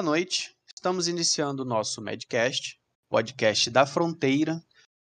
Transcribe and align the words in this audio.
Boa 0.00 0.12
noite. 0.12 0.56
Estamos 0.74 1.08
iniciando 1.08 1.62
o 1.62 1.66
nosso 1.66 2.00
Medcast, 2.00 2.80
podcast 3.10 3.68
da 3.68 3.84
Fronteira, 3.84 4.58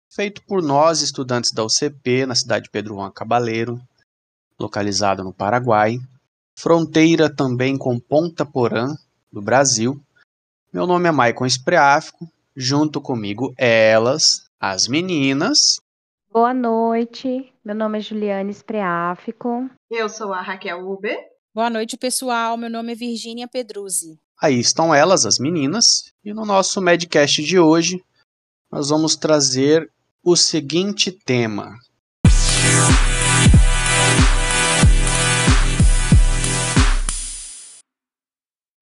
feito 0.08 0.40
por 0.44 0.62
nós, 0.62 1.02
estudantes 1.02 1.50
da 1.50 1.64
UCP, 1.64 2.24
na 2.24 2.36
cidade 2.36 2.66
de 2.66 2.70
Pedro 2.70 2.94
Juan 2.94 3.10
Cabaleiro, 3.10 3.80
localizado 4.56 5.24
no 5.24 5.34
Paraguai. 5.34 5.96
Fronteira 6.56 7.28
também 7.28 7.76
com 7.76 7.98
Ponta 7.98 8.46
Porã, 8.46 8.94
do 9.32 9.42
Brasil. 9.42 10.00
Meu 10.72 10.86
nome 10.86 11.08
é 11.08 11.10
Maicon 11.10 11.46
Espreáfico, 11.46 12.30
junto 12.54 13.00
comigo 13.00 13.52
elas, 13.58 14.48
as 14.60 14.86
meninas. 14.86 15.80
Boa 16.30 16.54
noite, 16.54 17.52
meu 17.64 17.74
nome 17.74 17.98
é 17.98 18.02
Juliane 18.02 18.52
Espreáfico. 18.52 19.68
Eu 19.90 20.08
sou 20.08 20.32
a 20.32 20.40
Raquel 20.40 20.88
Uber. 20.88 21.18
Boa 21.52 21.70
noite, 21.70 21.96
pessoal. 21.96 22.56
Meu 22.56 22.70
nome 22.70 22.92
é 22.92 22.94
Virgínia 22.94 23.48
Pedruzzi. 23.48 24.16
Aí 24.38 24.60
estão 24.60 24.94
elas, 24.94 25.24
as 25.24 25.38
meninas, 25.38 26.12
e 26.22 26.34
no 26.34 26.44
nosso 26.44 26.78
Medcast 26.78 27.42
de 27.42 27.58
hoje 27.58 28.04
nós 28.70 28.90
vamos 28.90 29.16
trazer 29.16 29.90
o 30.22 30.36
seguinte 30.36 31.10
tema. 31.10 31.74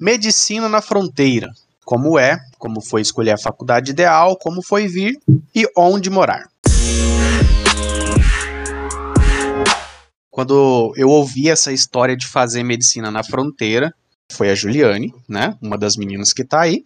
Medicina 0.00 0.68
na 0.68 0.82
fronteira. 0.82 1.52
Como 1.84 2.18
é, 2.18 2.36
como 2.59 2.80
foi 2.80 3.02
escolher 3.02 3.32
a 3.32 3.38
faculdade 3.38 3.92
ideal, 3.92 4.36
como 4.36 4.60
foi 4.60 4.88
vir 4.88 5.20
e 5.54 5.70
onde 5.76 6.10
morar. 6.10 6.48
Quando 10.32 10.92
eu 10.96 11.09
ouvi 11.09 11.48
essa 11.48 11.73
história 11.73 12.16
de 12.16 12.26
fazer 12.26 12.64
medicina 12.64 13.09
na 13.09 13.23
fronteira, 13.23 13.95
foi 14.35 14.51
a 14.51 14.54
Juliane, 14.54 15.15
né? 15.29 15.57
Uma 15.63 15.79
das 15.79 15.96
meninas 15.96 16.32
que 16.32 16.45
tá 16.45 16.63
aí. 16.63 16.82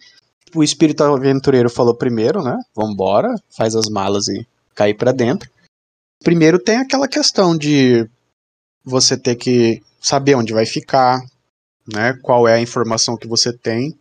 O 0.55 0.63
espírito 0.63 1.03
aventureiro 1.03 1.69
falou 1.69 1.95
primeiro, 1.95 2.43
né? 2.43 2.57
Vambora, 2.75 3.33
faz 3.55 3.75
as 3.75 3.89
malas 3.89 4.27
e 4.27 4.47
cair 4.73 4.95
para 4.95 5.11
dentro. 5.11 5.49
Primeiro 6.23 6.59
tem 6.59 6.77
aquela 6.77 7.07
questão 7.07 7.57
de 7.57 8.09
você 8.83 9.17
ter 9.17 9.35
que 9.35 9.81
saber 9.99 10.35
onde 10.35 10.53
vai 10.53 10.65
ficar, 10.65 11.19
né? 11.93 12.13
Qual 12.21 12.47
é 12.47 12.55
a 12.55 12.61
informação 12.61 13.17
que 13.17 13.27
você 13.27 13.51
tem. 13.51 13.97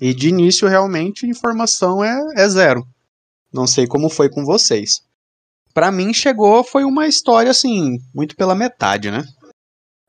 E 0.00 0.12
de 0.12 0.28
início, 0.28 0.68
realmente, 0.68 1.26
informação 1.26 2.04
é, 2.04 2.18
é 2.36 2.48
zero. 2.48 2.86
Não 3.52 3.66
sei 3.66 3.86
como 3.86 4.10
foi 4.10 4.28
com 4.28 4.44
vocês. 4.44 5.00
Para 5.72 5.90
mim, 5.90 6.12
chegou, 6.12 6.64
foi 6.64 6.84
uma 6.84 7.06
história, 7.06 7.50
assim, 7.50 7.98
muito 8.14 8.36
pela 8.36 8.54
metade, 8.54 9.10
né? 9.10 9.24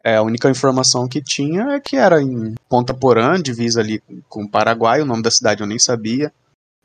É, 0.08 0.16
a 0.16 0.22
única 0.22 0.50
informação 0.50 1.06
que 1.06 1.22
tinha 1.22 1.64
é 1.74 1.82
que 1.82 1.98
era 1.98 2.22
em 2.22 2.56
Ponta 2.70 2.94
Porã, 2.94 3.34
divisa 3.42 3.82
ali 3.82 4.02
com 4.30 4.46
o 4.46 4.50
Paraguai, 4.50 5.02
o 5.02 5.06
nome 5.06 5.22
da 5.22 5.30
cidade 5.30 5.60
eu 5.60 5.68
nem 5.68 5.78
sabia. 5.78 6.32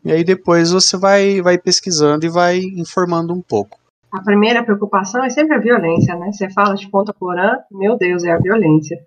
E 0.05 0.11
aí 0.11 0.25
depois 0.25 0.73
você 0.73 0.97
vai, 0.97 1.41
vai 1.41 1.57
pesquisando 1.57 2.27
e 2.27 2.29
vai 2.29 2.59
informando 2.59 3.33
um 3.33 3.41
pouco. 3.41 3.79
A 4.11 4.21
primeira 4.21 4.65
preocupação 4.65 5.23
é 5.23 5.31
sempre 5.31 5.55
a 5.55 5.61
violência, 5.61 6.17
né? 6.17 6.33
Você 6.33 6.51
fala 6.51 6.75
de 6.75 6.91
Ponta 6.91 7.15
Porã, 7.15 7.59
meu 7.71 7.97
Deus, 7.97 8.25
é 8.25 8.33
a 8.33 8.41
violência. 8.41 9.01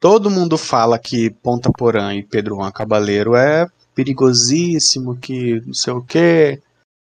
Todo 0.00 0.32
mundo 0.32 0.58
fala 0.58 0.98
que 0.98 1.30
Ponta 1.30 1.70
Porã 1.70 2.12
e 2.16 2.24
Pedro 2.24 2.56
Juan 2.56 2.72
Cabaleiro 2.72 3.36
é 3.36 3.68
perigosíssimo, 3.94 5.16
que 5.16 5.60
não 5.64 5.74
sei 5.74 5.92
o 5.92 6.02
quê. 6.02 6.60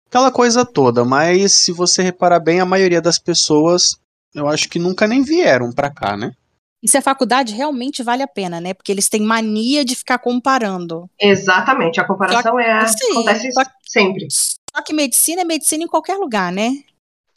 Aquela 0.08 0.32
coisa 0.32 0.66
toda, 0.66 1.06
mas 1.06 1.54
se 1.54 1.72
você 1.72 2.02
reparar 2.02 2.40
bem, 2.40 2.60
a 2.60 2.66
maioria 2.66 3.00
das 3.00 3.20
pessoas 3.20 4.02
eu 4.34 4.48
acho 4.48 4.68
que 4.68 4.80
nunca 4.80 5.08
nem 5.08 5.22
vieram 5.22 5.72
para 5.72 5.92
cá, 5.92 6.18
né? 6.18 6.34
E 6.82 6.88
se 6.88 6.98
a 6.98 7.02
faculdade 7.02 7.54
realmente 7.54 8.04
vale 8.04 8.24
a 8.24 8.28
pena, 8.28 8.60
né? 8.60 8.74
Porque 8.74 8.92
eles 8.92 9.08
têm 9.08 9.22
mania 9.22 9.86
de 9.86 9.96
ficar 9.96 10.18
comparando. 10.18 11.10
Exatamente, 11.20 12.00
a 12.02 12.06
comparação 12.06 12.60
é 12.60 12.72
assim, 12.72 13.12
acontece 13.12 13.52
só, 13.54 13.62
sempre. 13.86 14.28
Só 14.30 14.82
que 14.84 14.94
medicina 14.94 15.42
é 15.42 15.46
medicina 15.46 15.84
em 15.84 15.88
qualquer 15.88 16.18
lugar, 16.18 16.52
né? 16.52 16.84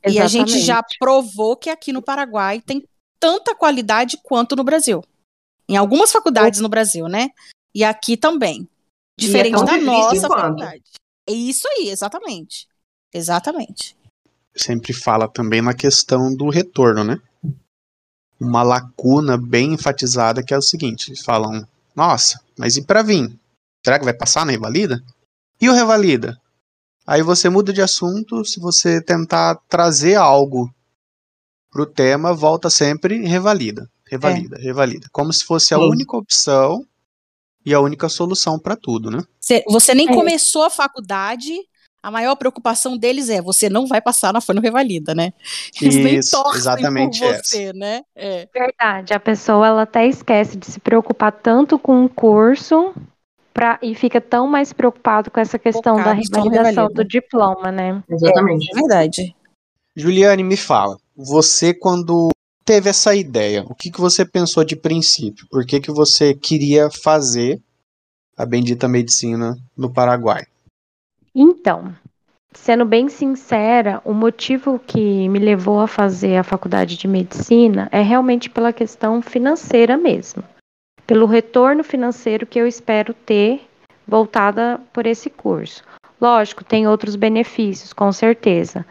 Exatamente. 0.02 0.16
E 0.16 0.20
a 0.20 0.26
gente 0.26 0.58
já 0.60 0.82
provou 0.98 1.56
que 1.56 1.70
aqui 1.70 1.92
no 1.92 2.02
Paraguai 2.02 2.60
tem 2.60 2.82
tanta 3.20 3.54
qualidade 3.54 4.18
quanto 4.22 4.56
no 4.56 4.64
Brasil. 4.64 5.04
Em 5.68 5.76
algumas 5.76 6.10
faculdades 6.10 6.60
no 6.60 6.68
Brasil, 6.68 7.06
né? 7.06 7.30
E 7.74 7.84
aqui 7.84 8.16
também. 8.16 8.68
Diferente 9.18 9.60
é 9.60 9.64
da 9.64 9.76
nossa 9.76 10.28
faculdade. 10.28 10.82
É 11.28 11.32
isso 11.32 11.68
aí, 11.68 11.88
exatamente. 11.88 12.66
Exatamente 13.12 13.96
sempre 14.56 14.92
fala 14.92 15.28
também 15.28 15.60
na 15.60 15.74
questão 15.74 16.34
do 16.34 16.48
retorno, 16.48 17.04
né? 17.04 17.20
Uma 18.40 18.62
lacuna 18.62 19.36
bem 19.36 19.74
enfatizada 19.74 20.42
que 20.42 20.52
é 20.52 20.58
o 20.58 20.62
seguinte: 20.62 21.08
eles 21.08 21.22
falam, 21.22 21.66
nossa, 21.94 22.40
mas 22.58 22.76
e 22.76 22.82
para 22.82 23.02
vir? 23.02 23.32
Será 23.84 23.98
que 23.98 24.04
vai 24.04 24.14
passar 24.14 24.44
na 24.44 24.52
revalida? 24.52 25.02
E 25.60 25.68
o 25.68 25.72
revalida? 25.72 26.40
Aí 27.06 27.22
você 27.22 27.48
muda 27.48 27.72
de 27.72 27.80
assunto, 27.80 28.44
se 28.44 28.58
você 28.58 29.00
tentar 29.00 29.54
trazer 29.68 30.16
algo 30.16 30.68
pro 31.70 31.86
tema, 31.86 32.34
volta 32.34 32.68
sempre 32.68 33.24
revalida, 33.26 33.88
revalida, 34.06 34.56
é. 34.58 34.62
revalida, 34.62 35.08
como 35.12 35.32
se 35.32 35.44
fosse 35.44 35.72
a 35.72 35.78
Sim. 35.78 35.84
única 35.84 36.16
opção 36.16 36.84
e 37.64 37.72
a 37.72 37.80
única 37.80 38.08
solução 38.08 38.58
para 38.58 38.76
tudo, 38.76 39.10
né? 39.10 39.22
Você 39.68 39.94
nem 39.94 40.08
é. 40.08 40.14
começou 40.14 40.64
a 40.64 40.70
faculdade, 40.70 41.52
a 42.06 42.10
maior 42.12 42.36
preocupação 42.36 42.96
deles 42.96 43.28
é 43.28 43.42
você 43.42 43.68
não 43.68 43.84
vai 43.84 44.00
passar 44.00 44.32
na 44.32 44.40
Folha 44.40 44.60
Revalida, 44.60 45.12
né? 45.12 45.32
Eles 45.82 45.96
Isso, 45.96 46.04
nem 46.04 46.20
torcem 46.20 46.60
exatamente 46.60 47.18
por 47.18 47.34
você, 47.34 47.62
essa. 47.64 47.72
né? 47.72 48.02
É. 48.14 48.48
Verdade, 48.54 49.12
a 49.12 49.18
pessoa 49.18 49.66
ela 49.66 49.82
até 49.82 50.06
esquece 50.06 50.56
de 50.56 50.66
se 50.66 50.78
preocupar 50.78 51.32
tanto 51.32 51.80
com 51.80 52.04
o 52.04 52.08
curso 52.08 52.94
pra, 53.52 53.76
e 53.82 53.92
fica 53.96 54.20
tão 54.20 54.46
mais 54.46 54.72
preocupado 54.72 55.32
com 55.32 55.40
essa 55.40 55.58
questão 55.58 55.98
Focado 55.98 56.22
da 56.30 56.38
revalidação 56.38 56.86
do 56.86 57.04
diploma, 57.04 57.72
né? 57.72 58.00
Exatamente. 58.08 58.68
É, 58.68 58.70
é 58.70 58.80
verdade. 58.80 59.36
Juliane, 59.96 60.44
me 60.44 60.56
fala, 60.56 60.96
você 61.16 61.74
quando 61.74 62.28
teve 62.64 62.88
essa 62.88 63.16
ideia, 63.16 63.64
o 63.68 63.74
que, 63.74 63.90
que 63.90 64.00
você 64.00 64.24
pensou 64.24 64.62
de 64.62 64.76
princípio? 64.76 65.44
Por 65.50 65.66
que, 65.66 65.80
que 65.80 65.90
você 65.90 66.34
queria 66.34 66.88
fazer 66.88 67.60
a 68.36 68.46
bendita 68.46 68.86
medicina 68.86 69.58
no 69.76 69.92
Paraguai? 69.92 70.46
Então, 71.38 71.94
sendo 72.54 72.86
bem 72.86 73.10
sincera, 73.10 74.00
o 74.06 74.14
motivo 74.14 74.78
que 74.78 75.28
me 75.28 75.38
levou 75.38 75.80
a 75.80 75.86
fazer 75.86 76.38
a 76.38 76.42
faculdade 76.42 76.96
de 76.96 77.06
medicina 77.06 77.90
é 77.92 78.00
realmente 78.00 78.48
pela 78.48 78.72
questão 78.72 79.20
financeira 79.20 79.98
mesmo. 79.98 80.42
Pelo 81.06 81.26
retorno 81.26 81.84
financeiro 81.84 82.46
que 82.46 82.58
eu 82.58 82.66
espero 82.66 83.12
ter 83.12 83.60
voltada 84.08 84.80
por 84.94 85.06
esse 85.06 85.28
curso. 85.28 85.84
Lógico, 86.18 86.64
tem 86.64 86.88
outros 86.88 87.16
benefícios, 87.16 87.92
com 87.92 88.10
certeza. 88.12 88.86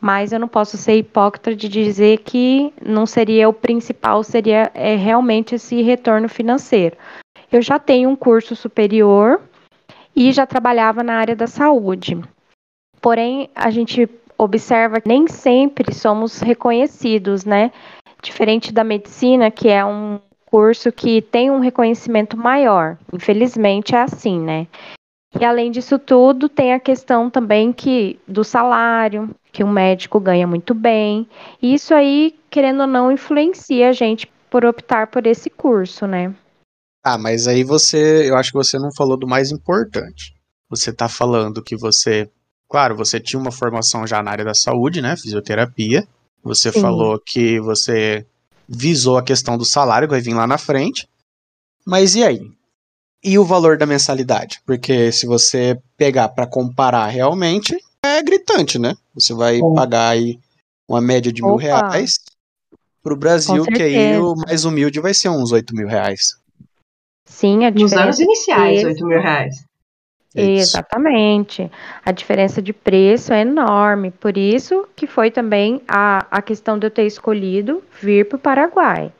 Mas 0.00 0.30
eu 0.30 0.38
não 0.38 0.46
posso 0.46 0.76
ser 0.76 0.94
hipócrita 0.94 1.52
de 1.52 1.68
dizer 1.68 2.18
que 2.18 2.72
não 2.80 3.06
seria 3.06 3.48
o 3.48 3.52
principal, 3.52 4.22
seria 4.22 4.70
é, 4.72 4.94
realmente 4.94 5.56
esse 5.56 5.82
retorno 5.82 6.28
financeiro. 6.28 6.96
Eu 7.50 7.60
já 7.60 7.76
tenho 7.76 8.08
um 8.08 8.14
curso 8.14 8.54
superior 8.54 9.40
e 10.18 10.32
já 10.32 10.44
trabalhava 10.44 11.04
na 11.04 11.14
área 11.14 11.36
da 11.36 11.46
saúde. 11.46 12.20
Porém, 13.00 13.48
a 13.54 13.70
gente 13.70 14.10
observa 14.36 15.00
que 15.00 15.08
nem 15.08 15.28
sempre 15.28 15.94
somos 15.94 16.40
reconhecidos, 16.40 17.44
né? 17.44 17.70
Diferente 18.20 18.72
da 18.72 18.82
medicina, 18.82 19.48
que 19.48 19.68
é 19.68 19.84
um 19.84 20.18
curso 20.46 20.90
que 20.90 21.22
tem 21.22 21.52
um 21.52 21.60
reconhecimento 21.60 22.36
maior. 22.36 22.98
Infelizmente 23.12 23.94
é 23.94 24.00
assim, 24.00 24.40
né? 24.40 24.66
E 25.38 25.44
além 25.44 25.70
disso 25.70 26.00
tudo, 26.00 26.48
tem 26.48 26.72
a 26.72 26.80
questão 26.80 27.30
também 27.30 27.72
que 27.72 28.18
do 28.26 28.42
salário, 28.42 29.30
que 29.52 29.62
um 29.62 29.70
médico 29.70 30.18
ganha 30.18 30.48
muito 30.48 30.74
bem. 30.74 31.28
E 31.62 31.74
isso 31.74 31.94
aí, 31.94 32.34
querendo 32.50 32.80
ou 32.80 32.86
não, 32.88 33.12
influencia 33.12 33.90
a 33.90 33.92
gente 33.92 34.26
por 34.50 34.64
optar 34.64 35.06
por 35.06 35.28
esse 35.28 35.48
curso, 35.48 36.08
né? 36.08 36.34
Ah, 37.02 37.18
mas 37.18 37.46
aí 37.46 37.64
você, 37.64 38.28
eu 38.28 38.36
acho 38.36 38.50
que 38.50 38.58
você 38.58 38.78
não 38.78 38.92
falou 38.92 39.16
do 39.16 39.26
mais 39.26 39.50
importante. 39.50 40.34
Você 40.68 40.92
tá 40.92 41.08
falando 41.08 41.62
que 41.62 41.76
você, 41.76 42.30
claro, 42.68 42.96
você 42.96 43.18
tinha 43.18 43.40
uma 43.40 43.52
formação 43.52 44.06
já 44.06 44.22
na 44.22 44.30
área 44.30 44.44
da 44.44 44.54
saúde, 44.54 45.00
né, 45.00 45.16
fisioterapia. 45.16 46.06
Você 46.42 46.70
Sim. 46.72 46.80
falou 46.80 47.18
que 47.18 47.60
você 47.60 48.26
visou 48.68 49.16
a 49.16 49.22
questão 49.22 49.56
do 49.56 49.64
salário 49.64 50.06
que 50.06 50.14
vai 50.14 50.20
vir 50.20 50.34
lá 50.34 50.46
na 50.46 50.58
frente. 50.58 51.08
Mas 51.86 52.14
e 52.14 52.22
aí? 52.22 52.50
E 53.24 53.38
o 53.38 53.44
valor 53.44 53.78
da 53.78 53.86
mensalidade? 53.86 54.60
Porque 54.66 55.10
se 55.10 55.26
você 55.26 55.80
pegar 55.96 56.28
para 56.28 56.46
comparar 56.46 57.06
realmente, 57.06 57.76
é 58.04 58.22
gritante, 58.22 58.78
né? 58.78 58.94
Você 59.14 59.34
vai 59.34 59.58
Bom. 59.58 59.74
pagar 59.74 60.10
aí 60.10 60.38
uma 60.86 61.00
média 61.00 61.32
de 61.32 61.42
Opa. 61.42 61.50
mil 61.50 61.56
reais. 61.56 62.18
Pro 63.02 63.16
Brasil, 63.16 63.64
que 63.64 63.82
aí 63.82 64.18
o 64.18 64.34
mais 64.34 64.64
humilde 64.64 65.00
vai 65.00 65.14
ser 65.14 65.30
uns 65.30 65.50
oito 65.52 65.74
mil 65.74 65.88
reais. 65.88 66.36
Sim, 67.28 67.66
a 67.66 67.70
Nos 67.70 67.92
anos 67.92 68.18
iniciais, 68.18 68.84
oito 68.84 69.06
mil 69.06 69.20
reais. 69.20 69.54
Exatamente. 70.34 71.70
A 72.04 72.12
diferença 72.12 72.60
de 72.60 72.72
preço 72.72 73.32
é 73.32 73.42
enorme. 73.42 74.10
Por 74.10 74.36
isso 74.36 74.86
que 74.96 75.06
foi 75.06 75.30
também 75.30 75.80
a, 75.86 76.26
a 76.30 76.42
questão 76.42 76.78
de 76.78 76.86
eu 76.86 76.90
ter 76.90 77.06
escolhido 77.06 77.82
vir 78.00 78.28
para 78.28 78.36
o 78.36 78.40
Paraguai, 78.40 79.12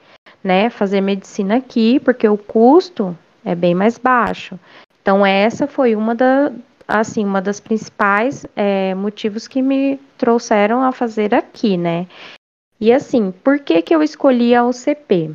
né? 0.43 0.71
Fazer 0.71 1.01
medicina 1.01 1.57
aqui, 1.57 2.01
porque 2.01 2.29
o 2.29 2.37
custo 2.37 3.17
é 3.45 3.55
bem 3.55 3.75
mais 3.75 3.99
baixo. 3.99 4.59
Então 5.01 5.25
essa 5.25 5.67
foi 5.67 5.95
uma 5.95 6.15
da, 6.15 6.53
assim, 6.87 7.25
uma 7.25 7.41
das 7.41 7.61
principais 7.61 8.45
é, 8.55 8.95
motivos 8.95 9.49
que 9.49 9.63
me 9.63 9.99
trouxeram 10.17 10.83
a 10.83 10.93
fazer 10.93 11.35
aqui, 11.35 11.77
né? 11.77 12.07
E 12.81 12.93
assim, 12.93 13.33
por 13.33 13.59
que 13.59 13.83
que 13.83 13.95
eu 13.95 14.03
escolhi 14.03 14.55
a 14.55 14.65
UCP? 14.65 15.35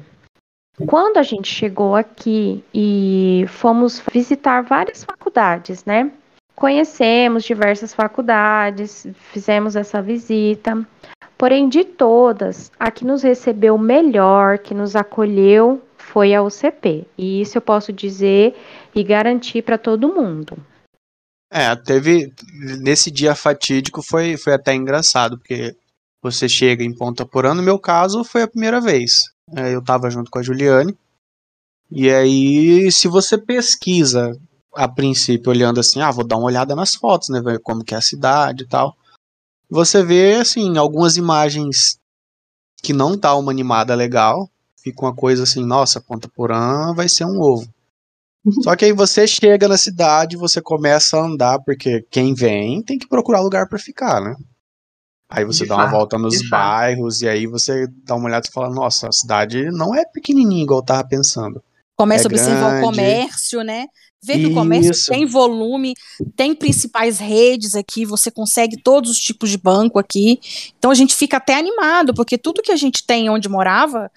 Quando 0.87 1.17
a 1.17 1.23
gente 1.23 1.47
chegou 1.53 1.95
aqui 1.95 2.63
e 2.73 3.45
fomos 3.47 4.01
visitar 4.11 4.61
várias 4.61 5.03
faculdades, 5.03 5.85
né? 5.85 6.11
Conhecemos 6.55 7.43
diversas 7.43 7.93
faculdades, 7.93 9.07
fizemos 9.31 9.75
essa 9.75 10.01
visita. 10.01 10.85
Porém, 11.37 11.67
de 11.67 11.83
todas, 11.83 12.71
a 12.79 12.89
que 12.89 13.05
nos 13.05 13.21
recebeu 13.21 13.77
melhor, 13.77 14.59
que 14.59 14.73
nos 14.73 14.95
acolheu, 14.95 15.81
foi 15.97 16.33
a 16.33 16.41
UCP. 16.41 17.05
E 17.17 17.41
isso 17.41 17.57
eu 17.57 17.61
posso 17.61 17.91
dizer 17.91 18.55
e 18.95 19.03
garantir 19.03 19.61
para 19.61 19.77
todo 19.77 20.13
mundo. 20.13 20.57
É, 21.51 21.75
teve. 21.75 22.33
Nesse 22.81 23.11
dia 23.11 23.35
fatídico 23.35 24.01
foi, 24.01 24.37
foi 24.37 24.53
até 24.53 24.73
engraçado, 24.73 25.37
porque 25.37 25.75
você 26.21 26.49
chega 26.49 26.83
em 26.83 26.95
Ponta 26.95 27.25
Porã. 27.25 27.53
No 27.53 27.61
meu 27.61 27.77
caso, 27.77 28.23
foi 28.23 28.41
a 28.43 28.47
primeira 28.47 28.81
vez. 28.81 29.32
É, 29.51 29.73
eu 29.73 29.79
estava 29.79 30.09
junto 30.09 30.31
com 30.31 30.39
a 30.39 30.43
Juliane. 30.43 30.97
E 31.91 32.09
aí, 32.09 32.91
se 32.91 33.07
você 33.07 33.37
pesquisa 33.37 34.39
a 34.73 34.87
princípio, 34.87 35.51
olhando 35.51 35.79
assim, 35.79 36.01
ah, 36.01 36.11
vou 36.11 36.25
dar 36.25 36.37
uma 36.37 36.45
olhada 36.47 36.75
nas 36.75 36.95
fotos, 36.95 37.29
né? 37.29 37.41
Ver 37.41 37.59
como 37.59 37.83
que 37.83 37.93
é 37.93 37.97
a 37.97 38.01
cidade 38.01 38.63
e 38.63 38.67
tal. 38.67 38.95
Você 39.69 40.03
vê, 40.03 40.35
assim, 40.35 40.77
algumas 40.77 41.17
imagens 41.17 41.99
que 42.81 42.93
não 42.93 43.17
tá 43.17 43.35
uma 43.35 43.51
animada 43.51 43.93
legal. 43.95 44.49
Fica 44.77 45.05
uma 45.05 45.15
coisa 45.15 45.43
assim, 45.43 45.65
nossa, 45.65 46.01
Ponta 46.01 46.27
Porã 46.29 46.93
vai 46.93 47.07
ser 47.07 47.25
um 47.25 47.39
ovo. 47.39 47.67
Só 48.63 48.75
que 48.75 48.85
aí 48.85 48.91
você 48.91 49.25
chega 49.25 49.69
na 49.69 49.77
cidade, 49.77 50.35
você 50.35 50.61
começa 50.61 51.17
a 51.17 51.25
andar, 51.25 51.59
porque 51.59 52.05
quem 52.11 52.33
vem 52.33 52.81
tem 52.83 52.97
que 52.97 53.07
procurar 53.07 53.39
lugar 53.39 53.69
para 53.69 53.79
ficar, 53.79 54.19
né? 54.19 54.35
Aí 55.35 55.44
você 55.44 55.63
de 55.63 55.69
dá 55.69 55.75
fato, 55.75 55.88
uma 55.88 55.97
volta 55.97 56.18
nos 56.19 56.47
bairros 56.47 57.15
fato. 57.15 57.25
e 57.25 57.30
aí 57.30 57.47
você 57.47 57.88
dá 58.06 58.15
uma 58.15 58.27
olhada 58.27 58.47
e 58.47 58.51
fala, 58.51 58.69
nossa, 58.69 59.07
a 59.07 59.12
cidade 59.12 59.65
não 59.71 59.95
é 59.95 60.06
pequenininha 60.06 60.62
igual 60.62 60.80
eu 60.80 60.85
tava 60.85 61.07
pensando. 61.07 61.62
Começa 61.97 62.25
é 62.25 62.27
a 62.27 62.30
observar 62.30 62.69
grande. 62.69 62.85
o 62.85 62.88
comércio, 62.88 63.63
né? 63.63 63.88
Vê 64.24 64.38
que 64.38 64.45
o 64.45 64.53
comércio 64.53 64.94
tem 65.12 65.25
volume, 65.25 65.95
tem 66.35 66.56
principais 66.56 67.19
redes 67.19 67.75
aqui, 67.75 68.06
você 68.06 68.31
consegue 68.31 68.81
todos 68.81 69.09
os 69.09 69.18
tipos 69.18 69.50
de 69.50 69.57
banco 69.57 70.00
aqui. 70.00 70.39
Então 70.77 70.91
a 70.91 70.95
gente 70.95 71.15
fica 71.15 71.38
até 71.38 71.56
animado, 71.56 72.13
porque 72.13 72.38
tudo 72.38 72.62
que 72.62 72.71
a 72.71 72.75
gente 72.75 73.06
tem 73.06 73.29
onde 73.29 73.50
morava, 73.50 74.09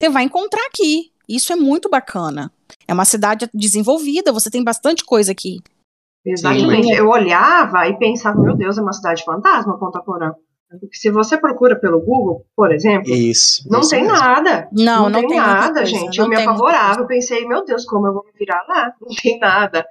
você 0.00 0.08
vai 0.08 0.24
encontrar 0.24 0.66
aqui. 0.66 1.12
Isso 1.28 1.52
é 1.52 1.56
muito 1.56 1.88
bacana. 1.88 2.50
É 2.88 2.94
uma 2.94 3.04
cidade 3.04 3.48
desenvolvida, 3.54 4.32
você 4.32 4.50
tem 4.50 4.64
bastante 4.64 5.04
coisa 5.04 5.30
aqui. 5.30 5.60
Exatamente. 6.24 6.88
Sim. 6.88 6.94
Eu 6.94 7.08
olhava 7.08 7.86
e 7.88 7.98
pensava, 7.98 8.40
meu 8.40 8.56
Deus, 8.56 8.78
é 8.78 8.82
uma 8.82 8.92
cidade 8.92 9.22
fantasma, 9.22 9.78
Ponta 9.78 10.00
Porã. 10.00 10.32
Porque 10.78 10.96
se 10.96 11.10
você 11.10 11.36
procura 11.36 11.78
pelo 11.78 12.00
Google, 12.00 12.44
por 12.56 12.72
exemplo, 12.72 13.10
isso, 13.12 13.66
não 13.68 13.80
isso 13.80 13.90
tem 13.90 14.02
mesmo. 14.02 14.18
nada. 14.18 14.68
Não, 14.72 15.08
não, 15.08 15.22
não 15.22 15.28
tem, 15.28 15.36
nada, 15.36 15.84
gente. 15.84 16.18
eu 16.18 16.28
me 16.28 16.36
apavorava, 16.36 17.00
eu 17.00 17.06
pensei, 17.06 17.46
meu 17.46 17.64
Deus, 17.64 17.84
como 17.84 18.06
eu 18.06 18.12
vou 18.12 18.24
me 18.24 18.32
virar 18.38 18.64
lá? 18.68 18.92
Não 19.00 19.14
tem 19.14 19.38
nada. 19.38 19.84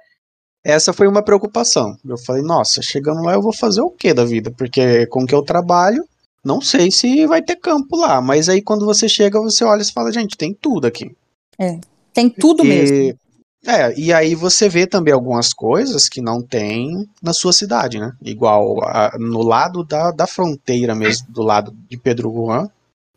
Essa 0.64 0.92
foi 0.92 1.08
uma 1.08 1.22
preocupação. 1.22 1.96
Eu 2.04 2.16
falei, 2.18 2.42
nossa, 2.42 2.80
chegando 2.82 3.22
lá 3.22 3.34
eu 3.34 3.42
vou 3.42 3.52
fazer 3.52 3.80
o 3.80 3.90
que 3.90 4.14
da 4.14 4.24
vida? 4.24 4.52
Porque 4.56 5.06
com 5.06 5.26
que 5.26 5.34
eu 5.34 5.42
trabalho, 5.42 6.04
não 6.44 6.60
sei 6.60 6.90
se 6.90 7.26
vai 7.26 7.42
ter 7.42 7.56
campo 7.56 7.96
lá. 7.96 8.20
Mas 8.20 8.48
aí 8.48 8.62
quando 8.62 8.84
você 8.84 9.08
chega, 9.08 9.40
você 9.40 9.64
olha 9.64 9.82
e 9.82 9.92
fala, 9.92 10.12
gente, 10.12 10.36
tem 10.36 10.54
tudo 10.54 10.86
aqui. 10.86 11.10
É. 11.58 11.80
Tem 12.14 12.28
tudo 12.28 12.64
e, 12.64 12.68
mesmo. 12.68 13.18
É, 13.64 13.96
e 13.98 14.12
aí 14.12 14.34
você 14.34 14.68
vê 14.68 14.86
também 14.86 15.14
algumas 15.14 15.52
coisas 15.52 16.08
que 16.08 16.20
não 16.20 16.42
tem 16.42 17.08
na 17.22 17.32
sua 17.32 17.52
cidade, 17.52 18.00
né? 18.00 18.12
Igual 18.20 18.82
a, 18.82 19.16
no 19.18 19.42
lado 19.42 19.84
da, 19.84 20.10
da 20.10 20.26
fronteira 20.26 20.94
mesmo, 20.94 21.28
do 21.30 21.42
lado 21.42 21.72
de 21.88 21.96
Pedro 21.96 22.32
Juan, 22.32 22.68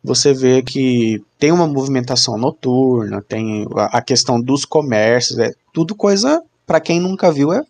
você 0.04 0.34
vê 0.34 0.62
que 0.62 1.24
tem 1.40 1.52
uma 1.52 1.66
movimentação 1.66 2.38
noturna, 2.38 3.24
tem 3.24 3.66
a, 3.76 3.98
a 3.98 4.02
questão 4.04 4.40
dos 4.40 4.66
comércios, 4.66 5.40
é 5.40 5.52
tudo 5.74 5.96
coisa, 5.96 6.44
para 6.66 6.80
quem 6.80 7.00
nunca 7.00 7.32
viu, 7.32 7.52
é 7.52 7.66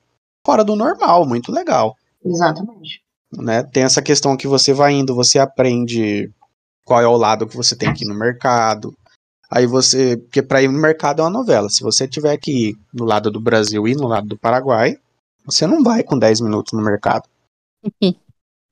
fora 0.45 0.63
do 0.63 0.75
normal, 0.75 1.25
muito 1.25 1.53
legal. 1.53 1.95
Exatamente. 2.23 3.01
Né? 3.31 3.63
Tem 3.63 3.83
essa 3.83 4.01
questão 4.01 4.35
que 4.35 4.47
você 4.47 4.73
vai 4.73 4.93
indo, 4.93 5.15
você 5.15 5.39
aprende 5.39 6.29
qual 6.83 7.01
é 7.01 7.07
o 7.07 7.17
lado 7.17 7.47
que 7.47 7.55
você 7.55 7.75
tem 7.75 7.93
que 7.93 8.03
ir 8.03 8.07
no 8.07 8.19
mercado, 8.19 8.93
Aí 9.55 9.65
você. 9.65 10.17
Porque 10.17 10.41
para 10.41 10.61
ir 10.61 10.67
no 10.67 10.77
mercado 10.77 11.21
é 11.21 11.23
uma 11.23 11.29
novela. 11.29 11.69
Se 11.69 11.81
você 11.81 12.05
tiver 12.05 12.35
que 12.37 12.51
ir 12.51 12.77
no 12.93 13.05
lado 13.05 13.31
do 13.31 13.39
Brasil 13.39 13.87
e 13.87 13.95
no 13.95 14.05
lado 14.05 14.27
do 14.27 14.37
Paraguai, 14.37 14.97
você 15.45 15.65
não 15.65 15.81
vai 15.81 16.03
com 16.03 16.19
10 16.19 16.41
minutos 16.41 16.73
no 16.73 16.83
mercado. 16.83 17.23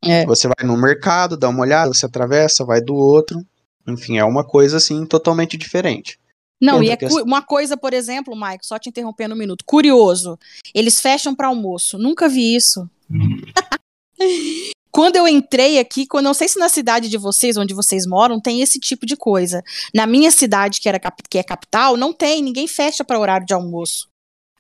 é. 0.03 0.25
Você 0.25 0.45
vai 0.45 0.68
no 0.68 0.75
mercado, 0.75 1.38
dá 1.38 1.47
uma 1.47 1.62
olhada, 1.62 1.94
você 1.94 2.06
atravessa, 2.06 2.65
vai 2.65 2.81
do 2.81 2.95
outro. 2.95 3.41
Enfim, 3.88 4.18
é 4.18 4.25
uma 4.25 4.44
coisa 4.44 4.75
assim 4.75 5.06
totalmente 5.06 5.56
diferente. 5.56 6.19
Não, 6.62 6.83
e 6.83 6.89
é 6.89 6.97
uma 7.25 7.41
coisa, 7.41 7.77
por 7.77 7.94
exemplo, 7.94 8.35
Mike, 8.35 8.65
só 8.65 8.77
te 8.77 8.89
interrompendo 8.89 9.35
um 9.35 9.38
minuto. 9.38 9.63
Curioso. 9.65 10.38
Eles 10.75 11.00
fecham 11.00 11.33
para 11.33 11.47
almoço. 11.47 11.97
Nunca 11.97 12.27
vi 12.27 12.56
isso. 12.56 12.89
Quando 14.94 15.16
eu 15.16 15.28
entrei 15.28 15.80
aqui, 15.80 16.06
quando 16.06 16.25
não 16.25 16.36
sei 16.36 16.48
se 16.48 16.60
na 16.60 16.69
cidade 16.69 17.10
de 17.10 17.18
vocês, 17.18 17.57
onde 17.57 17.74
vocês 17.74 18.06
moram, 18.06 18.40
tem 18.40 18.62
esse 18.62 18.80
tipo 18.80 19.07
de 19.07 19.18
coisa. 19.18 19.63
Na 19.94 20.06
minha 20.06 20.30
cidade, 20.30 20.80
que, 20.80 20.88
era, 20.88 21.00
que 21.00 21.40
é 21.40 21.44
capital, 21.44 21.98
não 21.98 22.13
tem, 22.13 22.44
ninguém 22.44 22.68
fecha 22.68 23.04
para 23.04 23.19
horário 23.19 23.45
de 23.45 23.56
almoço. 23.56 24.07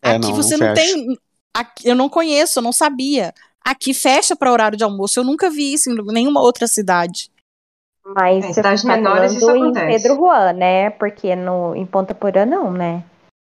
É, 0.01 0.15
aqui 0.15 0.29
não, 0.29 0.35
você 0.35 0.57
não, 0.57 0.67
não 0.67 0.73
tem. 0.73 1.17
Aqui, 1.55 1.87
eu 1.87 1.95
não 1.95 2.09
conheço, 2.09 2.57
eu 2.57 2.63
não 2.63 2.71
sabia. 2.71 3.31
Aqui 3.63 3.93
fecha 3.93 4.35
para 4.35 4.51
horário 4.51 4.75
de 4.75 4.83
almoço. 4.83 5.19
Eu 5.19 5.23
nunca 5.23 5.51
vi 5.51 5.71
isso 5.71 5.91
em 5.91 5.95
nenhuma 6.11 6.41
outra 6.41 6.65
cidade. 6.65 7.31
Mas 8.03 8.43
em 8.43 8.53
cidades 8.53 8.81
tá 8.81 8.87
menores 8.87 9.33
isso 9.33 9.55
em 9.55 9.71
Pedro 9.71 10.15
Juan, 10.15 10.51
né? 10.53 10.89
Porque 10.89 11.35
no, 11.35 11.75
em 11.75 11.85
Ponta 11.85 12.15
Porã 12.15 12.43
não, 12.43 12.71
né? 12.71 13.03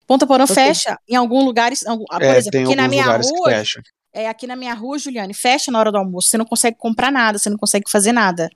Ponta 0.09 0.27
Porã 0.27 0.47
fecha 0.47 0.99
em 1.07 1.15
alguns 1.15 1.45
lugares. 1.45 1.85
Por 1.85 2.23
é, 2.23 2.39
exemplo, 2.39 2.63
aqui 2.63 2.75
na 2.75 2.89
minha 2.89 3.19
rua, 3.19 3.63
é, 4.11 4.27
aqui 4.27 4.47
na 4.47 4.57
minha 4.57 4.73
rua, 4.73 4.99
Juliane, 4.99 5.35
fecha 5.35 5.71
na 5.71 5.79
hora 5.79 5.93
do 5.93 5.99
almoço. 5.99 6.31
Você 6.31 6.39
não 6.39 6.47
consegue 6.47 6.79
comprar 6.79 7.13
nada, 7.13 7.39
você 7.39 7.51
não 7.51 7.59
consegue 7.59 7.91
fazer 7.91 8.13
nada. 8.13 8.49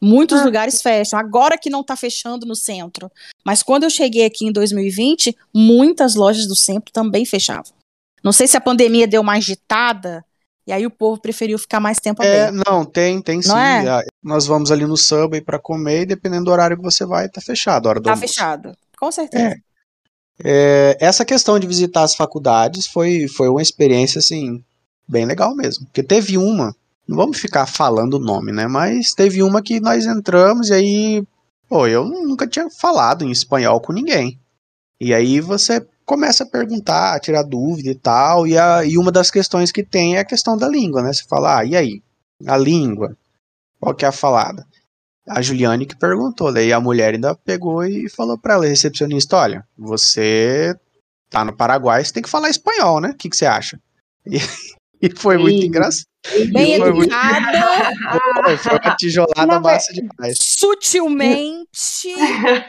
Muitos 0.00 0.40
ah. 0.40 0.44
lugares 0.44 0.80
fecham. 0.80 1.18
Agora 1.18 1.58
que 1.58 1.68
não 1.68 1.82
está 1.82 1.94
fechando 1.94 2.46
no 2.46 2.56
centro. 2.56 3.12
Mas 3.44 3.62
quando 3.62 3.82
eu 3.82 3.90
cheguei 3.90 4.24
aqui 4.24 4.46
em 4.46 4.52
2020, 4.52 5.36
muitas 5.54 6.14
lojas 6.14 6.46
do 6.46 6.56
centro 6.56 6.90
também 6.90 7.26
fechavam. 7.26 7.72
Não 8.22 8.32
sei 8.32 8.46
se 8.46 8.56
a 8.56 8.60
pandemia 8.60 9.06
deu 9.06 9.20
uma 9.20 9.34
agitada 9.34 10.24
e 10.66 10.72
aí 10.72 10.86
o 10.86 10.90
povo 10.90 11.20
preferiu 11.20 11.58
ficar 11.58 11.80
mais 11.80 11.98
tempo 11.98 12.22
é, 12.22 12.46
aberto. 12.46 12.64
Não, 12.66 12.82
tem, 12.82 13.20
tem 13.20 13.42
sim. 13.42 13.52
É? 13.52 13.86
Ah, 13.86 14.02
nós 14.22 14.46
vamos 14.46 14.72
ali 14.72 14.86
no 14.86 14.96
Subway 14.96 15.42
para 15.42 15.58
comer 15.58 16.02
e 16.02 16.06
dependendo 16.06 16.46
do 16.46 16.50
horário 16.50 16.78
que 16.78 16.82
você 16.82 17.04
vai, 17.04 17.28
tá 17.28 17.42
fechado 17.42 17.86
a 17.86 17.90
hora 17.90 18.00
do 18.00 18.04
tá 18.04 18.12
almoço. 18.12 18.26
fechado, 18.26 18.74
com 18.98 19.12
certeza. 19.12 19.48
É. 19.48 19.63
É, 20.42 20.96
essa 21.00 21.24
questão 21.24 21.58
de 21.58 21.66
visitar 21.66 22.02
as 22.02 22.14
faculdades 22.14 22.86
foi, 22.86 23.28
foi 23.28 23.48
uma 23.48 23.62
experiência 23.62 24.18
assim 24.18 24.62
bem 25.06 25.24
legal 25.26 25.54
mesmo. 25.54 25.86
Porque 25.86 26.02
teve 26.02 26.36
uma, 26.36 26.74
não 27.06 27.16
vamos 27.16 27.38
ficar 27.38 27.66
falando 27.66 28.14
o 28.14 28.18
nome, 28.18 28.52
né? 28.52 28.66
Mas 28.66 29.12
teve 29.12 29.42
uma 29.42 29.62
que 29.62 29.80
nós 29.80 30.06
entramos 30.06 30.70
e 30.70 30.74
aí, 30.74 31.26
pô, 31.68 31.86
eu 31.86 32.04
nunca 32.04 32.46
tinha 32.46 32.68
falado 32.70 33.24
em 33.24 33.30
espanhol 33.30 33.80
com 33.80 33.92
ninguém. 33.92 34.38
E 35.00 35.12
aí 35.12 35.40
você 35.40 35.86
começa 36.04 36.44
a 36.44 36.48
perguntar, 36.48 37.14
a 37.14 37.20
tirar 37.20 37.42
dúvida 37.42 37.90
e 37.90 37.94
tal. 37.94 38.46
E, 38.46 38.56
a, 38.56 38.84
e 38.84 38.98
uma 38.98 39.12
das 39.12 39.30
questões 39.30 39.70
que 39.70 39.82
tem 39.82 40.16
é 40.16 40.20
a 40.20 40.24
questão 40.24 40.56
da 40.56 40.68
língua, 40.68 41.02
né? 41.02 41.12
Você 41.12 41.24
fala, 41.28 41.58
ah, 41.58 41.64
e 41.64 41.76
aí? 41.76 42.02
A 42.46 42.56
língua? 42.56 43.16
Qual 43.80 43.94
que 43.94 44.04
é 44.04 44.08
a 44.08 44.12
falada? 44.12 44.66
A 45.28 45.40
Juliane 45.40 45.86
que 45.86 45.96
perguntou, 45.96 46.52
daí 46.52 46.72
a 46.72 46.80
mulher 46.80 47.14
ainda 47.14 47.34
pegou 47.34 47.84
e 47.84 48.10
falou 48.10 48.36
para 48.36 48.54
ela, 48.54 48.66
recepcionista, 48.66 49.36
olha, 49.36 49.66
você 49.76 50.76
tá 51.30 51.44
no 51.44 51.56
Paraguai, 51.56 52.04
você 52.04 52.12
tem 52.12 52.22
que 52.22 52.28
falar 52.28 52.50
espanhol, 52.50 53.00
né? 53.00 53.10
O 53.10 53.16
que, 53.16 53.30
que 53.30 53.36
você 53.36 53.46
acha? 53.46 53.80
E, 54.26 54.36
e 55.00 55.10
foi 55.16 55.38
muito 55.38 55.64
engraçado. 55.64 56.06
Bem 56.52 56.78
foi 56.78 56.88
educada. 56.88 57.44
Muito... 58.46 58.58
foi 58.58 58.78
uma 58.78 58.96
tijolada 58.96 59.46
Na 59.46 59.60
massa 59.60 59.92
ver... 59.92 60.00
demais. 60.00 60.38
Sutilmente. 60.40 62.14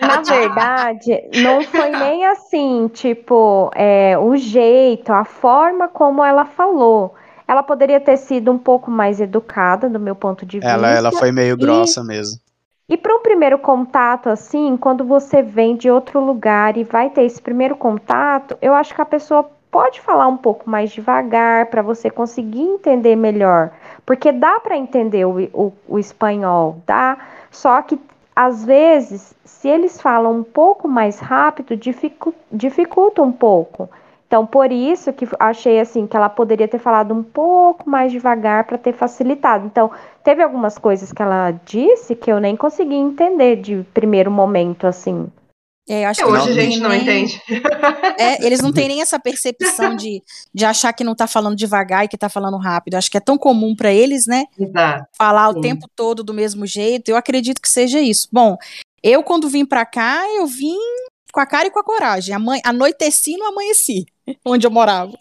Na 0.01 0.21
verdade, 0.21 1.29
não 1.41 1.61
foi 1.63 1.89
nem 1.89 2.25
assim, 2.25 2.89
tipo, 2.93 3.71
é, 3.73 4.17
o 4.17 4.35
jeito, 4.35 5.11
a 5.11 5.23
forma 5.23 5.87
como 5.87 6.23
ela 6.23 6.45
falou. 6.45 7.15
Ela 7.47 7.63
poderia 7.63 7.99
ter 7.99 8.17
sido 8.17 8.51
um 8.51 8.57
pouco 8.57 8.91
mais 8.91 9.21
educada, 9.21 9.87
do 9.87 9.99
meu 9.99 10.15
ponto 10.15 10.45
de 10.45 10.57
vista. 10.57 10.69
Ela, 10.69 10.89
ela 10.89 11.11
foi 11.11 11.31
meio 11.31 11.55
grossa 11.55 12.03
mesmo. 12.03 12.39
E 12.87 12.95
para 12.95 13.15
um 13.15 13.19
primeiro 13.19 13.57
contato, 13.57 14.29
assim, 14.29 14.77
quando 14.77 15.03
você 15.03 15.41
vem 15.41 15.75
de 15.75 15.89
outro 15.89 16.19
lugar 16.19 16.77
e 16.77 16.83
vai 16.83 17.09
ter 17.09 17.23
esse 17.23 17.41
primeiro 17.41 17.75
contato, 17.75 18.55
eu 18.61 18.75
acho 18.75 18.93
que 18.93 19.01
a 19.01 19.05
pessoa 19.05 19.49
pode 19.71 19.99
falar 19.99 20.27
um 20.27 20.37
pouco 20.37 20.69
mais 20.69 20.91
devagar 20.91 21.65
para 21.65 21.81
você 21.81 22.11
conseguir 22.11 22.61
entender 22.61 23.15
melhor, 23.15 23.71
porque 24.05 24.31
dá 24.31 24.59
para 24.59 24.77
entender 24.77 25.25
o, 25.25 25.49
o, 25.51 25.73
o, 25.87 25.97
espanhol, 25.97 26.77
dá. 26.85 27.17
Só 27.49 27.81
que 27.81 27.99
às 28.35 28.63
vezes, 28.63 29.33
se 29.43 29.67
eles 29.67 29.99
falam 29.99 30.37
um 30.37 30.43
pouco 30.43 30.87
mais 30.87 31.17
rápido, 31.19 31.75
dificulta, 31.75 32.37
dificulta 32.51 33.21
um 33.23 33.31
pouco. 33.31 33.89
Então, 34.35 34.45
por 34.45 34.69
isso 34.69 35.13
que 35.13 35.25
achei 35.39 35.79
assim 35.79 36.05
que 36.05 36.17
ela 36.17 36.27
poderia 36.27 36.67
ter 36.67 36.77
falado 36.77 37.13
um 37.13 37.23
pouco 37.23 37.89
mais 37.89 38.11
devagar 38.11 38.65
para 38.65 38.77
ter 38.77 38.91
facilitado. 38.91 39.65
Então, 39.65 39.89
teve 40.25 40.43
algumas 40.43 40.77
coisas 40.77 41.13
que 41.13 41.21
ela 41.21 41.51
disse 41.51 42.17
que 42.17 42.29
eu 42.29 42.41
nem 42.41 42.53
consegui 42.53 42.95
entender 42.95 43.55
de 43.55 43.85
primeiro 43.93 44.29
momento 44.29 44.87
assim. 44.87 45.31
É, 45.87 46.05
acho 46.05 46.19
que 46.19 46.25
hoje 46.25 46.49
a 46.49 46.53
gente 46.53 46.79
não 46.81 46.89
nem... 46.89 47.01
entende. 47.01 47.41
É, 48.19 48.45
eles 48.45 48.59
não 48.59 48.73
têm 48.73 48.89
nem 48.89 49.01
essa 49.01 49.17
percepção 49.17 49.95
de, 49.95 50.21
de 50.53 50.65
achar 50.65 50.91
que 50.91 51.03
não 51.03 51.13
está 51.13 51.27
falando 51.27 51.55
devagar 51.55 52.03
e 52.03 52.09
que 52.09 52.17
está 52.17 52.27
falando 52.27 52.57
rápido. 52.57 52.95
Acho 52.95 53.09
que 53.09 53.17
é 53.17 53.21
tão 53.21 53.37
comum 53.37 53.73
para 53.73 53.93
eles, 53.93 54.25
né? 54.25 54.43
Exato. 54.59 55.05
Falar 55.17 55.53
Sim. 55.53 55.59
o 55.59 55.61
tempo 55.61 55.87
todo 55.95 56.25
do 56.25 56.33
mesmo 56.33 56.65
jeito. 56.65 57.07
Eu 57.07 57.15
acredito 57.15 57.61
que 57.61 57.69
seja 57.69 58.01
isso. 58.01 58.27
Bom, 58.33 58.57
eu 59.01 59.23
quando 59.23 59.47
vim 59.47 59.65
para 59.65 59.85
cá, 59.85 60.25
eu 60.35 60.45
vim 60.45 60.77
com 61.35 61.41
a 61.41 61.45
cara 61.45 61.67
e 61.67 61.71
com 61.71 61.79
a 61.79 61.83
coragem. 61.83 62.33
Amanhe... 62.33 62.61
Anoiteci 62.65 63.35
no 63.35 63.45
amanheci, 63.45 64.05
onde 64.45 64.65
eu 64.65 64.71
morava. 64.71 65.17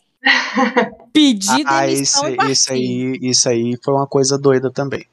Pedi 1.12 1.48
ah, 1.66 1.84
demissão 1.86 2.28
isso, 2.28 2.50
isso 2.50 2.72
aí, 2.72 3.18
isso 3.22 3.48
aí 3.48 3.78
foi 3.82 3.94
uma 3.94 4.06
coisa 4.06 4.38
doida 4.38 4.70
também. 4.70 5.06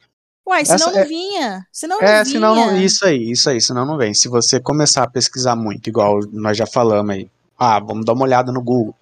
Uai, 0.47 0.65
senão 0.65 0.75
Essa 0.75 0.91
não 0.91 0.99
é... 0.99 1.05
vinha. 1.05 1.67
Senão 1.71 2.01
é, 2.01 2.17
não 2.19 2.25
senão 2.25 2.55
não, 2.55 2.77
isso 2.81 3.05
aí, 3.05 3.31
isso 3.31 3.49
aí, 3.49 3.61
senão 3.61 3.85
não 3.85 3.97
vem. 3.97 4.13
Se 4.13 4.27
você 4.27 4.59
começar 4.59 5.03
a 5.03 5.09
pesquisar 5.09 5.55
muito, 5.55 5.87
igual 5.87 6.19
nós 6.31 6.57
já 6.57 6.65
falamos 6.65 7.13
aí, 7.13 7.29
ah, 7.57 7.79
vamos 7.79 8.05
dar 8.05 8.13
uma 8.13 8.23
olhada 8.23 8.51
no 8.51 8.61
Google, 8.61 8.95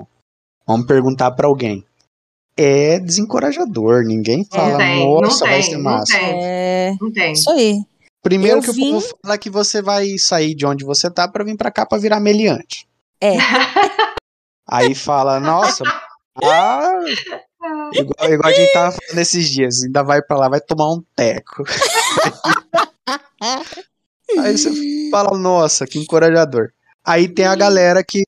vamos 0.67 0.86
perguntar 0.86 1.31
para 1.31 1.48
alguém. 1.48 1.86
É 2.58 3.00
desencorajador, 3.00 4.03
ninguém 4.03 4.43
fala, 4.43 4.77
tem, 4.77 5.22
nossa, 5.22 5.46
vai 5.46 5.63
ser 5.63 5.77
massa. 5.77 6.13
Não 6.13 6.19
tem, 6.19 6.43
é... 6.43 6.98
não 7.00 7.12
tem. 7.12 7.31
Isso 7.34 7.50
aí. 7.51 7.81
Primeiro 8.22 8.58
eu 8.58 8.62
que 8.62 8.72
vim... 8.74 8.89
o 8.89 8.93
povo 8.96 9.15
fala 9.24 9.38
que 9.38 9.50
você 9.50 9.81
vai 9.81 10.17
sair 10.17 10.53
de 10.53 10.65
onde 10.65 10.84
você 10.84 11.10
tá 11.10 11.27
para 11.27 11.46
vir 11.46 11.55
para 11.55 11.72
cá 11.72 11.86
para 11.86 11.98
virar 11.98 12.19
meliante. 12.19 12.86
É. 13.22 13.38
Aí 14.71 14.93
fala, 14.93 15.39
nossa, 15.39 15.83
ah, 16.43 16.99
igual, 17.93 18.31
igual 18.31 18.49
a 18.49 18.53
gente 18.53 18.71
tava 18.71 18.91
falando 18.91 19.19
esses 19.19 19.49
dias, 19.49 19.83
ainda 19.83 20.03
vai 20.03 20.21
pra 20.21 20.38
lá, 20.38 20.49
vai 20.49 20.61
tomar 20.61 20.93
um 20.93 21.03
teco. 21.15 21.63
Aí 24.39 24.57
você 24.57 25.09
fala, 25.09 25.38
nossa, 25.38 25.88
que 25.88 25.97
encorajador. 25.97 26.71
Aí 27.03 27.27
tem 27.27 27.45
a 27.45 27.55
galera 27.55 28.03
que 28.03 28.23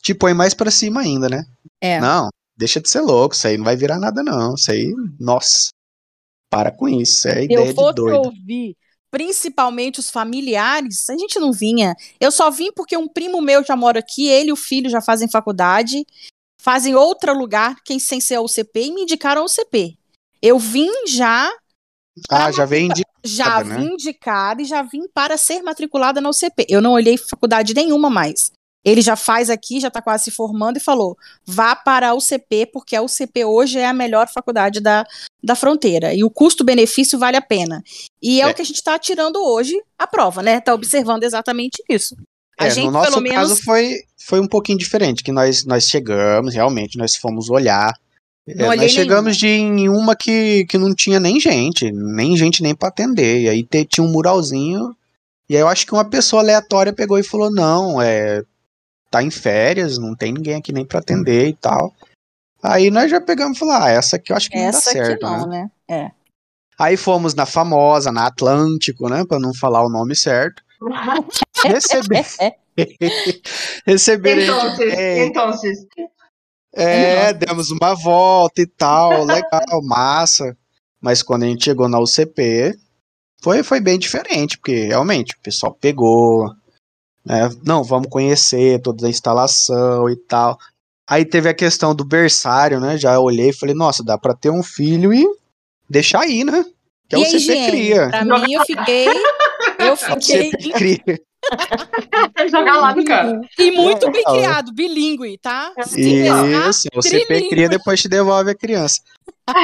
te 0.00 0.14
põe 0.14 0.34
mais 0.34 0.54
pra 0.54 0.70
cima 0.70 1.00
ainda, 1.00 1.28
né? 1.28 1.44
É. 1.80 2.00
Não, 2.00 2.28
deixa 2.56 2.80
de 2.80 2.88
ser 2.88 3.00
louco, 3.00 3.34
isso 3.34 3.46
aí 3.48 3.56
não 3.56 3.64
vai 3.64 3.76
virar 3.76 3.98
nada, 3.98 4.22
não. 4.22 4.54
Isso 4.54 4.70
aí, 4.70 4.94
nossa, 5.18 5.70
para 6.48 6.70
com 6.70 6.88
isso, 6.88 7.26
é 7.28 7.44
ideia 7.44 7.58
Eu 7.58 7.66
de 7.66 7.74
doido. 7.94 8.26
ouvir 8.26 8.76
principalmente 9.12 10.00
os 10.00 10.10
familiares, 10.10 11.08
a 11.10 11.16
gente 11.16 11.38
não 11.38 11.52
vinha. 11.52 11.94
Eu 12.18 12.32
só 12.32 12.50
vim 12.50 12.72
porque 12.72 12.96
um 12.96 13.06
primo 13.06 13.42
meu 13.42 13.62
já 13.62 13.76
mora 13.76 13.98
aqui, 13.98 14.26
ele 14.26 14.48
e 14.48 14.52
o 14.52 14.56
filho 14.56 14.88
já 14.88 15.02
fazem 15.02 15.30
faculdade, 15.30 16.06
fazem 16.58 16.94
outro 16.94 17.36
lugar, 17.36 17.76
quem 17.84 17.98
sem 17.98 18.20
ser 18.22 18.36
a 18.36 18.40
UCP, 18.40 18.86
e 18.86 18.92
me 18.92 19.02
indicaram 19.02 19.42
a 19.42 19.44
UCP. 19.44 19.98
Eu 20.40 20.58
vim 20.58 20.90
já. 21.06 21.52
Ah, 22.30 22.50
já 22.50 22.64
vem 22.64 22.86
indicada. 22.86 23.12
Já 23.24 23.62
né? 23.62 23.76
vim 23.76 23.92
indicada 23.92 24.62
e 24.62 24.64
já 24.64 24.82
vim 24.82 25.06
para 25.06 25.36
ser 25.36 25.62
matriculada 25.62 26.20
na 26.20 26.30
UCP. 26.30 26.66
Eu 26.68 26.80
não 26.80 26.92
olhei 26.92 27.18
faculdade 27.18 27.74
nenhuma 27.74 28.08
mais. 28.08 28.50
Ele 28.84 29.00
já 29.00 29.14
faz 29.14 29.48
aqui, 29.48 29.78
já 29.78 29.88
está 29.88 30.02
quase 30.02 30.24
se 30.24 30.30
formando 30.30 30.76
e 30.76 30.80
falou: 30.80 31.16
vá 31.46 31.76
para 31.76 32.08
a 32.08 32.14
UCP, 32.14 32.66
porque 32.72 32.96
a 32.96 33.02
UCP 33.02 33.44
hoje 33.44 33.78
é 33.78 33.86
a 33.86 33.92
melhor 33.92 34.28
faculdade 34.28 34.80
da, 34.80 35.06
da 35.42 35.54
fronteira. 35.54 36.12
E 36.14 36.24
o 36.24 36.30
custo-benefício 36.30 37.18
vale 37.18 37.36
a 37.36 37.42
pena. 37.42 37.82
E 38.20 38.40
é, 38.40 38.44
é. 38.44 38.48
o 38.48 38.54
que 38.54 38.62
a 38.62 38.64
gente 38.64 38.76
está 38.76 38.98
tirando 38.98 39.36
hoje 39.36 39.80
a 39.98 40.06
prova, 40.06 40.42
né? 40.42 40.58
Está 40.58 40.74
observando 40.74 41.22
exatamente 41.22 41.82
isso. 41.88 42.16
A 42.58 42.66
é, 42.66 42.70
gente, 42.70 42.86
no 42.86 42.92
nosso 42.92 43.20
menos... 43.20 43.36
caso, 43.36 43.62
foi, 43.62 44.02
foi 44.18 44.40
um 44.40 44.46
pouquinho 44.46 44.78
diferente, 44.78 45.22
que 45.22 45.32
nós, 45.32 45.64
nós 45.64 45.88
chegamos, 45.88 46.54
realmente, 46.54 46.98
nós 46.98 47.16
fomos 47.16 47.50
olhar. 47.50 47.92
É, 48.46 48.76
nós 48.76 48.90
chegamos 48.90 49.36
de, 49.36 49.46
em 49.46 49.88
uma 49.88 50.16
que, 50.16 50.66
que 50.66 50.76
não 50.76 50.94
tinha 50.94 51.20
nem 51.20 51.38
gente, 51.38 51.92
nem 51.92 52.36
gente 52.36 52.62
nem 52.62 52.74
para 52.74 52.88
atender. 52.88 53.42
E 53.42 53.48
aí 53.48 53.62
te, 53.62 53.84
tinha 53.84 54.04
um 54.04 54.10
muralzinho. 54.10 54.94
E 55.48 55.54
aí 55.54 55.62
eu 55.62 55.68
acho 55.68 55.86
que 55.86 55.92
uma 55.92 56.04
pessoa 56.04 56.42
aleatória 56.42 56.92
pegou 56.92 57.18
e 57.18 57.22
falou: 57.22 57.52
não, 57.52 58.02
é. 58.02 58.42
Tá 59.12 59.22
em 59.22 59.30
férias, 59.30 59.98
não 59.98 60.16
tem 60.16 60.32
ninguém 60.32 60.54
aqui 60.54 60.72
nem 60.72 60.86
para 60.86 61.00
atender 61.00 61.48
e 61.48 61.54
tal. 61.54 61.92
Aí 62.62 62.90
nós 62.90 63.10
já 63.10 63.20
pegamos 63.20 63.58
e 63.58 63.60
falamos: 63.60 63.84
ah, 63.84 63.90
essa 63.90 64.16
aqui 64.16 64.32
eu 64.32 64.36
acho 64.36 64.48
que 64.48 64.56
essa 64.56 64.90
não 64.90 65.00
dá 65.00 65.06
certo. 65.06 65.22
Não, 65.22 65.46
né? 65.46 65.70
né? 65.86 65.96
É. 65.96 66.10
Aí 66.78 66.96
fomos 66.96 67.34
na 67.34 67.44
famosa, 67.44 68.10
na 68.10 68.26
Atlântico, 68.26 69.10
né? 69.10 69.22
Pra 69.26 69.38
não 69.38 69.52
falar 69.52 69.84
o 69.84 69.90
nome 69.90 70.16
certo. 70.16 70.62
Receber. 71.62 72.24
Receber 73.86 74.44
então, 74.44 74.80
é, 74.80 75.24
então. 75.26 75.50
É, 76.74 77.34
demos 77.34 77.70
uma 77.70 77.94
volta 77.94 78.62
e 78.62 78.66
tal, 78.66 79.24
legal, 79.24 79.82
massa. 79.84 80.56
Mas 81.02 81.22
quando 81.22 81.42
a 81.42 81.46
gente 81.46 81.64
chegou 81.64 81.86
na 81.86 82.00
UCP, 82.00 82.74
foi, 83.42 83.62
foi 83.62 83.78
bem 83.78 83.98
diferente, 83.98 84.56
porque 84.56 84.86
realmente 84.86 85.34
o 85.34 85.42
pessoal 85.42 85.74
pegou, 85.74 86.48
né? 87.24 87.50
Não, 87.64 87.82
vamos 87.84 88.08
conhecer 88.08 88.80
toda 88.80 89.06
a 89.06 89.10
instalação 89.10 90.08
e 90.08 90.16
tal. 90.16 90.58
Aí 91.08 91.24
teve 91.24 91.48
a 91.48 91.54
questão 91.54 91.94
do 91.94 92.04
berçário, 92.04 92.80
né? 92.80 92.96
Já 92.96 93.18
olhei 93.18 93.50
e 93.50 93.54
falei, 93.54 93.74
nossa, 93.74 94.04
dá 94.04 94.16
pra 94.16 94.34
ter 94.34 94.50
um 94.50 94.62
filho 94.62 95.12
e 95.12 95.26
deixar 95.88 96.20
aí, 96.20 96.44
né? 96.44 96.64
Que 97.08 97.16
é 97.16 97.18
o 97.18 97.24
CP 97.24 97.66
cria. 97.66 98.08
Pra 98.08 98.24
mim, 98.24 98.52
eu 98.54 98.64
fiquei. 98.64 99.06
Eu 99.78 99.96
fiquei. 99.96 100.52
Jogar 102.50 102.76
lá 102.76 102.94
no 102.94 103.04
canto. 103.04 103.46
E 103.58 103.70
muito 103.72 104.10
bem 104.10 104.22
criado, 104.22 104.72
bilíngue, 104.72 105.36
tá? 105.38 105.72
Isso, 105.96 106.88
o 106.94 107.02
CP 107.02 107.48
cria 107.48 107.68
depois 107.68 108.00
te 108.00 108.08
devolve 108.08 108.50
a 108.50 108.54
criança. 108.54 109.00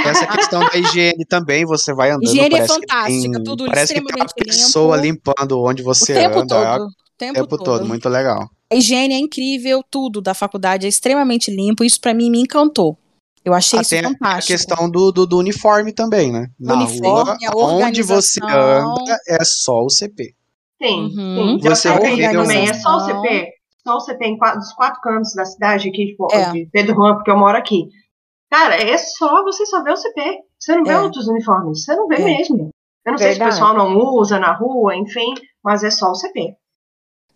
Essa 0.04 0.26
questão 0.26 0.60
da 0.60 0.76
higiene 0.76 1.24
também, 1.24 1.64
você 1.64 1.94
vai 1.94 2.10
andando. 2.10 2.24
Higiene 2.24 2.56
é 2.56 2.66
fantástica, 2.66 3.36
tem, 3.36 3.44
tudo 3.44 3.66
parece 3.66 3.94
que 3.94 4.04
tem 4.04 4.22
uma 4.22 4.26
pessoa 4.26 4.96
limpo. 4.96 5.32
limpando 5.36 5.62
onde 5.62 5.82
você 5.82 6.12
o 6.12 6.16
tempo 6.16 6.40
anda. 6.40 6.78
Todo, 6.78 6.88
tempo, 7.18 7.34
tempo 7.34 7.58
todo. 7.58 7.64
todo, 7.64 7.86
muito 7.86 8.08
legal. 8.08 8.48
A 8.70 8.76
higiene 8.76 9.14
é 9.14 9.18
incrível, 9.18 9.82
tudo 9.90 10.20
da 10.20 10.34
faculdade 10.34 10.86
é 10.86 10.88
extremamente 10.88 11.50
limpo, 11.50 11.84
isso 11.84 12.00
para 12.00 12.14
mim 12.14 12.30
me 12.30 12.40
encantou. 12.40 12.96
Eu 13.44 13.54
achei 13.54 13.78
ah, 13.78 13.82
isso 13.82 13.96
fantástico. 13.96 14.52
A 14.52 14.56
questão 14.56 14.90
do, 14.90 15.10
do, 15.10 15.26
do, 15.26 15.38
uniforme 15.38 15.92
também, 15.92 16.30
né? 16.30 16.48
Na 16.60 16.74
uniforme, 16.74 17.46
rua, 17.46 17.86
onde 17.86 18.02
você 18.02 18.40
anda, 18.44 19.18
é 19.26 19.42
só 19.44 19.80
o 19.80 19.90
CP. 19.90 20.34
Sim, 20.80 21.16
uhum. 21.16 21.58
sim. 21.58 21.68
Você 21.68 21.88
vai 21.88 22.32
também, 22.32 22.68
é 22.68 22.74
só 22.74 22.96
o 22.96 23.00
CP. 23.00 23.52
Só 23.86 23.96
o 23.96 24.00
CP 24.00 24.26
em 24.26 24.36
quatro, 24.36 24.60
dos 24.60 24.72
quatro 24.74 25.00
cantos 25.00 25.32
da 25.34 25.44
cidade 25.44 25.88
aqui, 25.88 26.08
tipo, 26.08 26.28
é. 26.30 26.50
de 26.52 26.68
Pedro 26.70 26.94
Juan, 26.94 27.14
porque 27.14 27.30
eu 27.30 27.38
moro 27.38 27.56
aqui. 27.56 27.88
Cara, 28.50 28.76
é 28.76 28.96
só 28.98 29.42
você 29.42 29.64
só 29.66 29.82
ver 29.82 29.92
o 29.92 29.96
CP. 29.96 30.20
Você 30.58 30.76
não 30.76 30.84
vê 30.84 30.92
é. 30.92 31.00
outros 31.00 31.26
uniformes. 31.26 31.84
Você 31.84 31.94
não 31.94 32.06
vê 32.06 32.16
é. 32.16 32.24
mesmo. 32.24 32.70
Eu 33.06 33.12
não 33.12 33.18
Verdade. 33.18 33.22
sei 33.22 33.34
se 33.34 33.40
o 33.40 33.44
pessoal 33.44 33.74
não 33.74 33.96
usa 33.96 34.38
na 34.38 34.52
rua, 34.52 34.94
enfim, 34.94 35.34
mas 35.64 35.82
é 35.82 35.90
só 35.90 36.10
o 36.10 36.14
CP. 36.14 36.54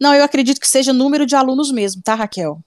Não, 0.02 0.12
eu 0.12 0.24
acredito 0.24 0.60
que 0.60 0.66
seja 0.66 0.92
número 0.92 1.24
de 1.24 1.36
alunos 1.36 1.70
mesmo, 1.70 2.02
tá, 2.02 2.16
Raquel? 2.16 2.58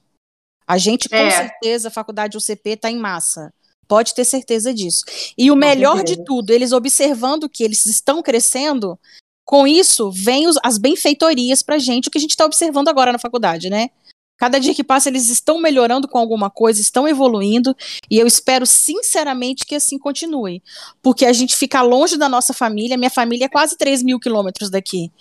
A 0.66 0.78
gente, 0.78 1.06
com 1.06 1.16
é. 1.16 1.30
certeza, 1.30 1.88
a 1.88 1.90
faculdade 1.90 2.38
UCP 2.38 2.70
está 2.70 2.90
em 2.90 2.96
massa. 2.96 3.52
Pode 3.86 4.14
ter 4.14 4.24
certeza 4.24 4.72
disso. 4.72 5.04
E 5.36 5.50
o 5.50 5.54
com 5.54 5.60
melhor 5.60 5.96
certeza. 5.98 6.16
de 6.16 6.24
tudo, 6.24 6.50
eles 6.50 6.72
observando 6.72 7.46
que 7.46 7.62
eles 7.62 7.84
estão 7.84 8.22
crescendo, 8.22 8.98
com 9.44 9.66
isso, 9.66 10.10
vem 10.10 10.48
os, 10.48 10.56
as 10.64 10.78
benfeitorias 10.78 11.62
pra 11.62 11.76
gente, 11.76 12.08
o 12.08 12.10
que 12.10 12.16
a 12.16 12.20
gente 12.20 12.30
está 12.30 12.46
observando 12.46 12.88
agora 12.88 13.12
na 13.12 13.18
faculdade, 13.18 13.68
né? 13.68 13.90
Cada 14.38 14.58
dia 14.58 14.74
que 14.74 14.82
passa, 14.82 15.10
eles 15.10 15.28
estão 15.28 15.60
melhorando 15.60 16.08
com 16.08 16.16
alguma 16.16 16.48
coisa, 16.48 16.80
estão 16.80 17.06
evoluindo, 17.06 17.76
e 18.10 18.18
eu 18.18 18.26
espero 18.26 18.64
sinceramente 18.64 19.66
que 19.66 19.74
assim 19.74 19.98
continue. 19.98 20.62
Porque 21.02 21.26
a 21.26 21.34
gente 21.34 21.54
fica 21.54 21.82
longe 21.82 22.16
da 22.16 22.30
nossa 22.30 22.54
família, 22.54 22.96
minha 22.96 23.10
família 23.10 23.44
é 23.44 23.48
quase 23.48 23.76
3 23.76 24.02
mil 24.02 24.18
quilômetros 24.18 24.70
daqui. 24.70 25.12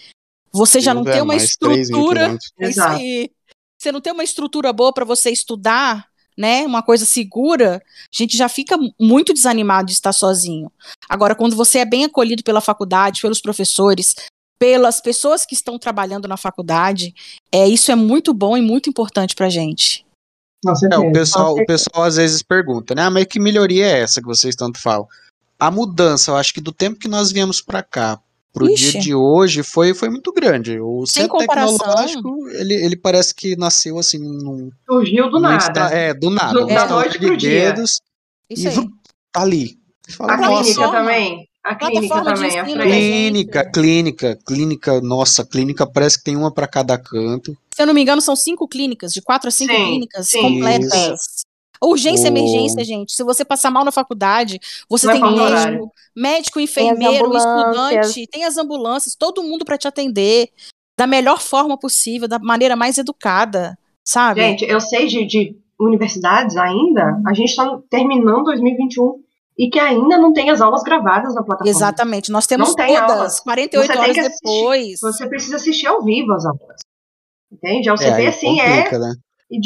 Você 0.56 0.80
já 0.80 0.94
não 0.94 1.04
é 1.04 1.12
tem 1.12 1.22
uma 1.22 1.36
estrutura. 1.36 2.38
Isso 2.60 2.82
aí. 2.82 3.30
Você 3.78 3.92
não 3.92 4.00
tem 4.00 4.14
uma 4.14 4.24
estrutura 4.24 4.72
boa 4.72 4.94
para 4.94 5.04
você 5.04 5.30
estudar, 5.30 6.08
né, 6.38 6.66
uma 6.66 6.82
coisa 6.82 7.06
segura, 7.06 7.76
a 7.78 8.18
gente 8.18 8.36
já 8.36 8.50
fica 8.50 8.78
muito 9.00 9.34
desanimado 9.34 9.88
de 9.88 9.94
estar 9.94 10.14
sozinho. 10.14 10.72
Agora, 11.08 11.36
quando 11.36 11.56
você 11.56 11.80
é 11.80 11.86
bem 11.86 12.06
acolhido 12.06 12.44
pela 12.44 12.62
faculdade, 12.62 13.22
pelos 13.22 13.42
professores, 13.42 14.16
pelas 14.58 15.02
pessoas 15.02 15.46
que 15.46 15.54
estão 15.54 15.78
trabalhando 15.78 16.28
na 16.28 16.38
faculdade, 16.38 17.14
é 17.52 17.68
isso 17.68 17.92
é 17.92 17.96
muito 17.96 18.34
bom 18.34 18.58
e 18.58 18.62
muito 18.62 18.90
importante 18.90 19.36
para 19.36 19.50
gente. 19.50 20.06
É, 20.92 20.98
o 20.98 21.12
pessoal, 21.12 21.54
o 21.54 21.66
pessoal 21.66 22.04
às 22.04 22.16
vezes 22.16 22.42
pergunta, 22.42 22.96
né? 22.96 23.04
Ah, 23.04 23.12
mas 23.12 23.26
que 23.26 23.40
melhoria 23.40 23.86
é 23.86 24.00
essa 24.00 24.20
que 24.20 24.28
vocês 24.28 24.56
tanto 24.56 24.80
falam? 24.80 25.08
A 25.60 25.70
mudança, 25.70 26.32
eu 26.32 26.38
acho 26.38 26.54
que 26.54 26.62
do 26.62 26.72
tempo 26.72 27.00
que 27.00 27.08
nós 27.08 27.32
viemos 27.32 27.62
para 27.62 27.84
cá 27.84 28.20
pro 28.56 28.70
Ixi. 28.70 28.92
dia 28.94 29.02
de 29.02 29.14
hoje 29.14 29.62
foi, 29.64 29.94
foi 29.94 30.10
muito 30.10 30.32
grande. 30.32 30.80
O 30.80 31.06
Sem 31.06 31.24
centro 31.24 31.38
comparação. 31.40 31.78
tecnológico, 31.78 32.48
ele, 32.52 32.74
ele 32.74 32.96
parece 32.96 33.36
que 33.36 33.58
nasceu 33.58 34.00
assim 34.00 34.18
num. 34.18 34.72
Surgiu 34.90 35.30
do 35.30 35.42
nada. 35.42 35.90
é, 35.94 36.14
do 36.14 36.30
nada. 36.30 36.54
Do, 36.62 36.66
da 36.66 36.88
noite 36.88 37.20
pro 37.20 37.36
dia. 37.36 37.74
Isso 37.84 38.00
e 38.50 38.68
aí. 38.68 38.88
tá 39.32 39.42
ali. 39.42 39.78
Fala, 40.10 40.34
a 40.34 40.38
clínica 40.38 40.90
também. 40.90 41.50
A 41.64 41.76
clínica 41.76 42.24
também, 42.24 42.60
a 42.60 42.64
Clínica, 42.64 43.72
clínica, 43.72 44.40
clínica, 44.48 45.02
nossa, 45.02 45.44
clínica 45.44 45.86
parece 45.86 46.20
que 46.20 46.24
tem 46.24 46.36
uma 46.38 46.54
para 46.54 46.68
cada 46.68 46.96
canto. 46.96 47.58
Se 47.74 47.82
eu 47.82 47.88
não 47.88 47.94
me 47.94 48.02
engano, 48.04 48.22
são 48.22 48.36
cinco 48.36 48.68
clínicas, 48.68 49.12
de 49.12 49.22
quatro 49.22 49.48
a 49.48 49.52
cinco 49.52 49.74
sim, 49.74 49.84
clínicas 49.84 50.30
sim, 50.30 50.42
completas. 50.42 50.94
Isso. 50.94 51.45
Urgência, 51.84 52.28
emergência, 52.28 52.84
gente. 52.84 53.14
Se 53.14 53.24
você 53.24 53.44
passar 53.44 53.72
mal 53.72 53.84
na 53.84 53.92
faculdade, 53.92 54.60
você 54.90 55.08
não 55.08 55.14
é 55.14 55.20
tem 55.20 55.40
é 55.40 55.50
médico, 55.50 55.92
médico, 56.16 56.60
enfermeiro, 56.60 57.30
tem 57.30 57.38
estudante, 57.38 58.28
tem 58.28 58.44
as 58.46 58.58
ambulâncias, 58.58 59.16
todo 59.16 59.44
mundo 59.44 59.66
para 59.66 59.78
te 59.78 59.88
atender 59.88 60.50
da 60.98 61.06
melhor 61.06 61.42
forma 61.42 61.78
possível, 61.78 62.28
da 62.28 62.40
maneira 62.40 62.76
mais 62.76 62.98
educada, 62.98 63.78
sabe? 64.04 64.42
Gente, 64.42 64.66
eu 64.66 64.80
sei 64.80 65.08
de, 65.08 65.26
de 65.26 65.58
universidades 65.80 66.56
ainda, 66.56 67.22
a 67.28 67.34
gente 67.34 67.50
está 67.50 67.80
terminando 67.90 68.46
2021 68.46 69.24
e 69.58 69.70
que 69.70 69.80
ainda 69.80 70.18
não 70.18 70.34
tem 70.34 70.50
as 70.50 70.62
aulas 70.62 70.84
gravadas 70.84 71.34
na 71.34 71.44
plataforma. 71.44 71.70
Exatamente, 71.70 72.32
nós 72.32 72.48
temos 72.48 72.70
não 72.70 72.76
todas, 72.76 73.12
aulas. 73.12 73.40
48 73.42 73.88
você 73.88 73.98
horas 73.98 74.16
depois. 74.16 75.00
Você 75.02 75.28
precisa 75.28 75.56
assistir 75.58 75.88
ao 75.88 76.04
vivo 76.04 76.34
as 76.34 76.46
aulas. 76.46 76.82
Entende? 77.52 77.90
A 77.90 77.94
UCP, 77.94 78.08
é, 78.22 78.28
assim, 78.28 78.60
é 78.60 78.78
complica, 78.78 78.96
é 78.96 79.00
né? 79.00 79.14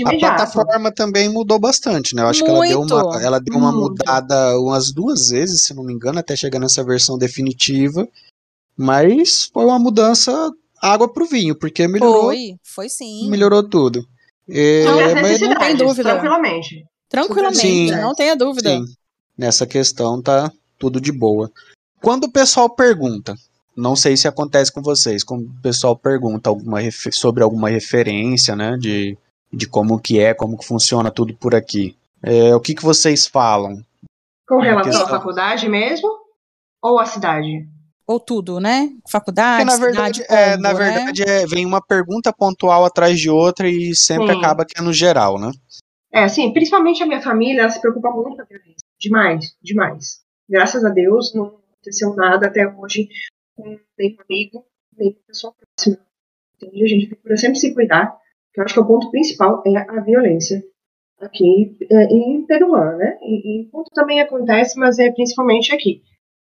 A 0.05 0.17
plataforma 0.19 0.91
também 0.91 1.29
mudou 1.29 1.57
bastante, 1.57 2.13
né? 2.13 2.21
Eu 2.21 2.27
acho 2.27 2.45
Muito. 2.45 2.61
que 2.61 2.73
ela 2.73 2.85
deu, 2.85 2.97
uma, 2.97 3.23
ela 3.23 3.39
deu 3.39 3.57
uma 3.57 3.71
mudada 3.71 4.59
umas 4.59 4.91
duas 4.91 5.29
vezes, 5.29 5.63
se 5.63 5.73
não 5.73 5.83
me 5.83 5.93
engano, 5.93 6.19
até 6.19 6.35
chegar 6.35 6.59
nessa 6.59 6.83
versão 6.83 7.17
definitiva. 7.17 8.07
Mas 8.75 9.49
foi 9.53 9.65
uma 9.65 9.79
mudança 9.79 10.51
água 10.81 11.11
pro 11.11 11.25
vinho, 11.25 11.55
porque 11.55 11.87
melhorou. 11.87 12.25
Foi, 12.25 12.55
foi 12.61 12.89
sim. 12.89 13.29
Melhorou 13.29 13.67
tudo. 13.67 14.05
É, 14.49 14.83
não, 14.83 15.21
mas 15.21 15.39
não 15.39 15.55
tem 15.57 15.75
dúvida. 15.75 16.09
Tranquilamente. 16.11 16.85
Tranquilamente, 17.07 17.61
sim, 17.61 17.91
não 17.91 18.13
tenha 18.13 18.35
dúvida. 18.35 18.69
Sim. 18.69 18.85
Nessa 19.37 19.65
questão 19.65 20.21
tá 20.21 20.51
tudo 20.77 20.99
de 20.99 21.11
boa. 21.11 21.51
Quando 22.01 22.25
o 22.25 22.31
pessoal 22.31 22.69
pergunta, 22.69 23.35
não 23.75 23.95
sei 23.95 24.15
se 24.15 24.27
acontece 24.27 24.71
com 24.71 24.81
vocês, 24.81 25.23
quando 25.23 25.45
o 25.45 25.61
pessoal 25.61 25.95
pergunta 25.95 26.49
alguma 26.49 26.79
sobre 27.11 27.43
alguma 27.43 27.69
referência, 27.69 28.55
né, 28.55 28.77
de 28.77 29.17
de 29.51 29.67
como 29.67 29.99
que 29.99 30.19
é, 30.19 30.33
como 30.33 30.57
que 30.57 30.65
funciona 30.65 31.11
tudo 31.11 31.33
por 31.35 31.55
aqui. 31.55 31.95
É, 32.21 32.55
o 32.55 32.59
que, 32.59 32.75
que 32.75 32.83
vocês 32.83 33.27
falam? 33.27 33.81
Com 34.47 34.59
relação 34.59 34.91
questão... 34.91 35.07
à 35.07 35.09
faculdade 35.09 35.67
mesmo? 35.69 36.09
Ou 36.81 36.99
à 36.99 37.05
cidade? 37.05 37.67
Ou 38.05 38.19
tudo, 38.19 38.59
né? 38.59 38.89
Faculdade, 39.07 39.65
Porque, 39.65 39.77
na 39.77 39.85
verdade, 39.85 40.21
cidade, 40.23 40.41
é, 40.41 40.57
na 40.57 40.73
né? 40.73 40.79
verdade 40.79 41.23
é, 41.23 41.45
vem 41.45 41.65
uma 41.65 41.81
pergunta 41.81 42.33
pontual 42.33 42.83
atrás 42.83 43.19
de 43.19 43.29
outra 43.29 43.69
e 43.69 43.95
sempre 43.95 44.31
sim. 44.33 44.39
acaba 44.39 44.65
que 44.65 44.79
é 44.79 44.81
no 44.81 44.91
geral, 44.91 45.39
né? 45.39 45.51
É, 46.11 46.27
sim, 46.27 46.51
principalmente 46.51 47.03
a 47.03 47.05
minha 47.05 47.21
família, 47.21 47.61
ela 47.61 47.69
se 47.69 47.79
preocupa 47.79 48.09
muito 48.09 48.37
com 48.37 48.41
a 48.41 48.45
violência. 48.45 48.83
Demais, 48.99 49.55
demais. 49.61 50.21
Graças 50.49 50.83
a 50.83 50.89
Deus, 50.89 51.33
não 51.35 51.59
aconteceu 51.79 52.15
nada 52.15 52.47
até 52.47 52.67
hoje 52.67 53.09
com 53.55 53.77
nenhum 53.97 54.17
amigo, 54.27 54.65
nem 54.97 55.13
com 55.13 55.19
pessoa 55.27 55.53
próxima. 55.53 56.03
Entende? 56.55 56.83
A 56.83 56.87
gente 56.87 57.07
procura 57.07 57.37
sempre 57.37 57.59
se 57.59 57.73
cuidar 57.75 58.17
eu 58.55 58.63
acho 58.63 58.73
que 58.73 58.79
o 58.79 58.85
ponto 58.85 59.09
principal 59.11 59.63
é 59.65 59.77
a 59.77 60.01
violência 60.01 60.61
aqui 61.19 61.77
é, 61.91 62.03
em 62.05 62.45
Peruã, 62.45 62.95
né? 62.95 63.17
E, 63.21 63.67
ponto 63.71 63.91
também 63.93 64.21
acontece, 64.21 64.79
mas 64.79 64.99
é 64.99 65.11
principalmente 65.11 65.73
aqui. 65.73 66.01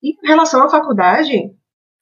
E 0.04 0.12
em 0.12 0.28
relação 0.28 0.64
à 0.64 0.70
faculdade, 0.70 1.56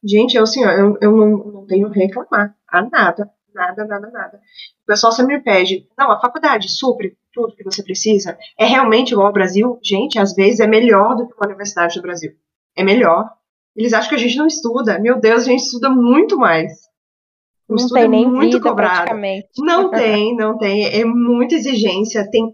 gente, 0.04 0.36
eu, 0.36 0.44
assim, 0.44 0.64
eu, 0.64 0.98
eu 1.02 1.12
não, 1.12 1.38
não 1.38 1.66
tenho 1.66 1.88
reclamar 1.90 2.56
a 2.68 2.82
nada, 2.82 3.30
nada, 3.54 3.86
nada, 3.86 4.10
nada. 4.12 4.42
O 4.84 4.86
pessoal 4.86 5.14
sempre 5.14 5.38
me 5.38 5.44
pede, 5.44 5.88
não, 5.98 6.12
a 6.12 6.20
faculdade 6.20 6.70
supre 6.70 7.18
tudo 7.34 7.56
que 7.56 7.64
você 7.64 7.84
precisa, 7.84 8.38
é 8.58 8.66
realmente 8.66 9.12
igual 9.12 9.28
ao 9.28 9.34
Brasil? 9.34 9.78
Gente, 9.84 10.18
às 10.18 10.34
vezes 10.34 10.60
é 10.60 10.68
melhor 10.68 11.16
do 11.16 11.28
que 11.28 11.34
uma 11.34 11.48
universidade 11.48 11.96
do 11.96 12.02
Brasil. 12.02 12.32
É 12.76 12.84
melhor. 12.84 13.30
Eles 13.76 13.94
acham 13.94 14.10
que 14.10 14.16
a 14.16 14.20
gente 14.20 14.38
não 14.38 14.48
estuda. 14.48 14.98
Meu 15.00 15.20
Deus, 15.20 15.44
a 15.44 15.46
gente 15.48 15.64
estuda 15.64 15.90
muito 15.90 16.38
mais. 16.38 16.72
O 17.68 17.76
não 17.76 17.88
tem 17.88 18.04
é 18.04 18.08
nem 18.08 18.30
muito 18.30 18.58
vida, 18.58 18.70
cobrado. 18.70 18.96
praticamente. 18.96 19.48
Não 19.58 19.90
tem, 19.92 20.36
não 20.36 20.58
tem. 20.58 20.86
É 20.86 21.04
muita 21.04 21.56
exigência. 21.56 22.30
Tem... 22.30 22.54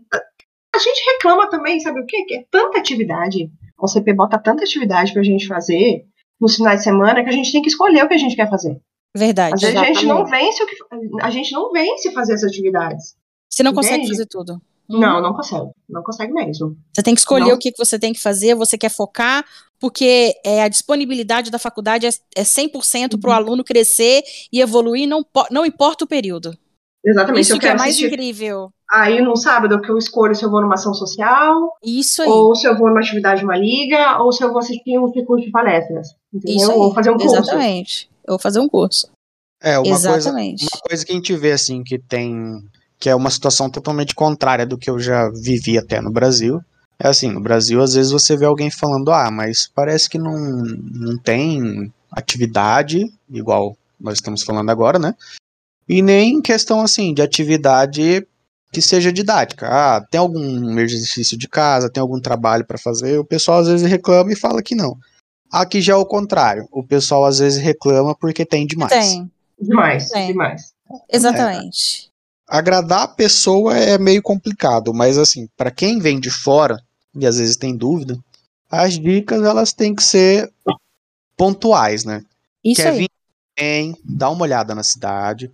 A 0.74 0.80
gente 0.80 1.04
reclama 1.12 1.50
também, 1.50 1.80
sabe 1.80 2.00
o 2.00 2.06
quê? 2.06 2.24
Que 2.28 2.36
é 2.36 2.46
tanta 2.50 2.80
atividade. 2.80 3.52
O 3.80 3.88
CP 3.88 4.14
bota 4.14 4.40
tanta 4.40 4.64
atividade 4.64 5.12
pra 5.12 5.24
gente 5.24 5.48
fazer 5.48 6.06
nos 6.40 6.56
finais 6.56 6.80
de 6.80 6.84
semana 6.86 7.24
que 7.24 7.30
a 7.30 7.34
gente 7.34 7.52
tem 7.52 7.62
que 7.62 7.70
escolher 7.70 8.04
o 8.04 8.08
que 8.08 8.14
a 8.14 8.18
gente 8.18 8.36
quer 8.36 8.50
fazer. 8.50 8.80
Verdade. 9.16 9.54
Às 9.56 9.62
vezes 9.62 9.76
a 9.76 9.86
gente 9.86 10.06
não 10.06 10.26
vence 10.26 10.64
o 10.64 10.68
que 10.68 10.76
a 11.22 11.30
gente 11.30 11.52
não 11.52 11.72
vence 11.72 12.12
fazer 12.12 12.34
essas 12.34 12.50
atividades. 12.50 13.16
Você 13.50 13.64
não 13.64 13.72
Entende? 13.72 13.88
consegue 13.88 14.08
fazer 14.08 14.26
tudo. 14.28 14.62
Não, 14.88 15.16
uhum. 15.16 15.22
não 15.22 15.34
consegue. 15.34 15.70
Não 15.90 16.04
consegue 16.04 16.34
mesmo. 16.34 16.78
Você 16.94 17.04
tem 17.04 17.14
que 17.14 17.20
escolher 17.20 17.50
não. 17.50 17.56
o 17.56 17.60
que 17.60 17.72
você 17.78 18.00
tem 18.00 18.14
que 18.14 18.22
fazer, 18.22 18.56
você 18.56 18.78
quer 18.78 18.90
focar, 18.90 19.46
porque 19.82 20.36
é, 20.46 20.62
a 20.62 20.68
disponibilidade 20.68 21.50
da 21.50 21.58
faculdade 21.58 22.06
é, 22.06 22.10
é 22.36 22.44
100% 22.44 23.20
para 23.20 23.30
o 23.30 23.34
uhum. 23.34 23.38
aluno 23.38 23.64
crescer 23.64 24.22
e 24.54 24.62
evoluir, 24.62 25.10
não, 25.10 25.26
não 25.50 25.66
importa 25.66 26.06
o 26.06 26.08
período. 26.08 26.56
Exatamente. 27.04 27.42
Isso 27.42 27.60
que 27.60 27.68
é 27.68 27.76
mais 27.76 28.00
incrível. 28.00 28.72
Aí 28.92 29.20
no 29.22 29.36
sábado 29.36 29.82
que 29.82 29.90
eu 29.90 29.98
escolho 29.98 30.36
se 30.36 30.44
eu 30.44 30.52
vou 30.52 30.62
numa 30.62 30.76
ação 30.76 30.94
social, 30.94 31.74
isso 31.84 32.22
aí. 32.22 32.30
ou 32.30 32.54
se 32.54 32.68
eu 32.68 32.78
vou 32.78 32.90
numa 32.90 33.00
atividade 33.00 33.40
de 33.40 33.46
uma 33.46 33.58
liga, 33.58 34.22
ou 34.22 34.32
se 34.32 34.44
eu 34.44 34.50
vou 34.50 34.60
assistir 34.60 35.00
um 35.00 35.12
curso 35.26 35.46
de 35.46 35.52
palestras, 35.52 36.10
entendeu? 36.32 36.58
Isso 36.58 36.72
aí. 36.72 36.78
Ou 36.78 36.94
fazer 36.94 37.10
um 37.10 37.18
curso. 37.18 37.36
Exatamente. 37.36 38.10
Eu 38.28 38.34
vou 38.34 38.40
fazer 38.40 38.60
um 38.60 38.70
curso. 38.70 39.10
É, 39.64 39.80
uma 39.80 39.88
Exatamente. 39.88 40.60
coisa, 40.60 40.76
uma 40.76 40.82
coisa 40.82 41.06
que 41.06 41.12
a 41.12 41.16
gente 41.16 41.36
vê 41.36 41.52
assim 41.54 41.84
que 41.84 41.98
tem 41.98 42.62
que 43.00 43.10
é 43.10 43.16
uma 43.16 43.32
situação 43.32 43.68
totalmente 43.68 44.14
contrária 44.14 44.64
do 44.66 44.78
que 44.78 44.88
eu 44.88 45.00
já 45.00 45.28
vivi 45.32 45.76
até 45.76 46.00
no 46.00 46.12
Brasil. 46.12 46.62
É 47.04 47.08
assim, 47.08 47.32
no 47.32 47.42
Brasil 47.42 47.82
às 47.82 47.96
vezes 47.96 48.12
você 48.12 48.38
vê 48.38 48.46
alguém 48.46 48.70
falando, 48.70 49.12
ah, 49.12 49.32
mas 49.32 49.68
parece 49.74 50.08
que 50.08 50.20
não, 50.20 50.38
não 50.38 51.18
tem 51.18 51.92
atividade, 52.12 53.12
igual 53.28 53.76
nós 54.00 54.16
estamos 54.16 54.44
falando 54.44 54.70
agora, 54.70 55.00
né? 55.00 55.16
E 55.90 56.02
nem 56.02 56.40
questão 56.42 56.82
assim 56.82 57.12
de 57.12 57.24
atividade 57.24 58.26
que 58.72 58.82
seja 58.82 59.12
didática. 59.12 59.68
Ah, 59.68 60.06
tem 60.10 60.20
algum 60.20 60.80
exercício 60.80 61.36
de 61.36 61.48
casa, 61.48 61.90
tem 61.90 62.00
algum 62.00 62.20
trabalho 62.20 62.66
para 62.66 62.78
fazer, 62.78 63.18
o 63.18 63.26
pessoal 63.26 63.60
às 63.60 63.68
vezes 63.68 63.90
reclama 63.90 64.32
e 64.32 64.40
fala 64.40 64.62
que 64.62 64.76
não. 64.76 64.96
Aqui 65.52 65.82
já 65.82 65.94
é 65.94 65.96
o 65.98 66.06
contrário. 66.06 66.68
O 66.72 66.84
pessoal 66.84 67.26
às 67.26 67.40
vezes 67.40 67.62
reclama 67.62 68.16
porque 68.16 68.46
tem 68.46 68.66
demais. 68.66 68.92
Tem. 68.92 69.32
Demais, 69.60 70.10
tem. 70.10 70.28
demais. 70.28 70.72
Exatamente. 71.12 72.08
É 72.08 72.12
agradar 72.58 73.04
a 73.04 73.08
pessoa 73.08 73.78
é 73.78 73.98
meio 73.98 74.22
complicado, 74.22 74.94
mas 74.94 75.18
assim, 75.18 75.48
para 75.56 75.72
quem 75.72 76.00
vem 76.00 76.20
de 76.20 76.30
fora 76.30 76.78
e 77.16 77.26
às 77.26 77.38
vezes 77.38 77.56
tem 77.56 77.76
dúvida, 77.76 78.18
as 78.70 78.98
dicas 78.98 79.44
elas 79.44 79.74
têm 79.74 79.94
que 79.94 80.04
ser 80.04 80.52
pontuais, 81.36 82.06
né? 82.06 82.24
Isso 82.64 82.82
Quer 82.82 82.90
aí. 82.90 82.98
vir 83.00 83.10
bem, 83.58 83.96
dá 84.04 84.30
uma 84.30 84.44
olhada 84.44 84.74
na 84.74 84.84
cidade, 84.84 85.52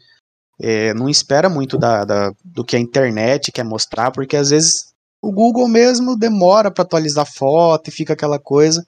é, 0.60 0.94
não 0.94 1.10
espera 1.10 1.50
muito 1.50 1.78
da, 1.78 2.04
da, 2.04 2.32
do 2.44 2.64
que 2.64 2.76
a 2.76 2.80
internet 2.80 3.52
quer 3.52 3.64
mostrar, 3.64 4.12
porque 4.12 4.36
às 4.36 4.50
vezes 4.50 4.94
o 5.22 5.32
Google 5.32 5.68
mesmo 5.68 6.18
demora 6.18 6.72
para 6.72 6.84
atualizar 6.84 7.26
foto 7.26 7.88
e 7.88 7.92
fica 7.92 8.14
aquela 8.14 8.40
coisa. 8.40 8.86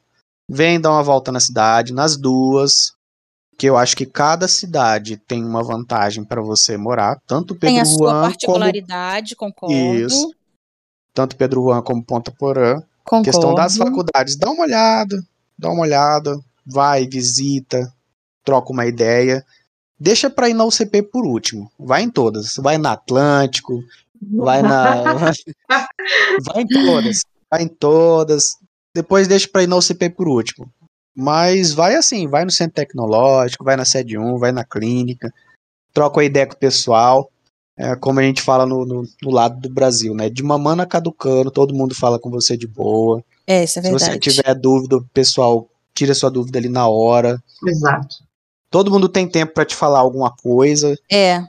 Vem 0.50 0.80
dar 0.80 0.92
uma 0.92 1.04
volta 1.04 1.32
na 1.32 1.40
cidade, 1.40 1.94
nas 1.94 2.18
duas, 2.18 2.92
que 3.58 3.68
eu 3.68 3.78
acho 3.78 3.96
que 3.96 4.06
cada 4.06 4.48
cidade 4.48 5.18
tem 5.18 5.44
uma 5.44 5.64
vantagem 5.64 6.24
para 6.24 6.42
você 6.42 6.78
morar, 6.78 7.20
tanto 7.28 7.54
Pedro 7.54 7.76
Tem 7.76 7.80
a 7.82 7.86
sua 7.86 8.22
particularidade, 8.22 9.36
como... 9.36 9.54
concordo. 9.54 9.96
Isso. 9.96 10.34
Tanto 11.14 11.36
Pedro 11.36 11.64
Juan 11.64 11.82
como 11.82 12.04
Ponta 12.04 12.32
Porã. 12.32 12.82
Concordo. 13.04 13.26
Questão 13.26 13.56
das 13.56 13.76
faculdades, 13.76 14.36
dá 14.36 14.52
uma 14.52 14.64
olhada, 14.64 15.24
dá 15.58 15.70
uma 15.70 15.82
olhada, 15.82 16.40
vai, 16.66 17.08
visita, 17.08 17.92
troca 18.44 18.72
uma 18.72 18.86
ideia. 18.86 19.44
Deixa 20.00 20.30
para 20.30 20.50
ir 20.50 20.54
na 20.54 20.64
UCP 20.64 21.02
por 21.04 21.26
último. 21.26 21.72
Vai 21.78 22.04
em 22.04 22.10
todas. 22.10 22.56
Vai 22.58 22.78
na 22.78 22.94
Atlântico, 22.94 23.84
vai 24.22 24.62
na 24.62 25.04
vai 26.46 26.62
em 26.62 26.68
todas, 26.68 27.24
vai 27.50 27.64
em 27.64 27.68
todas. 27.68 28.58
Depois 28.96 29.28
deixa 29.28 29.48
para 29.48 29.64
ir 29.64 29.68
na 29.68 29.76
UCP 29.76 30.10
por 30.12 30.28
último. 30.28 30.72
Mas 31.16 31.74
vai 31.74 31.96
assim, 31.96 32.28
vai 32.28 32.46
no 32.46 32.52
centro 32.52 32.76
tecnológico, 32.76 33.64
vai 33.64 33.76
na 33.76 33.86
sede 33.86 34.18
1, 34.18 34.38
vai 34.38 34.52
na 34.52 34.64
clínica, 34.64 35.34
troca 35.94 36.22
a 36.22 36.24
ideia 36.24 36.48
com 36.48 36.54
o 36.54 36.58
pessoal. 36.58 37.30
É, 37.80 37.96
como 37.96 38.20
a 38.20 38.24
gente 38.24 38.42
fala 38.42 38.66
no, 38.66 38.86
no, 38.86 39.08
no, 39.24 39.32
lado 39.32 39.58
do 39.62 39.74
Brasil, 39.74 40.14
né? 40.14 40.30
De 40.30 40.44
mamana 40.44 40.86
caducando, 40.86 41.50
todo 41.50 41.74
mundo 41.74 41.96
fala 41.96 42.20
com 42.20 42.30
você 42.30 42.58
de 42.58 42.68
boa. 42.68 43.24
É, 43.48 43.64
isso 43.64 43.80
é 43.80 43.82
verdade. 43.82 44.04
Se 44.04 44.12
você 44.12 44.20
tiver 44.20 44.54
dúvida, 44.54 44.98
o 44.98 45.06
pessoal 45.14 45.66
tira 45.96 46.14
sua 46.14 46.30
dúvida 46.30 46.60
ali 46.60 46.68
na 46.68 46.90
hora. 46.90 47.42
Exato. 47.66 48.18
Todo 48.70 48.92
mundo 48.92 49.08
tem 49.08 49.26
tempo 49.26 49.54
para 49.54 49.64
te 49.64 49.78
falar 49.78 50.00
alguma 50.00 50.30
coisa. 50.30 50.94
É. 51.10 51.42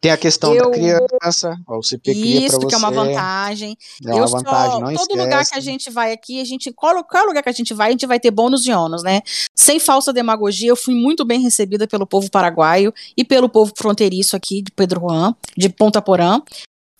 Tem 0.00 0.12
a 0.12 0.16
questão 0.16 0.54
eu... 0.54 0.64
da 0.64 0.70
criança, 0.70 1.56
o 1.66 1.82
CP 1.82 2.14
cria 2.14 2.46
Isso, 2.46 2.60
que 2.60 2.74
é 2.74 2.78
uma 2.78 2.90
vantagem. 2.90 3.76
É 4.04 4.14
uma 4.14 4.18
eu 4.18 4.28
vantagem, 4.28 4.70
só, 4.70 4.80
não 4.80 4.92
Todo 4.92 5.00
esquece. 5.00 5.18
lugar 5.18 5.44
que 5.44 5.54
a 5.56 5.60
gente 5.60 5.90
vai 5.90 6.12
aqui, 6.12 6.40
a 6.40 6.44
gente, 6.44 6.72
qualquer 6.72 7.22
lugar 7.22 7.42
que 7.42 7.48
a 7.48 7.52
gente 7.52 7.74
vai, 7.74 7.88
a 7.88 7.90
gente 7.90 8.06
vai 8.06 8.20
ter 8.20 8.30
bônus 8.30 8.64
e 8.64 8.72
ônus, 8.72 9.02
né? 9.02 9.22
Sem 9.56 9.80
falsa 9.80 10.12
demagogia, 10.12 10.68
eu 10.68 10.76
fui 10.76 10.94
muito 10.94 11.24
bem 11.24 11.40
recebida 11.40 11.88
pelo 11.88 12.06
povo 12.06 12.30
paraguaio 12.30 12.94
e 13.16 13.24
pelo 13.24 13.48
povo 13.48 13.72
fronteiriço 13.76 14.36
aqui 14.36 14.62
de 14.62 14.70
Pedro 14.70 15.00
Juan, 15.00 15.34
de 15.56 15.68
Ponta 15.68 16.00
Porã. 16.00 16.40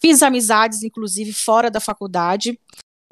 Fiz 0.01 0.21
amizades, 0.23 0.83
inclusive, 0.83 1.33
fora 1.33 1.71
da 1.71 1.81
faculdade, 1.81 2.59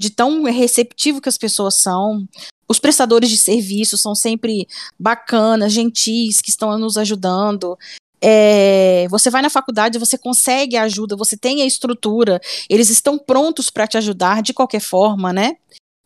de 0.01 0.09
tão 0.09 0.43
receptivo 0.43 1.21
que 1.21 1.29
as 1.29 1.37
pessoas 1.37 1.75
são. 1.75 2.27
Os 2.69 2.79
prestadores 2.79 3.29
de 3.29 3.37
serviço 3.37 3.97
são 3.97 4.13
sempre 4.13 4.67
bacanas, 4.99 5.71
gentis, 5.71 6.41
que 6.41 6.49
estão 6.49 6.77
nos 6.77 6.97
ajudando. 6.97 7.77
É, 8.21 9.07
você 9.09 9.29
vai 9.29 9.41
na 9.41 9.49
faculdade, 9.49 9.99
você 9.99 10.17
consegue 10.17 10.75
ajuda, 10.75 11.15
você 11.15 11.37
tem 11.37 11.61
a 11.61 11.65
estrutura, 11.65 12.39
eles 12.69 12.89
estão 12.89 13.17
prontos 13.17 13.69
para 13.69 13.87
te 13.87 13.97
ajudar 13.97 14.41
de 14.41 14.53
qualquer 14.53 14.81
forma, 14.81 15.31
né? 15.31 15.57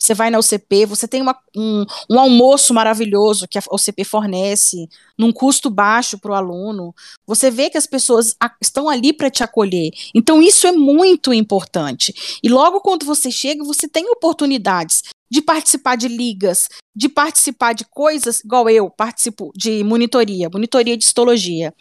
Você 0.02 0.16
vai 0.16 0.32
na 0.32 0.40
UCP, 0.40 0.88
você 0.88 1.08
tem 1.08 1.22
uma, 1.22 1.38
um, 1.56 1.86
um, 2.10 2.20
almoço 2.20 2.74
maravilhoso 2.74 3.48
que 3.48 3.60
a 3.60 3.62
UCP 3.72 4.04
fornece, 4.04 4.90
num 5.16 5.32
custo 5.32 5.70
baixo 5.70 6.18
para 6.18 6.32
o 6.32 6.34
aluno. 6.34 6.92
Você 7.28 7.52
vê 7.52 7.70
que 7.70 7.78
as 7.78 7.86
pessoas 7.86 8.36
estão 8.60 8.90
ali 8.90 9.14
para 9.14 9.30
te 9.30 9.44
acolher. 9.44 9.92
Então, 10.16 10.42
isso 10.42 10.66
é 10.66 10.72
muito 10.72 11.32
importante. 11.32 12.40
E 12.42 12.50
logo 12.50 12.82
quando 12.82 13.06
você 13.06 13.30
chega, 13.30 13.64
você 13.64 13.88
tem 13.88 14.10
oportunidades 14.10 15.04
de 15.32 15.42
participar 15.42 15.96
de 15.96 16.10
ligas, 16.10 16.68
de 16.94 17.08
participar 17.08 17.74
de 17.74 17.86
coisas, 17.86 18.42
igual 18.44 18.70
eu 18.70 18.90
participo 18.90 19.52
de 19.56 19.82
monitoria, 19.84 20.50
monitoria 20.52 20.98
de 20.98 21.06
histologia. 21.06 21.74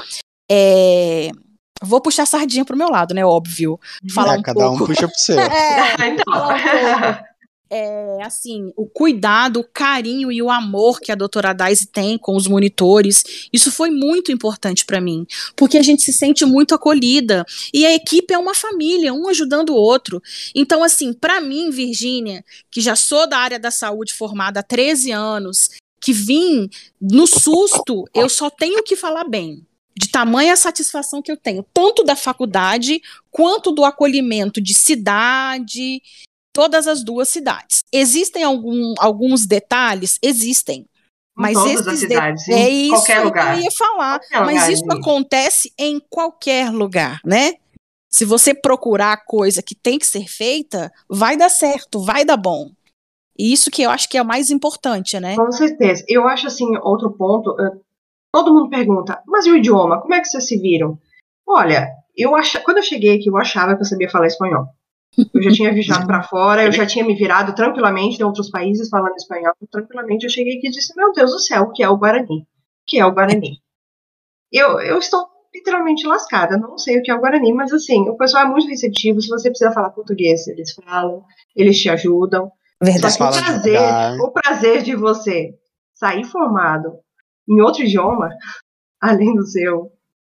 É, 0.50 1.30
Vou 1.82 2.00
puxar 2.00 2.24
a 2.24 2.26
sardinha 2.26 2.64
pro 2.64 2.76
meu 2.76 2.90
lado, 2.90 3.14
né? 3.14 3.24
Óbvio. 3.24 3.80
Falar 4.12 4.34
é, 4.34 4.38
um 4.38 4.42
cada 4.42 4.60
pouco. 4.60 4.84
um 4.84 4.86
puxa 4.86 5.08
pro 5.08 5.18
seu. 5.18 5.40
é, 5.40 6.08
então. 6.08 6.24
falar 6.24 6.56
um 6.56 7.00
pouco 7.00 7.29
é, 7.70 8.18
assim, 8.22 8.72
o 8.76 8.87
cuidado, 8.87 9.61
o 9.61 9.64
carinho 9.64 10.33
e 10.33 10.42
o 10.42 10.50
amor 10.50 11.00
que 11.00 11.12
a 11.12 11.14
doutora 11.14 11.52
Daisy 11.52 11.87
tem 11.87 12.18
com 12.18 12.37
os 12.37 12.48
monitores, 12.48 13.48
isso 13.52 13.70
foi 13.70 13.90
muito 13.90 14.33
importante 14.33 14.85
para 14.85 15.00
mim, 15.00 15.24
porque 15.54 15.78
a 15.78 15.83
gente 15.83 16.02
se 16.02 16.12
sente 16.12 16.44
muito 16.44 16.74
acolhida 16.74 17.46
e 17.72 17.87
a 17.87 17.94
equipe 17.94 18.35
é 18.35 18.38
uma 18.38 18.54
família, 18.54 19.14
um 19.14 19.28
ajudando 19.28 19.70
o 19.70 19.76
outro. 19.76 20.20
Então, 20.54 20.83
assim, 20.83 21.12
para 21.12 21.40
mim, 21.40 21.70
Virgínia, 21.70 22.44
que 22.70 22.80
já 22.80 22.96
sou 22.96 23.28
da 23.28 23.38
área 23.38 23.59
da 23.59 23.70
saúde 23.70 24.14
formada 24.14 24.61
há 24.61 24.64
13 24.64 25.12
anos, 25.12 25.70
que 26.00 26.12
vim 26.12 26.68
no 27.00 27.26
susto, 27.26 28.04
eu 28.12 28.28
só 28.28 28.50
tenho 28.50 28.83
que 28.83 28.96
falar 28.96 29.24
bem 29.24 29.64
de 29.96 30.09
tamanha 30.09 30.56
satisfação 30.56 31.20
que 31.20 31.30
eu 31.30 31.37
tenho, 31.37 31.64
tanto 31.74 32.02
da 32.02 32.16
faculdade 32.16 33.02
quanto 33.30 33.70
do 33.70 33.85
acolhimento 33.85 34.59
de 34.61 34.72
cidade, 34.72 36.00
todas 36.52 36.86
as 36.86 37.02
duas 37.04 37.28
cidades. 37.28 37.84
Existem 37.92 38.42
algum, 38.42 38.94
alguns 38.98 39.46
detalhes? 39.46 40.18
Existem. 40.22 40.86
Mas 41.36 41.54
todas 41.54 41.88
as 41.88 41.98
cidades, 42.00 42.44
de... 42.44 42.52
é 42.52 42.68
isso 42.68 43.04
que 43.04 43.12
eu 43.12 43.26
ia 43.60 43.70
falar. 43.70 44.18
Qualquer 44.18 44.44
mas 44.44 44.68
isso 44.68 44.84
acontece 44.90 45.72
em 45.78 46.00
qualquer 46.10 46.70
lugar, 46.70 47.20
né? 47.24 47.54
Se 48.10 48.24
você 48.24 48.52
procurar 48.52 49.12
a 49.12 49.24
coisa 49.24 49.62
que 49.62 49.74
tem 49.74 49.98
que 49.98 50.06
ser 50.06 50.26
feita, 50.26 50.92
vai 51.08 51.36
dar 51.36 51.48
certo, 51.48 52.00
vai 52.00 52.24
dar 52.24 52.36
bom. 52.36 52.70
E 53.38 53.52
isso 53.52 53.70
que 53.70 53.82
eu 53.82 53.90
acho 53.90 54.08
que 54.08 54.18
é 54.18 54.22
o 54.22 54.26
mais 54.26 54.50
importante, 54.50 55.18
né? 55.18 55.36
Com 55.36 55.50
certeza. 55.52 56.04
Eu 56.08 56.28
acho 56.28 56.46
assim, 56.46 56.66
outro 56.82 57.10
ponto, 57.12 57.56
todo 58.34 58.52
mundo 58.52 58.68
pergunta, 58.68 59.22
mas 59.26 59.46
e 59.46 59.50
o 59.50 59.56
idioma? 59.56 60.00
Como 60.00 60.12
é 60.12 60.20
que 60.20 60.26
vocês 60.26 60.46
se 60.46 60.58
viram? 60.58 60.98
Olha, 61.46 61.88
eu 62.14 62.34
ach... 62.36 62.56
quando 62.64 62.78
eu 62.78 62.82
cheguei 62.82 63.16
aqui, 63.16 63.30
eu 63.30 63.38
achava 63.38 63.76
que 63.76 63.80
eu 63.80 63.86
sabia 63.86 64.10
falar 64.10 64.26
espanhol. 64.26 64.66
Eu 65.34 65.42
já 65.42 65.50
tinha 65.50 65.72
viajado 65.72 66.06
para 66.06 66.22
fora, 66.22 66.64
eu 66.64 66.72
já 66.72 66.86
tinha 66.86 67.04
me 67.04 67.14
virado 67.14 67.54
tranquilamente 67.54 68.20
em 68.20 68.24
outros 68.24 68.48
países 68.50 68.88
falando 68.88 69.16
espanhol. 69.16 69.52
Tranquilamente 69.70 70.24
eu 70.24 70.30
cheguei 70.30 70.58
aqui 70.58 70.68
e 70.68 70.70
disse: 70.70 70.94
Meu 70.96 71.12
Deus 71.12 71.32
do 71.32 71.38
céu, 71.38 71.62
o 71.62 71.72
que 71.72 71.82
é 71.82 71.88
o 71.88 71.96
Guarani? 71.96 72.42
O 72.42 72.46
que 72.86 72.98
é 72.98 73.04
o 73.04 73.12
Guarani? 73.12 73.60
Eu, 74.52 74.80
eu 74.80 74.98
estou 74.98 75.26
literalmente 75.54 76.06
lascada, 76.06 76.56
não 76.56 76.78
sei 76.78 76.98
o 76.98 77.02
que 77.02 77.10
é 77.10 77.14
o 77.14 77.20
Guarani, 77.20 77.52
mas 77.52 77.72
assim, 77.72 78.08
o 78.08 78.16
pessoal 78.16 78.44
é 78.44 78.48
muito 78.48 78.68
receptivo. 78.68 79.20
Se 79.20 79.28
você 79.28 79.50
precisa 79.50 79.72
falar 79.72 79.90
português, 79.90 80.46
eles 80.46 80.72
falam, 80.72 81.24
eles 81.56 81.78
te 81.78 81.88
ajudam. 81.88 82.50
Verdade. 82.82 83.12
Só 83.12 83.30
que 83.30 83.38
o 83.38 83.42
prazer, 83.42 84.20
o 84.20 84.30
prazer 84.30 84.82
de 84.82 84.96
você 84.96 85.54
sair 85.92 86.24
formado 86.24 86.98
em 87.48 87.60
outro 87.60 87.82
idioma, 87.82 88.30
além 89.00 89.34
do 89.34 89.44
seu, 89.46 89.92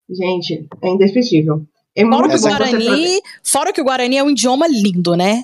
gente, 0.10 0.68
é 0.82 0.90
indescritível. 0.90 1.66
É 1.96 2.06
fora, 2.06 2.30
que 2.30 2.36
o 2.36 2.40
Guarani, 2.40 3.22
fora 3.44 3.74
que 3.74 3.82
o 3.82 3.84
Guarani 3.84 4.18
é 4.18 4.24
um 4.24 4.30
idioma 4.30 4.68
lindo, 4.68 5.16
né? 5.16 5.44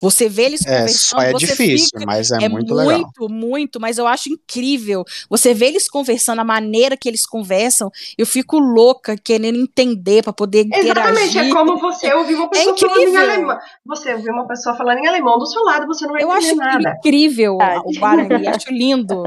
Você 0.00 0.28
vê 0.28 0.42
eles 0.44 0.66
é, 0.66 0.80
conversando. 0.80 1.22
É, 1.22 1.30
é 1.30 1.32
difícil, 1.34 1.88
fica, 1.98 2.06
mas 2.06 2.30
é, 2.30 2.36
é 2.36 2.48
muito, 2.48 2.52
muito 2.52 2.74
legal. 2.74 2.98
Muito, 2.98 3.28
muito, 3.28 3.80
mas 3.80 3.96
eu 3.96 4.06
acho 4.06 4.28
incrível. 4.28 5.04
Você 5.30 5.54
vê 5.54 5.66
eles 5.66 5.88
conversando, 5.88 6.40
a 6.40 6.44
maneira 6.44 6.96
que 6.96 7.08
eles 7.08 7.24
conversam, 7.24 7.90
eu 8.18 8.26
fico 8.26 8.58
louca 8.58 9.16
querendo 9.16 9.58
entender 9.58 10.22
para 10.22 10.34
poder 10.34 10.66
Exatamente, 10.70 11.38
é 11.38 11.50
como 11.50 11.78
você 11.78 12.12
ouvir 12.12 12.34
uma 12.34 12.44
é 12.46 12.48
pessoa 12.48 12.76
é 12.76 12.78
falando 12.78 13.08
em 13.08 13.16
alemão. 13.16 13.58
Você 13.86 14.14
ouvir 14.14 14.30
uma 14.30 14.46
pessoa 14.46 14.76
falando 14.76 14.98
em 14.98 15.06
alemão 15.06 15.38
do 15.38 15.46
seu 15.46 15.62
lado, 15.64 15.86
você 15.86 16.06
não 16.06 16.12
vai 16.12 16.22
eu 16.22 16.30
entender 16.30 16.54
nada. 16.56 16.72
Eu 16.72 16.90
acho 16.90 16.98
incrível 16.98 17.58
o 17.84 17.98
Guarani, 17.98 18.48
acho 18.48 18.70
lindo. 18.70 19.24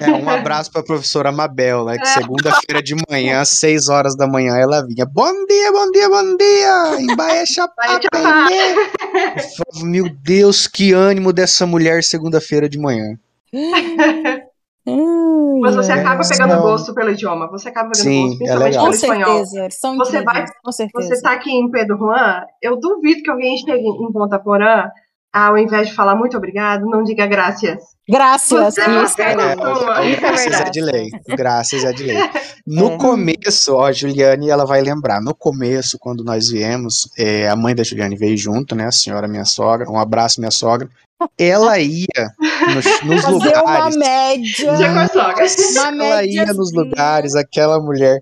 É, 0.00 0.10
um 0.10 0.28
abraço 0.28 0.72
para 0.72 0.80
a 0.80 0.84
professora 0.84 1.30
Mabel, 1.30 1.84
né? 1.84 1.96
Que 1.96 2.02
é. 2.08 2.12
segunda-feira 2.14 2.82
de 2.82 2.96
manhã, 3.08 3.40
às 3.40 3.50
6 3.50 3.88
horas 3.88 4.16
da 4.16 4.26
manhã, 4.26 4.56
ela 4.56 4.84
vinha. 4.84 5.06
Bom 5.06 5.30
dia, 5.46 5.70
bom 5.70 5.90
dia, 5.92 6.08
bom 6.08 6.36
dia! 6.36 7.00
Embaixo 7.00 7.60
Meu 10.00 10.08
Deus, 10.08 10.66
que 10.66 10.92
ânimo 10.92 11.32
dessa 11.32 11.66
mulher 11.66 12.02
segunda-feira 12.02 12.68
de 12.68 12.78
manhã. 12.78 13.18
Mas 15.60 15.76
você 15.76 15.92
acaba 15.92 16.22
pegando 16.26 16.62
gosto 16.62 16.94
pelo 16.94 17.10
idioma, 17.10 17.50
você 17.50 17.68
acaba 17.68 17.90
pegando 17.90 18.02
Sim, 18.02 18.22
gosto, 18.22 18.38
principalmente 18.38 18.76
é 18.76 18.80
pelo 18.80 18.94
espanhol. 18.94 19.46
Certeza, 19.46 19.68
são 19.78 19.96
você 19.96 20.22
vai, 20.22 20.46
com 20.64 20.72
certeza. 20.72 21.08
você 21.08 21.20
tá 21.20 21.32
aqui 21.32 21.50
em 21.50 21.70
Pedro 21.70 21.98
Juan, 21.98 22.44
eu 22.62 22.80
duvido 22.80 23.22
que 23.22 23.30
alguém 23.30 23.58
chegue 23.58 23.86
em 23.86 24.12
Ponta 24.12 24.38
Porã 24.38 24.88
ao 25.32 25.56
invés 25.56 25.88
de 25.88 25.94
falar 25.94 26.16
muito 26.16 26.36
obrigado, 26.36 26.84
não 26.86 27.02
diga 27.02 27.26
graças. 27.26 27.78
Graças. 28.08 28.74
Você 28.74 28.80
isso, 28.80 29.22
é, 29.22 29.32
é, 29.32 30.16
graças 30.16 30.60
é 30.60 30.70
de 30.70 30.80
lei. 30.80 31.10
Graças 31.28 31.84
é 31.84 31.92
de 31.92 32.02
lei. 32.02 32.16
No 32.66 32.94
é. 32.94 32.98
começo, 32.98 33.74
ó, 33.74 33.86
a 33.86 33.92
Juliane, 33.92 34.50
ela 34.50 34.64
vai 34.64 34.80
lembrar, 34.80 35.20
no 35.20 35.34
começo, 35.34 35.96
quando 35.98 36.24
nós 36.24 36.50
viemos, 36.50 37.08
é, 37.16 37.48
a 37.48 37.54
mãe 37.54 37.74
da 37.74 37.84
Juliane 37.84 38.16
veio 38.16 38.36
junto, 38.36 38.74
né, 38.74 38.86
a 38.86 38.92
senhora, 38.92 39.28
minha 39.28 39.44
sogra, 39.44 39.88
um 39.88 39.98
abraço, 39.98 40.40
minha 40.40 40.50
sogra, 40.50 40.88
ela 41.38 41.78
ia 41.78 42.06
nos, 42.74 42.84
nos 43.04 43.22
Fazer 43.22 43.32
lugares... 43.32 43.96
uma 43.96 44.04
média. 44.04 44.72
Uma 44.72 45.92
média 45.92 46.04
ela 46.04 46.24
ia 46.24 46.52
nos 46.52 46.72
lugares, 46.72 47.34
aquela 47.36 47.78
mulher 47.78 48.20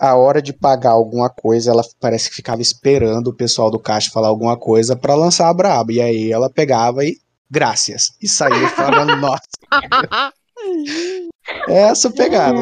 a 0.00 0.16
hora 0.16 0.40
de 0.40 0.54
pagar 0.54 0.92
alguma 0.92 1.28
coisa, 1.28 1.70
ela 1.70 1.82
parece 2.00 2.30
que 2.30 2.36
ficava 2.36 2.62
esperando 2.62 3.28
o 3.28 3.34
pessoal 3.34 3.70
do 3.70 3.78
caixa 3.78 4.10
falar 4.10 4.28
alguma 4.28 4.56
coisa 4.56 4.96
para 4.96 5.14
lançar 5.14 5.50
a 5.50 5.54
braba. 5.54 5.92
E 5.92 6.00
aí 6.00 6.32
ela 6.32 6.48
pegava 6.48 7.04
e 7.04 7.18
graças. 7.50 8.16
E 8.20 8.26
saía 8.26 8.66
falando, 8.70 9.14
nossa. 9.20 9.42
Essa 11.68 12.10
pegada. 12.10 12.58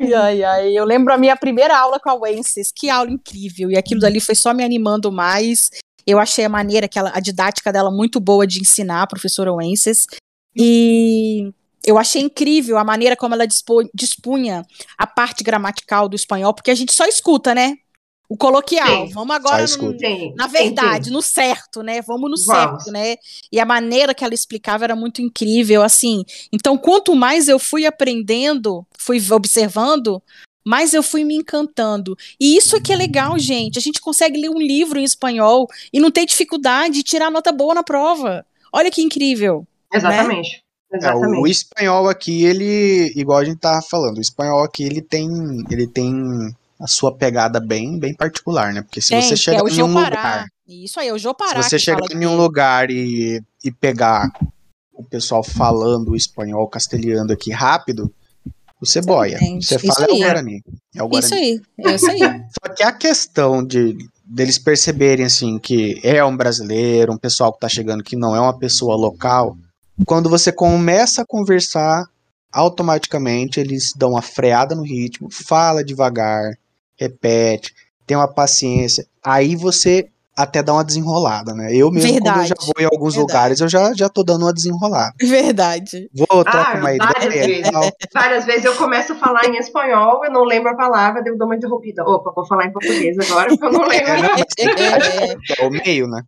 Ai, 0.00 0.42
ai, 0.42 0.72
eu 0.78 0.86
lembro 0.86 1.12
a 1.12 1.18
minha 1.18 1.36
primeira 1.36 1.78
aula 1.78 2.00
com 2.00 2.08
a 2.08 2.14
Wences, 2.14 2.72
que 2.74 2.88
aula 2.88 3.10
incrível. 3.10 3.70
E 3.70 3.76
aquilo 3.76 4.00
dali 4.00 4.18
foi 4.18 4.34
só 4.34 4.54
me 4.54 4.64
animando 4.64 5.12
mais. 5.12 5.68
Eu 6.06 6.18
achei 6.18 6.46
a 6.46 6.48
maneira, 6.48 6.88
que 6.88 6.98
ela, 6.98 7.12
a 7.14 7.20
didática 7.20 7.70
dela 7.70 7.90
muito 7.90 8.18
boa 8.18 8.46
de 8.46 8.60
ensinar, 8.60 9.02
a 9.02 9.06
professora 9.06 9.52
Wences. 9.52 10.06
E 10.56 11.52
eu 11.86 11.98
achei 11.98 12.22
incrível 12.22 12.78
a 12.78 12.84
maneira 12.84 13.16
como 13.16 13.34
ela 13.34 13.46
dispunha 13.94 14.64
a 14.96 15.06
parte 15.06 15.44
gramatical 15.44 16.08
do 16.08 16.16
espanhol, 16.16 16.54
porque 16.54 16.70
a 16.70 16.74
gente 16.74 16.92
só 16.92 17.06
escuta, 17.06 17.54
né? 17.54 17.74
O 18.28 18.36
coloquial. 18.38 19.06
Sim, 19.06 19.12
Vamos 19.12 19.36
agora 19.36 19.64
no, 19.66 20.34
na 20.34 20.46
verdade, 20.46 21.04
sim, 21.04 21.10
sim. 21.10 21.14
no 21.14 21.20
certo, 21.20 21.82
né? 21.82 22.00
Vamos 22.00 22.30
no 22.30 22.46
Vamos. 22.46 22.84
certo, 22.84 22.90
né? 22.90 23.16
E 23.52 23.60
a 23.60 23.66
maneira 23.66 24.14
que 24.14 24.24
ela 24.24 24.32
explicava 24.32 24.82
era 24.84 24.96
muito 24.96 25.20
incrível, 25.20 25.82
assim. 25.82 26.24
Então, 26.50 26.78
quanto 26.78 27.14
mais 27.14 27.48
eu 27.48 27.58
fui 27.58 27.84
aprendendo, 27.84 28.86
fui 28.98 29.20
observando, 29.30 30.22
mais 30.64 30.94
eu 30.94 31.02
fui 31.02 31.22
me 31.22 31.36
encantando. 31.36 32.16
E 32.40 32.56
isso 32.56 32.74
é 32.74 32.80
que 32.80 32.92
é 32.92 32.96
legal, 32.96 33.38
gente. 33.38 33.78
A 33.78 33.82
gente 33.82 34.00
consegue 34.00 34.40
ler 34.40 34.48
um 34.48 34.58
livro 34.58 34.98
em 34.98 35.04
espanhol 35.04 35.68
e 35.92 36.00
não 36.00 36.10
ter 36.10 36.24
dificuldade 36.24 36.94
de 36.94 37.02
tirar 37.02 37.30
nota 37.30 37.52
boa 37.52 37.74
na 37.74 37.82
prova. 37.82 38.46
Olha 38.72 38.90
que 38.90 39.02
incrível. 39.02 39.66
Né? 40.48 40.63
Exatamente. 40.94 41.36
É, 41.36 41.40
o 41.40 41.46
espanhol 41.46 42.08
aqui, 42.08 42.44
ele, 42.44 43.12
igual 43.16 43.38
a 43.38 43.44
gente 43.44 43.58
tava 43.58 43.82
falando, 43.82 44.18
o 44.18 44.20
espanhol 44.20 44.62
aqui, 44.62 44.84
ele 44.84 45.02
tem, 45.02 45.28
ele 45.70 45.86
tem 45.86 46.54
a 46.80 46.86
sua 46.86 47.14
pegada 47.14 47.60
bem, 47.60 47.98
bem 47.98 48.14
particular, 48.14 48.72
né? 48.72 48.82
Porque 48.82 49.00
se 49.00 49.10
tem, 49.10 49.22
você 49.22 49.36
chega 49.36 49.58
é 49.58 49.70
em 49.72 49.82
um 49.82 49.86
lugar... 49.86 50.46
Isso 50.66 50.98
aí, 50.98 51.08
é 51.08 51.12
o 51.12 51.18
Jopará. 51.18 51.62
Se 51.62 51.70
você 51.70 51.78
chegar 51.78 52.06
em 52.10 52.26
um 52.26 52.36
lugar 52.36 52.90
e, 52.90 53.42
e 53.62 53.70
pegar 53.70 54.30
o 54.94 55.04
pessoal 55.04 55.42
falando 55.42 56.12
o 56.12 56.16
espanhol 56.16 56.66
castelhano 56.68 57.32
aqui 57.32 57.52
rápido, 57.52 58.10
você 58.80 59.00
boia. 59.00 59.38
Você 59.60 59.78
fala 59.78 60.06
é 60.08 60.12
o, 60.12 60.18
Guarani, 60.18 60.62
é 60.94 61.02
o 61.02 61.08
Guarani. 61.08 61.26
Isso 61.26 61.34
aí, 61.34 61.60
é 61.78 61.94
isso 61.94 62.10
aí. 62.10 62.18
Só 62.64 62.74
que 62.74 62.82
a 62.82 62.92
questão 62.92 63.64
de 63.64 63.96
deles 64.24 64.58
perceberem 64.58 65.26
assim 65.26 65.58
que 65.58 66.00
é 66.02 66.24
um 66.24 66.36
brasileiro, 66.36 67.12
um 67.12 67.18
pessoal 67.18 67.52
que 67.52 67.60
tá 67.60 67.68
chegando 67.68 68.02
que 68.02 68.16
não 68.16 68.34
é 68.34 68.40
uma 68.40 68.58
pessoa 68.58 68.96
local, 68.96 69.56
quando 70.06 70.28
você 70.28 70.50
começa 70.50 71.22
a 71.22 71.26
conversar, 71.26 72.04
automaticamente 72.52 73.60
eles 73.60 73.92
dão 73.96 74.10
uma 74.10 74.22
freada 74.22 74.74
no 74.74 74.82
ritmo, 74.82 75.28
fala 75.30 75.84
devagar, 75.84 76.56
repete, 76.96 77.74
tem 78.06 78.16
uma 78.16 78.28
paciência. 78.28 79.06
Aí 79.22 79.56
você 79.56 80.08
até 80.36 80.62
dar 80.62 80.72
uma 80.72 80.84
desenrolada, 80.84 81.54
né? 81.54 81.72
Eu 81.72 81.92
mesmo, 81.92 82.12
Verdade. 82.12 82.34
quando 82.34 82.42
eu 82.42 82.48
já 82.48 82.54
vou 82.60 82.74
em 82.80 82.84
alguns 82.84 83.14
Verdade. 83.14 83.32
lugares, 83.32 83.60
eu 83.60 83.68
já, 83.68 83.94
já 83.94 84.08
tô 84.08 84.24
dando 84.24 84.42
uma 84.42 84.52
desenrolada. 84.52 85.14
Verdade. 85.20 86.10
Vou 86.12 86.26
trocar 86.26 86.76
ah, 86.76 86.78
uma 86.80 86.96
várias 86.96 87.24
ideia. 87.24 87.46
Vezes. 87.46 87.70
Várias 88.12 88.44
vezes 88.44 88.64
eu 88.64 88.74
começo 88.74 89.12
a 89.12 89.16
falar 89.16 89.44
em 89.46 89.56
espanhol, 89.56 90.24
eu 90.24 90.32
não 90.32 90.42
lembro 90.44 90.70
a 90.70 90.76
palavra, 90.76 91.22
eu 91.24 91.38
dou 91.38 91.46
uma 91.46 91.54
interrompida. 91.56 92.02
Opa, 92.02 92.32
vou 92.34 92.44
falar 92.46 92.66
em 92.66 92.72
português 92.72 93.16
agora, 93.18 93.48
porque 93.48 93.64
eu 93.64 93.72
não 93.72 93.86
lembro. 93.86 94.10
É, 94.58 95.62
é 95.62 95.66
o 95.66 95.70
meio, 95.70 96.08
né? 96.08 96.22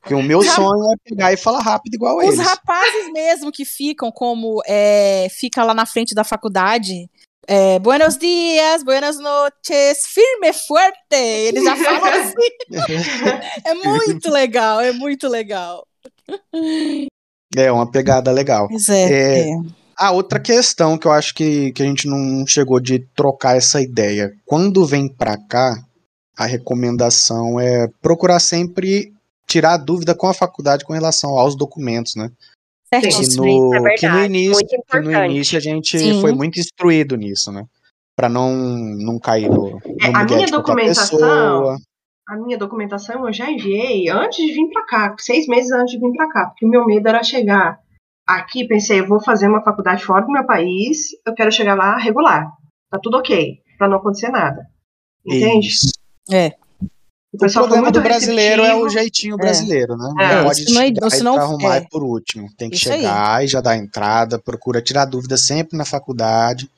Porque 0.00 0.14
o 0.14 0.22
meu 0.22 0.42
sonho 0.42 0.92
é 0.92 0.94
pegar 1.04 1.32
e 1.32 1.36
falar 1.36 1.60
rápido 1.60 1.94
igual 1.94 2.18
Os 2.18 2.24
eles. 2.24 2.38
Os 2.38 2.46
rapazes 2.46 3.12
mesmo 3.12 3.52
que 3.52 3.64
ficam 3.64 4.10
como 4.10 4.62
é, 4.66 5.28
fica 5.30 5.62
lá 5.62 5.74
na 5.74 5.84
frente 5.84 6.14
da 6.14 6.24
faculdade, 6.24 7.08
é, 7.46 7.78
buenos 7.78 8.16
dias, 8.16 8.82
buenas 8.82 9.18
noches, 9.18 10.06
firme, 10.06 10.52
fuerte. 10.52 10.96
Eles 11.12 11.64
já 11.64 11.76
falam 11.76 12.04
assim. 12.22 12.32
é 13.64 13.74
muito 13.74 14.30
legal, 14.30 14.80
é 14.80 14.92
muito 14.92 15.28
legal. 15.28 15.86
É 17.56 17.72
uma 17.72 17.90
pegada 17.90 18.30
legal. 18.30 18.68
É, 18.88 18.94
é, 18.94 19.50
é. 19.50 19.54
A 19.96 20.12
outra 20.12 20.40
questão 20.40 20.96
que 20.96 21.06
eu 21.06 21.12
acho 21.12 21.34
que, 21.34 21.72
que 21.72 21.82
a 21.82 21.86
gente 21.86 22.08
não 22.08 22.46
chegou 22.46 22.80
de 22.80 23.00
trocar 23.14 23.56
essa 23.56 23.82
ideia. 23.82 24.32
Quando 24.46 24.86
vem 24.86 25.08
para 25.08 25.36
cá, 25.36 25.74
a 26.38 26.46
recomendação 26.46 27.60
é 27.60 27.88
procurar 28.00 28.38
sempre 28.38 29.12
tirar 29.50 29.76
dúvida 29.76 30.14
com 30.14 30.28
a 30.28 30.34
faculdade 30.34 30.84
com 30.84 30.92
relação 30.92 31.36
aos 31.36 31.56
documentos, 31.56 32.14
né? 32.14 32.30
Certíssimo. 32.92 33.44
Que 33.44 33.78
no, 33.78 33.88
é 33.88 33.94
que 33.94 34.08
no 34.08 34.24
início, 34.24 34.66
que 34.88 35.00
no 35.00 35.24
início 35.24 35.58
a 35.58 35.60
gente 35.60 35.98
Sim. 35.98 36.20
foi 36.20 36.32
muito 36.32 36.58
instruído 36.58 37.16
nisso, 37.16 37.50
né? 37.50 37.64
Para 38.16 38.28
não, 38.28 38.54
não 38.54 39.18
cair 39.18 39.48
no, 39.48 39.70
no 39.70 39.80
é, 40.00 40.12
a 40.14 40.24
minha 40.24 40.46
documentação, 40.46 41.76
a 42.28 42.36
minha 42.36 42.58
documentação 42.58 43.26
eu 43.26 43.32
já 43.32 43.50
enviei 43.50 44.08
antes 44.08 44.44
de 44.44 44.52
vir 44.52 44.68
para 44.70 44.86
cá, 44.86 45.16
seis 45.18 45.46
meses 45.46 45.72
antes 45.72 45.94
de 45.94 46.00
vir 46.00 46.12
para 46.16 46.28
cá, 46.28 46.46
porque 46.46 46.66
o 46.66 46.68
meu 46.68 46.84
medo 46.84 47.08
era 47.08 47.22
chegar 47.22 47.80
aqui, 48.26 48.66
pensei, 48.66 49.00
eu 49.00 49.06
vou 49.06 49.20
fazer 49.20 49.48
uma 49.48 49.62
faculdade 49.62 50.04
fora 50.04 50.24
do 50.24 50.30
meu 50.30 50.44
país, 50.44 51.08
eu 51.26 51.34
quero 51.34 51.50
chegar 51.50 51.74
lá 51.74 51.96
regular, 51.96 52.46
tá 52.90 52.98
tudo 53.02 53.16
ok, 53.16 53.58
para 53.78 53.88
não 53.88 53.96
acontecer 53.96 54.28
nada, 54.28 54.66
entende? 55.26 55.68
Isso. 55.68 55.92
É. 56.30 56.59
O, 57.32 57.46
o 57.46 57.52
problema 57.52 57.92
do 57.92 58.00
brasileiro 58.00 58.62
receptivo. 58.62 58.84
é 58.84 58.86
o 58.86 58.88
jeitinho 58.88 59.34
é. 59.34 59.38
brasileiro, 59.38 59.96
né? 59.96 60.10
é. 60.10 60.14
né? 60.14 60.34
Não 60.36 60.44
pode 60.44 60.64
chegar 60.64 61.22
não, 61.22 61.34
e 61.34 61.38
arrumar 61.38 61.76
é. 61.76 61.80
por 61.88 62.02
último. 62.02 62.48
Tem 62.56 62.68
que 62.68 62.76
isso 62.76 62.86
chegar 62.86 63.36
aí. 63.36 63.44
e 63.44 63.48
já 63.48 63.60
dar 63.60 63.76
entrada, 63.76 64.38
procura 64.38 64.82
tirar 64.82 65.04
dúvida 65.04 65.36
sempre 65.36 65.78
na 65.78 65.84
faculdade. 65.84 66.68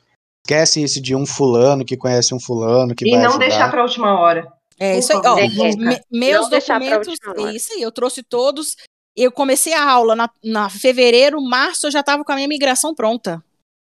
Esquece 0.45 0.83
isso 0.83 1.01
de 1.01 1.15
um 1.15 1.25
fulano 1.25 1.83
que 1.83 1.97
conhece 1.97 2.35
um 2.35 2.39
fulano 2.39 2.93
que 2.93 3.07
e 3.07 3.11
vai 3.11 3.21
não 3.21 3.29
ajudar. 3.29 3.45
deixar 3.47 3.71
para 3.71 3.81
a 3.81 3.83
última 3.83 4.19
hora. 4.19 4.51
É 4.79 4.97
isso 4.97 5.13
aí. 5.13 5.21
Ó, 5.25 5.35
me, 5.77 5.99
meus 6.11 6.49
documentos, 6.49 7.17
é 7.37 7.53
isso 7.53 7.73
aí. 7.73 7.81
Eu 7.81 7.91
trouxe 7.91 8.21
todos. 8.21 8.75
Eu 9.15 9.31
comecei 9.31 9.73
a 9.73 9.89
aula 9.89 10.15
na, 10.15 10.29
na 10.43 10.69
fevereiro, 10.69 11.41
março 11.41 11.87
eu 11.87 11.91
já 11.91 11.99
estava 11.99 12.23
com 12.23 12.31
a 12.31 12.35
minha 12.35 12.47
migração 12.47 12.93
pronta. 12.93 13.43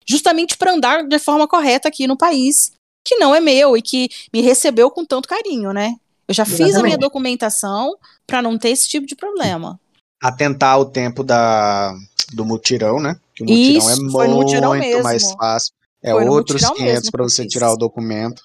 Justamente 0.07 0.57
para 0.57 0.73
andar 0.73 1.03
de 1.03 1.19
forma 1.19 1.47
correta 1.47 1.87
aqui 1.87 2.07
no 2.07 2.17
país, 2.17 2.71
que 3.05 3.15
não 3.17 3.33
é 3.33 3.39
meu 3.39 3.77
e 3.77 3.81
que 3.81 4.09
me 4.33 4.41
recebeu 4.41 4.89
com 4.89 5.05
tanto 5.05 5.29
carinho, 5.29 5.71
né? 5.71 5.95
Eu 6.31 6.33
já 6.33 6.43
Exatamente. 6.43 6.71
fiz 6.71 6.79
a 6.79 6.83
minha 6.83 6.97
documentação 6.97 7.97
para 8.25 8.41
não 8.41 8.57
ter 8.57 8.69
esse 8.69 8.87
tipo 8.87 9.05
de 9.05 9.15
problema. 9.15 9.77
Atentar 10.21 10.79
o 10.79 10.85
tempo 10.85 11.23
da, 11.23 11.93
do 12.33 12.45
mutirão, 12.45 13.01
né? 13.01 13.19
Que 13.35 13.43
o 13.43 13.45
mutirão 13.45 14.73
é 14.73 14.79
Isso, 14.79 14.85
é 14.85 14.91
muito 14.91 15.03
mais 15.03 15.31
fácil. 15.33 15.73
É 16.01 16.11
foi 16.11 16.27
outros 16.29 16.67
500 16.67 17.09
para 17.09 17.23
você 17.23 17.45
tirar 17.45 17.73
o 17.73 17.77
documento. 17.77 18.43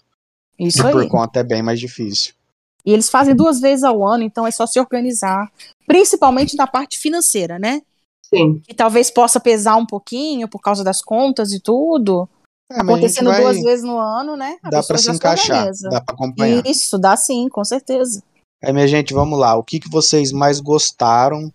Isso 0.58 0.82
e 0.82 0.86
aí. 0.86 0.92
por 0.92 1.08
conta 1.08 1.40
é 1.40 1.44
bem 1.44 1.62
mais 1.62 1.78
difícil. 1.78 2.34
E 2.84 2.92
eles 2.92 3.08
fazem 3.08 3.36
duas 3.36 3.60
vezes 3.60 3.84
ao 3.84 4.06
ano, 4.06 4.24
então 4.24 4.46
é 4.46 4.50
só 4.50 4.66
se 4.66 4.80
organizar. 4.80 5.50
Principalmente 5.86 6.56
na 6.56 6.66
parte 6.66 6.98
financeira, 6.98 7.58
né? 7.58 7.82
Sim. 8.22 8.60
Que 8.66 8.74
talvez 8.74 9.10
possa 9.10 9.38
pesar 9.38 9.76
um 9.76 9.86
pouquinho 9.86 10.48
por 10.48 10.60
causa 10.60 10.82
das 10.82 11.00
contas 11.00 11.52
e 11.52 11.60
tudo. 11.60 12.28
É, 12.70 12.80
Acontecendo 12.80 13.30
vai... 13.30 13.40
duas 13.40 13.60
vezes 13.62 13.84
no 13.84 13.98
ano, 13.98 14.36
né? 14.36 14.56
A 14.62 14.70
dá 14.70 14.82
para 14.82 14.98
se 14.98 15.10
encaixar, 15.10 15.70
dá 15.82 16.00
para 16.00 16.14
acompanhar. 16.14 16.66
Isso, 16.66 16.98
dá 16.98 17.16
sim, 17.16 17.48
com 17.48 17.64
certeza. 17.64 18.22
É, 18.60 18.72
minha 18.72 18.88
gente, 18.88 19.14
vamos 19.14 19.38
lá. 19.38 19.54
O 19.54 19.62
que, 19.62 19.78
que 19.78 19.90
vocês 19.90 20.32
mais 20.32 20.58
gostaram 20.58 21.52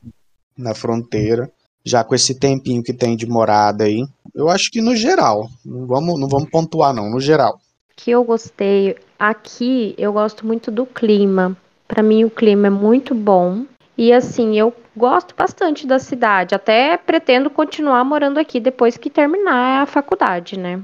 na 0.58 0.74
fronteira, 0.74 1.52
já 1.84 2.04
com 2.04 2.16
esse 2.16 2.36
tempinho 2.36 2.84
que 2.84 2.94
tem 2.94 3.18
de 3.18 3.26
morada 3.26 3.84
aí? 3.84 4.06
Eu 4.34 4.50
acho 4.50 4.72
que 4.72 4.82
no 4.82 4.96
geral. 4.96 5.50
Não 5.66 5.86
vamos, 5.86 6.20
não 6.20 6.30
vamos 6.30 6.50
pontuar, 6.50 6.94
não, 6.94 7.10
no 7.10 7.20
geral. 7.20 7.60
Que 7.96 8.12
eu 8.12 8.24
gostei. 8.24 8.96
Aqui 9.20 9.94
eu 9.98 10.14
gosto 10.14 10.46
muito 10.48 10.72
do 10.72 10.86
clima. 10.86 11.58
Para 11.88 12.02
mim 12.02 12.24
o 12.24 12.30
clima 12.30 12.68
é 12.68 12.72
muito 12.72 13.14
bom. 13.14 13.66
E 13.98 14.14
assim, 14.14 14.58
eu 14.58 14.74
gosto 14.96 15.36
bastante 15.36 15.86
da 15.86 16.00
cidade. 16.00 16.56
Até 16.56 16.96
pretendo 16.96 17.50
continuar 17.50 18.04
morando 18.06 18.40
aqui 18.40 18.60
depois 18.60 18.96
que 18.96 19.10
terminar 19.10 19.84
a 19.84 19.86
faculdade, 19.86 20.58
né? 20.58 20.82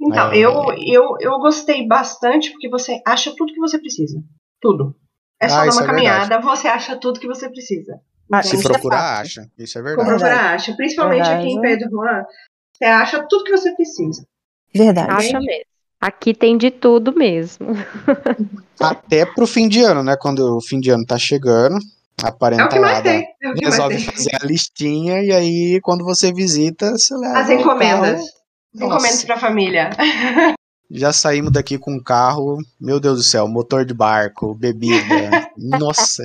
Então, 0.00 0.32
é... 0.32 0.38
eu, 0.38 0.52
eu, 0.78 1.16
eu 1.20 1.38
gostei 1.38 1.86
bastante 1.86 2.50
porque 2.50 2.68
você 2.68 3.00
acha 3.06 3.34
tudo 3.36 3.52
que 3.52 3.60
você 3.60 3.78
precisa. 3.78 4.22
Tudo. 4.60 4.96
É 5.40 5.48
só 5.48 5.60
ah, 5.60 5.66
dar 5.66 5.72
uma 5.72 5.82
é 5.82 5.86
caminhada, 5.86 6.20
verdade. 6.20 6.44
você 6.44 6.68
acha 6.68 6.96
tudo 6.96 7.20
que 7.20 7.26
você 7.26 7.48
precisa. 7.48 8.00
Ah, 8.32 8.42
se 8.42 8.62
procurar, 8.62 9.18
é 9.18 9.22
acha. 9.22 9.50
Isso 9.58 9.78
é 9.78 9.82
verdade. 9.82 10.08
Se 10.08 10.16
procurar, 10.18 10.54
acha. 10.54 10.76
Principalmente 10.76 11.24
verdade. 11.24 11.46
aqui 11.46 11.52
em 11.52 11.60
Pedro 11.60 11.90
Juan, 11.90 12.24
você 12.72 12.84
acha 12.84 13.26
tudo 13.28 13.44
que 13.44 13.50
você 13.50 13.74
precisa. 13.74 14.26
Verdade. 14.74 15.10
Acha 15.10 15.40
mesmo. 15.40 15.64
Aqui 16.00 16.32
tem 16.32 16.56
de 16.56 16.70
tudo 16.70 17.14
mesmo. 17.14 17.68
Até 18.80 19.26
pro 19.26 19.46
fim 19.46 19.68
de 19.68 19.82
ano, 19.82 20.02
né? 20.02 20.16
Quando 20.16 20.56
o 20.56 20.60
fim 20.60 20.80
de 20.80 20.90
ano 20.90 21.04
tá 21.04 21.18
chegando, 21.18 21.78
a 22.22 22.32
parentalada 22.32 23.10
é 23.10 23.18
é 23.18 23.52
resolve 23.62 23.98
fazer 23.98 24.30
a 24.40 24.46
listinha 24.46 25.22
e 25.22 25.30
aí 25.30 25.80
quando 25.82 26.04
você 26.04 26.32
visita, 26.32 26.92
você 26.92 27.14
leva 27.14 27.38
as 27.38 27.50
encomendas. 27.50 28.39
Encomendas 28.74 29.24
para 29.24 29.34
a 29.36 29.40
família. 29.40 29.90
Já 30.90 31.12
saímos 31.12 31.52
daqui 31.52 31.78
com 31.78 31.92
um 31.92 32.02
carro, 32.02 32.58
meu 32.80 32.98
Deus 32.98 33.18
do 33.18 33.22
céu, 33.22 33.46
motor 33.46 33.84
de 33.84 33.94
barco, 33.94 34.54
bebida. 34.54 35.50
Nossa. 35.56 36.24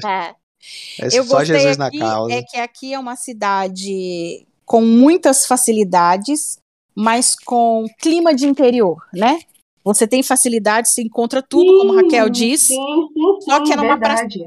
É 0.99 1.07
Eu 1.11 1.23
só 1.23 1.43
Jesus 1.43 1.77
na 1.77 1.91
causa. 1.91 2.33
É 2.33 2.41
que 2.41 2.57
aqui 2.57 2.93
é 2.93 2.99
uma 2.99 3.15
cidade 3.15 4.47
com 4.65 4.81
muitas 4.81 5.45
facilidades, 5.45 6.57
mas 6.95 7.35
com 7.35 7.85
clima 7.99 8.33
de 8.33 8.47
interior, 8.47 8.97
né? 9.13 9.39
Você 9.83 10.07
tem 10.07 10.23
facilidade, 10.23 10.89
você 10.89 11.03
encontra 11.03 11.43
tudo, 11.43 11.69
sim, 11.69 11.77
como 11.77 11.93
a 11.93 12.01
Raquel 12.01 12.27
disse. 12.27 12.73
Sim, 12.73 13.07
sim, 13.13 13.41
só 13.41 13.63
que 13.63 13.71
é 13.71 13.75
uma, 13.75 13.99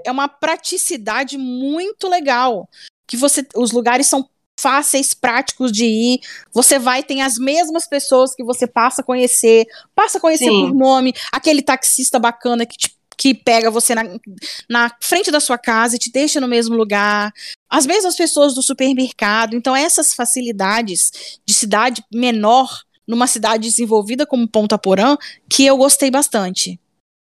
é 0.04 0.10
uma 0.10 0.26
praticidade 0.26 1.38
muito 1.38 2.08
legal. 2.08 2.68
Que 3.06 3.16
você, 3.16 3.46
os 3.54 3.70
lugares 3.70 4.08
são 4.08 4.28
fáceis, 4.58 5.14
práticos 5.14 5.70
de 5.70 5.86
ir. 5.86 6.20
Você 6.52 6.78
vai, 6.78 7.02
tem 7.02 7.22
as 7.22 7.38
mesmas 7.38 7.86
pessoas 7.86 8.34
que 8.34 8.42
você 8.42 8.66
passa 8.66 9.00
a 9.00 9.04
conhecer, 9.04 9.66
passa 9.94 10.18
a 10.18 10.20
conhecer 10.20 10.46
Sim. 10.46 10.66
por 10.66 10.74
nome, 10.74 11.14
aquele 11.32 11.62
taxista 11.62 12.18
bacana 12.18 12.66
que 12.66 12.76
te 12.76 12.98
que 13.20 13.34
pega 13.34 13.68
você 13.68 13.96
na, 13.96 14.04
na 14.70 14.96
frente 15.00 15.28
da 15.32 15.40
sua 15.40 15.58
casa 15.58 15.96
e 15.96 15.98
te 15.98 16.08
deixa 16.08 16.40
no 16.40 16.46
mesmo 16.46 16.76
lugar. 16.76 17.32
As 17.68 17.84
mesmas 17.84 18.16
pessoas 18.16 18.54
do 18.54 18.62
supermercado. 18.62 19.56
Então, 19.56 19.74
essas 19.74 20.14
facilidades 20.14 21.40
de 21.44 21.52
cidade 21.52 22.00
menor, 22.14 22.70
numa 23.04 23.26
cidade 23.26 23.64
desenvolvida 23.64 24.24
como 24.24 24.46
Ponta 24.46 24.78
Porã, 24.78 25.16
que 25.50 25.66
eu 25.66 25.76
gostei 25.76 26.12
bastante. 26.12 26.78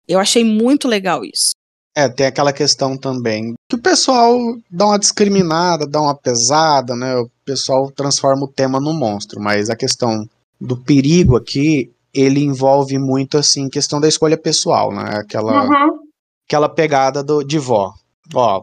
Eu 0.09 0.19
achei 0.19 0.43
muito 0.43 0.89
legal 0.89 1.25
isso. 1.25 1.53
É, 1.97 2.09
tem 2.09 2.27
aquela 2.27 2.53
questão 2.53 2.97
também 2.97 3.55
que 3.69 3.77
o 3.77 3.81
pessoal 3.81 4.37
dá 4.69 4.87
uma 4.87 4.99
discriminada, 4.99 5.87
dá 5.87 6.01
uma 6.01 6.15
pesada, 6.15 6.97
né? 6.97 7.17
O 7.17 7.31
pessoal 7.45 7.91
transforma 7.93 8.45
o 8.45 8.53
tema 8.53 8.81
no 8.81 8.93
monstro, 8.93 9.41
mas 9.41 9.71
a 9.71 9.77
questão 9.77 10.29
do 10.61 10.77
perigo 10.77 11.37
aqui, 11.37 11.93
ele 12.13 12.41
envolve 12.41 12.99
muito 12.99 13.39
assim 13.39 13.69
questão 13.69 14.01
da 14.01 14.09
escolha 14.09 14.37
pessoal, 14.37 14.93
né? 14.93 15.19
Aquela 15.19 15.65
uhum. 15.65 16.01
aquela 16.49 16.69
pegada 16.69 17.23
do, 17.23 17.45
de 17.45 17.61
vó. 17.61 17.93
Ó, 18.35 18.63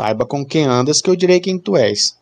saiba 0.00 0.24
com 0.24 0.46
quem 0.46 0.64
andas 0.64 1.00
que 1.00 1.10
eu 1.10 1.16
direi 1.16 1.40
quem 1.40 1.58
tu 1.58 1.76
és. 1.76 2.16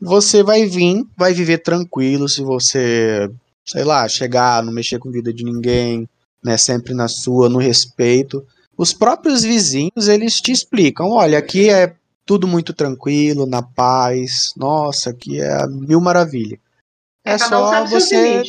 Você 0.00 0.42
vai 0.42 0.66
vir, 0.66 1.04
vai 1.16 1.32
viver 1.32 1.58
tranquilo 1.58 2.28
se 2.28 2.42
você, 2.42 3.30
sei 3.64 3.84
lá, 3.84 4.08
chegar, 4.08 4.62
não 4.62 4.72
mexer 4.72 4.98
com 4.98 5.08
a 5.08 5.12
vida 5.12 5.32
de 5.32 5.44
ninguém, 5.44 6.08
né, 6.42 6.56
sempre 6.56 6.94
na 6.94 7.08
sua, 7.08 7.48
no 7.48 7.58
respeito 7.58 8.44
os 8.78 8.92
próprios 8.92 9.42
vizinhos 9.42 10.06
eles 10.06 10.40
te 10.40 10.52
explicam: 10.52 11.10
olha, 11.10 11.36
aqui 11.36 11.68
é 11.68 11.96
tudo 12.24 12.46
muito 12.46 12.72
tranquilo, 12.72 13.44
na 13.44 13.62
paz, 13.62 14.52
nossa, 14.56 15.10
aqui 15.10 15.40
é 15.40 15.66
mil 15.66 16.00
maravilha. 16.00 16.60
É, 17.24 17.32
é 17.32 17.38
só 17.38 17.82
um 17.82 17.86
você. 17.86 18.42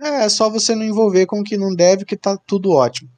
É, 0.00 0.24
é 0.24 0.28
só 0.28 0.48
você 0.48 0.74
não 0.74 0.84
envolver 0.84 1.26
com 1.26 1.40
o 1.40 1.44
que 1.44 1.56
não 1.56 1.74
deve, 1.74 2.04
que 2.04 2.16
tá 2.16 2.36
tudo 2.46 2.70
ótimo. 2.70 3.10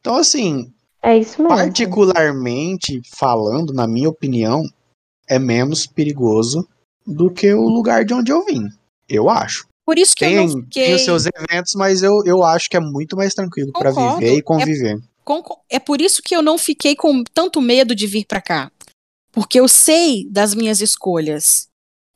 Então, 0.00 0.16
assim. 0.16 0.72
É 1.02 1.18
isso 1.18 1.42
mesmo. 1.42 1.56
Particularmente 1.56 3.00
falando, 3.10 3.72
na 3.72 3.88
minha 3.88 4.08
opinião, 4.08 4.62
é 5.28 5.38
menos 5.38 5.86
perigoso 5.86 6.66
do 7.04 7.30
que 7.30 7.52
o 7.52 7.68
lugar 7.68 8.04
de 8.04 8.14
onde 8.14 8.30
eu 8.30 8.44
vim. 8.44 8.68
Eu 9.08 9.28
acho. 9.28 9.66
Por 9.84 9.98
isso 9.98 10.14
que 10.14 10.24
tem, 10.24 10.34
eu 10.34 10.46
não 10.46 10.62
fiquei... 10.62 10.86
tem 10.86 10.94
os 10.94 11.04
seus 11.04 11.24
eventos, 11.26 11.74
mas 11.74 12.02
eu, 12.02 12.22
eu 12.24 12.44
acho 12.44 12.70
que 12.70 12.76
é 12.76 12.80
muito 12.80 13.16
mais 13.16 13.34
tranquilo 13.34 13.72
para 13.72 13.90
viver 13.90 14.34
e 14.34 14.38
é 14.38 14.42
conviver. 14.42 14.96
É 14.96 15.11
por 15.78 16.00
isso 16.00 16.22
que 16.22 16.34
eu 16.34 16.42
não 16.42 16.58
fiquei 16.58 16.94
com 16.94 17.22
tanto 17.32 17.60
medo 17.60 17.94
de 17.94 18.06
vir 18.06 18.26
para 18.26 18.40
cá. 18.40 18.72
Porque 19.30 19.58
eu 19.58 19.66
sei 19.66 20.26
das 20.28 20.54
minhas 20.54 20.80
escolhas. 20.80 21.68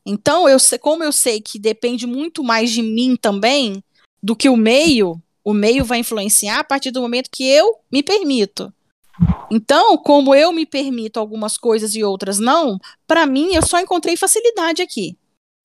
Então, 0.05 0.47
eu 0.47 0.57
como 0.79 1.03
eu 1.03 1.11
sei 1.11 1.41
que 1.41 1.59
depende 1.59 2.05
muito 2.07 2.43
mais 2.43 2.71
de 2.71 2.81
mim 2.81 3.15
também 3.15 3.83
do 4.21 4.35
que 4.35 4.49
o 4.49 4.55
meio, 4.55 5.21
o 5.43 5.53
meio 5.53 5.83
vai 5.83 5.99
influenciar 5.99 6.59
a 6.59 6.63
partir 6.63 6.91
do 6.91 7.01
momento 7.01 7.29
que 7.31 7.43
eu 7.43 7.79
me 7.91 8.03
permito. 8.03 8.73
Então, 9.51 9.97
como 9.97 10.35
eu 10.35 10.51
me 10.51 10.65
permito 10.65 11.19
algumas 11.19 11.57
coisas 11.57 11.95
e 11.95 12.03
outras 12.03 12.37
não, 12.37 12.77
para 13.07 13.25
mim 13.25 13.55
eu 13.55 13.65
só 13.65 13.79
encontrei 13.79 14.15
facilidade 14.15 14.81
aqui. 14.81 15.17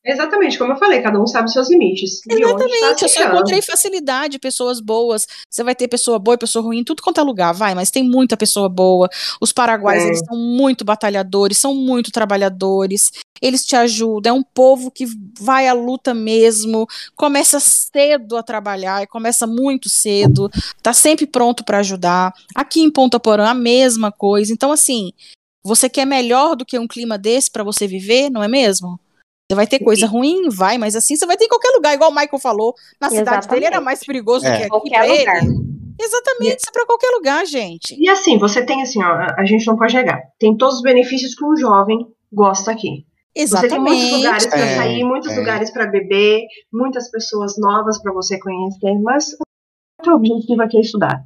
Exatamente, 0.04 0.58
como 0.58 0.72
eu 0.72 0.76
falei, 0.76 1.00
cada 1.00 1.20
um 1.20 1.26
sabe 1.26 1.46
os 1.46 1.52
seus 1.52 1.70
limites. 1.70 2.20
Exatamente, 2.28 3.02
eu 3.02 3.08
só 3.08 3.24
encontrei 3.24 3.62
facilidade, 3.62 4.38
pessoas 4.38 4.80
boas. 4.80 5.28
Você 5.48 5.62
vai 5.62 5.76
ter 5.76 5.86
pessoa 5.86 6.18
boa 6.18 6.34
e 6.34 6.38
pessoa 6.38 6.64
ruim 6.64 6.82
tudo 6.82 7.02
quanto 7.02 7.20
é 7.20 7.22
lugar, 7.22 7.52
vai, 7.52 7.72
mas 7.74 7.90
tem 7.90 8.02
muita 8.02 8.36
pessoa 8.36 8.68
boa. 8.68 9.08
Os 9.40 9.52
paraguaios, 9.52 10.02
é. 10.02 10.06
eles 10.08 10.18
são 10.18 10.36
muito 10.36 10.84
batalhadores, 10.84 11.58
são 11.58 11.72
muito 11.72 12.10
trabalhadores. 12.10 13.12
Eles 13.40 13.64
te 13.64 13.76
ajudam, 13.76 14.36
é 14.36 14.38
um 14.38 14.42
povo 14.42 14.90
que 14.90 15.04
vai 15.38 15.68
à 15.68 15.72
luta 15.72 16.12
mesmo, 16.12 16.86
começa 17.16 17.60
cedo 17.60 18.36
a 18.36 18.42
trabalhar, 18.42 19.06
começa 19.06 19.46
muito 19.46 19.88
cedo, 19.88 20.50
tá 20.82 20.92
sempre 20.92 21.26
pronto 21.26 21.64
para 21.64 21.78
ajudar. 21.78 22.32
Aqui 22.54 22.80
em 22.80 22.90
Ponta 22.90 23.20
Porã, 23.20 23.50
a 23.50 23.54
mesma 23.54 24.10
coisa. 24.10 24.52
Então, 24.52 24.72
assim, 24.72 25.12
você 25.64 25.88
quer 25.88 26.04
melhor 26.04 26.56
do 26.56 26.64
que 26.64 26.78
um 26.78 26.88
clima 26.88 27.16
desse 27.16 27.50
para 27.50 27.62
você 27.62 27.86
viver, 27.86 28.30
não 28.30 28.42
é 28.42 28.48
mesmo? 28.48 28.98
Vai 29.54 29.66
ter 29.66 29.78
coisa 29.78 30.06
ruim? 30.06 30.48
Vai, 30.48 30.78
mas 30.78 30.96
assim 30.96 31.16
você 31.16 31.26
vai 31.26 31.36
ter 31.36 31.44
em 31.44 31.48
qualquer 31.48 31.70
lugar, 31.70 31.94
igual 31.94 32.10
o 32.10 32.14
Michael 32.14 32.38
falou. 32.38 32.74
Na 33.00 33.08
Exatamente. 33.08 33.18
cidade 33.18 33.48
dele 33.48 33.66
era 33.66 33.80
mais 33.80 34.04
perigoso 34.04 34.46
é. 34.46 34.50
do 34.50 34.56
que 34.56 34.62
aqui 34.62 34.70
qualquer 34.70 35.04
pra 35.04 35.06
lugar. 35.06 35.42
ele. 35.42 35.72
Exatamente, 36.00 36.56
isso 36.58 36.68
é 36.68 36.72
pra 36.72 36.86
qualquer 36.86 37.10
lugar, 37.10 37.46
gente. 37.46 37.94
E 37.98 38.08
assim, 38.08 38.38
você 38.38 38.64
tem 38.64 38.82
assim, 38.82 39.02
ó, 39.02 39.26
a 39.36 39.44
gente 39.44 39.66
não 39.66 39.76
pode 39.76 39.94
negar. 39.94 40.20
Tem 40.38 40.56
todos 40.56 40.76
os 40.76 40.82
benefícios 40.82 41.34
que 41.34 41.44
um 41.44 41.56
jovem 41.56 41.98
gosta 42.32 42.72
aqui. 42.72 43.06
Exatamente. 43.34 43.70
Você 43.70 43.76
tem 43.76 43.84
muitos 43.84 44.12
lugares 44.12 44.46
para 44.46 44.58
é, 44.58 44.76
sair, 44.76 45.04
muitos 45.04 45.30
é. 45.30 45.38
lugares 45.38 45.70
para 45.70 45.86
beber, 45.86 46.42
muitas 46.72 47.10
pessoas 47.10 47.54
novas 47.58 48.00
para 48.02 48.12
você 48.12 48.38
conhecer, 48.38 48.98
mas 49.00 49.32
o 49.32 50.02
teu 50.02 50.14
objetivo 50.14 50.62
aqui 50.62 50.76
é 50.76 50.80
estudar. 50.80 51.24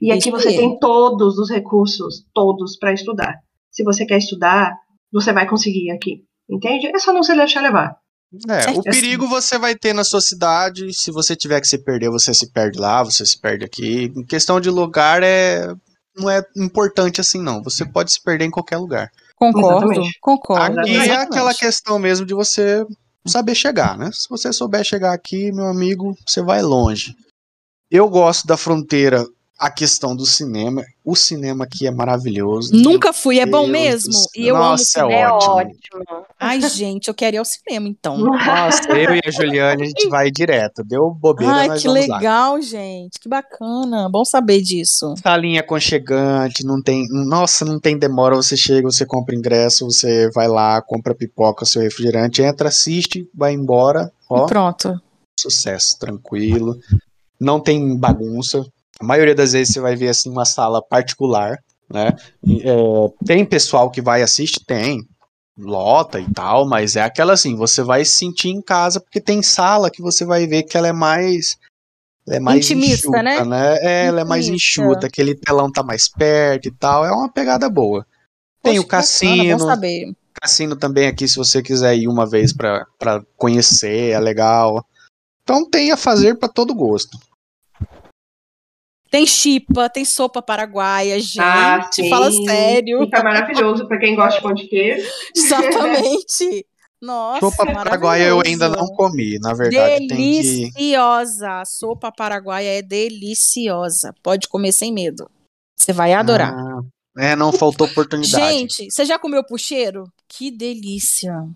E 0.00 0.12
aqui 0.12 0.30
você 0.30 0.48
tem 0.48 0.78
todos 0.78 1.38
os 1.38 1.50
recursos, 1.50 2.24
todos 2.34 2.76
para 2.78 2.92
estudar. 2.92 3.36
Se 3.70 3.82
você 3.82 4.06
quer 4.06 4.18
estudar, 4.18 4.76
você 5.12 5.32
vai 5.32 5.48
conseguir 5.48 5.90
aqui. 5.90 6.24
Entende? 6.48 6.86
É 6.94 6.98
só 6.98 7.12
não 7.12 7.22
se 7.22 7.34
deixar 7.34 7.62
levar. 7.62 7.96
É, 8.48 8.70
o 8.70 8.82
perigo 8.82 9.26
você 9.26 9.58
vai 9.58 9.74
ter 9.74 9.94
na 9.94 10.04
sua 10.04 10.20
cidade. 10.20 10.92
Se 10.92 11.10
você 11.10 11.34
tiver 11.34 11.60
que 11.60 11.68
se 11.68 11.78
perder, 11.78 12.10
você 12.10 12.34
se 12.34 12.50
perde 12.52 12.78
lá, 12.78 13.02
você 13.02 13.24
se 13.24 13.40
perde 13.40 13.64
aqui. 13.64 14.12
Em 14.14 14.24
questão 14.24 14.60
de 14.60 14.68
lugar, 14.68 15.22
é 15.22 15.74
não 16.18 16.28
é 16.28 16.42
importante 16.56 17.20
assim, 17.20 17.40
não. 17.40 17.62
Você 17.62 17.84
pode 17.86 18.12
se 18.12 18.22
perder 18.22 18.44
em 18.44 18.50
qualquer 18.50 18.76
lugar. 18.76 19.10
Concordo, 19.36 19.92
Exatamente. 19.92 20.18
concordo. 20.20 20.80
Aqui 20.80 20.90
Exatamente. 20.90 21.10
é 21.10 21.22
aquela 21.22 21.54
questão 21.54 21.98
mesmo 21.98 22.26
de 22.26 22.34
você 22.34 22.84
saber 23.26 23.54
chegar, 23.54 23.96
né? 23.96 24.10
Se 24.12 24.28
você 24.28 24.52
souber 24.52 24.84
chegar 24.84 25.12
aqui, 25.12 25.52
meu 25.52 25.66
amigo, 25.66 26.16
você 26.26 26.42
vai 26.42 26.60
longe. 26.60 27.14
Eu 27.90 28.08
gosto 28.08 28.46
da 28.46 28.56
fronteira 28.56 29.24
a 29.58 29.70
questão 29.70 30.14
do 30.14 30.24
cinema. 30.24 30.84
O 31.04 31.16
cinema 31.16 31.64
aqui 31.64 31.86
é 31.86 31.90
maravilhoso. 31.90 32.70
Nunca 32.72 33.12
fui, 33.12 33.40
é 33.40 33.46
bom 33.46 33.66
mesmo. 33.66 34.12
E 34.36 34.46
eu 34.46 34.56
Nossa, 34.56 35.02
amo 35.02 35.10
é, 35.10 35.20
é 35.22 35.28
ótimo. 35.28 36.04
Ai, 36.38 36.60
gente, 36.60 37.08
eu 37.08 37.14
quero 37.14 37.36
ir 37.36 37.38
ao 37.38 37.44
cinema 37.44 37.88
então. 37.88 38.16
Nossa, 38.18 38.88
eu 38.92 39.16
e 39.16 39.20
a 39.26 39.30
Juliane, 39.30 39.82
a 39.82 39.86
gente 39.86 40.08
vai 40.08 40.30
direto. 40.30 40.84
Deu 40.84 41.10
bobeira, 41.10 41.52
Ai, 41.52 41.78
que 41.78 41.88
legal, 41.88 42.54
lá. 42.54 42.60
gente. 42.60 43.18
Que 43.18 43.28
bacana. 43.28 44.08
Bom 44.08 44.24
saber 44.24 44.62
disso. 44.62 45.14
Salinha 45.20 45.60
aconchegante, 45.60 46.64
não 46.64 46.80
tem. 46.80 47.04
Nossa, 47.10 47.64
não 47.64 47.80
tem 47.80 47.98
demora. 47.98 48.36
Você 48.36 48.56
chega, 48.56 48.82
você 48.82 49.04
compra 49.04 49.34
ingresso, 49.34 49.86
você 49.86 50.30
vai 50.30 50.46
lá, 50.46 50.80
compra 50.80 51.14
pipoca, 51.16 51.64
seu 51.64 51.82
refrigerante, 51.82 52.42
entra, 52.42 52.68
assiste, 52.68 53.28
vai 53.34 53.54
embora. 53.54 54.12
Ó, 54.30 54.44
e 54.44 54.46
pronto. 54.46 55.00
Sucesso, 55.40 55.98
tranquilo. 55.98 56.76
Não 57.40 57.60
tem 57.60 57.96
bagunça 57.96 58.64
a 59.00 59.04
maioria 59.04 59.34
das 59.34 59.52
vezes 59.52 59.72
você 59.72 59.80
vai 59.80 59.96
ver 59.96 60.08
assim 60.08 60.30
uma 60.30 60.44
sala 60.44 60.82
particular, 60.82 61.58
né? 61.88 62.16
É, 62.46 63.24
tem 63.24 63.44
pessoal 63.44 63.90
que 63.90 64.02
vai 64.02 64.22
assistir, 64.22 64.64
tem, 64.64 65.06
lota 65.56 66.20
e 66.20 66.32
tal, 66.32 66.66
mas 66.66 66.96
é 66.96 67.02
aquela 67.02 67.32
assim, 67.32 67.56
você 67.56 67.82
vai 67.82 68.04
se 68.04 68.16
sentir 68.16 68.48
em 68.48 68.62
casa 68.62 69.00
porque 69.00 69.20
tem 69.20 69.42
sala 69.42 69.90
que 69.90 70.02
você 70.02 70.24
vai 70.24 70.46
ver 70.46 70.64
que 70.64 70.76
ela 70.76 70.88
é 70.88 70.92
mais 70.92 71.56
ela 72.26 72.36
é 72.36 72.40
mais 72.40 72.70
Intimista, 72.70 73.08
enxuta, 73.08 73.22
né? 73.22 73.44
né? 73.44 73.78
É, 73.80 74.06
ela 74.06 74.20
é 74.20 74.24
mais 74.24 74.46
enxuta, 74.48 75.06
aquele 75.06 75.34
telão 75.34 75.72
tá 75.72 75.82
mais 75.82 76.08
perto 76.08 76.68
e 76.68 76.70
tal, 76.70 77.04
é 77.04 77.10
uma 77.10 77.28
pegada 77.30 77.70
boa. 77.70 78.06
Tem 78.62 78.74
Poxa, 78.74 78.84
o 78.84 78.86
cassino. 78.86 79.58
Bacana, 79.58 79.74
saber. 79.74 80.12
Cassino 80.40 80.76
também 80.76 81.06
aqui, 81.06 81.26
se 81.26 81.36
você 81.36 81.62
quiser 81.62 81.96
ir 81.96 82.06
uma 82.06 82.26
vez 82.26 82.52
para 82.52 83.24
conhecer, 83.36 84.10
é 84.10 84.20
legal. 84.20 84.84
Então 85.42 85.68
tem 85.68 85.90
a 85.90 85.96
fazer 85.96 86.36
para 86.36 86.48
todo 86.48 86.74
gosto. 86.74 87.18
Tem 89.10 89.26
chipa, 89.26 89.88
tem 89.88 90.04
sopa 90.04 90.42
paraguaia, 90.42 91.16
ah, 91.16 91.18
gente. 91.18 91.40
Ah. 91.40 92.08
Fala 92.10 92.30
sério. 92.30 93.00
Fica 93.00 93.22
maravilhoso 93.22 93.86
para 93.88 93.98
quem 93.98 94.14
gosta 94.14 94.36
de 94.36 94.42
pão 94.42 94.54
de 94.54 94.66
queijo. 94.66 95.08
Exatamente. 95.34 96.66
Nossa, 97.00 97.40
sopa 97.40 97.72
paraguaia 97.72 98.24
eu 98.24 98.42
ainda 98.44 98.68
não 98.68 98.86
comi, 98.88 99.38
na 99.38 99.54
verdade. 99.54 100.08
Deliciosa. 100.08 101.60
Que... 101.60 101.66
Sopa 101.66 102.12
paraguaia 102.12 102.78
é 102.78 102.82
deliciosa. 102.82 104.14
Pode 104.22 104.48
comer 104.48 104.72
sem 104.72 104.92
medo. 104.92 105.30
Você 105.76 105.92
vai 105.92 106.12
adorar. 106.12 106.52
Ah, 106.52 106.80
é, 107.16 107.36
não 107.36 107.52
faltou 107.52 107.86
oportunidade. 107.86 108.52
Gente, 108.52 108.90
você 108.90 109.04
já 109.04 109.18
comeu 109.18 109.44
puxeiro? 109.44 110.04
Que 110.26 110.50
delícia. 110.50 111.48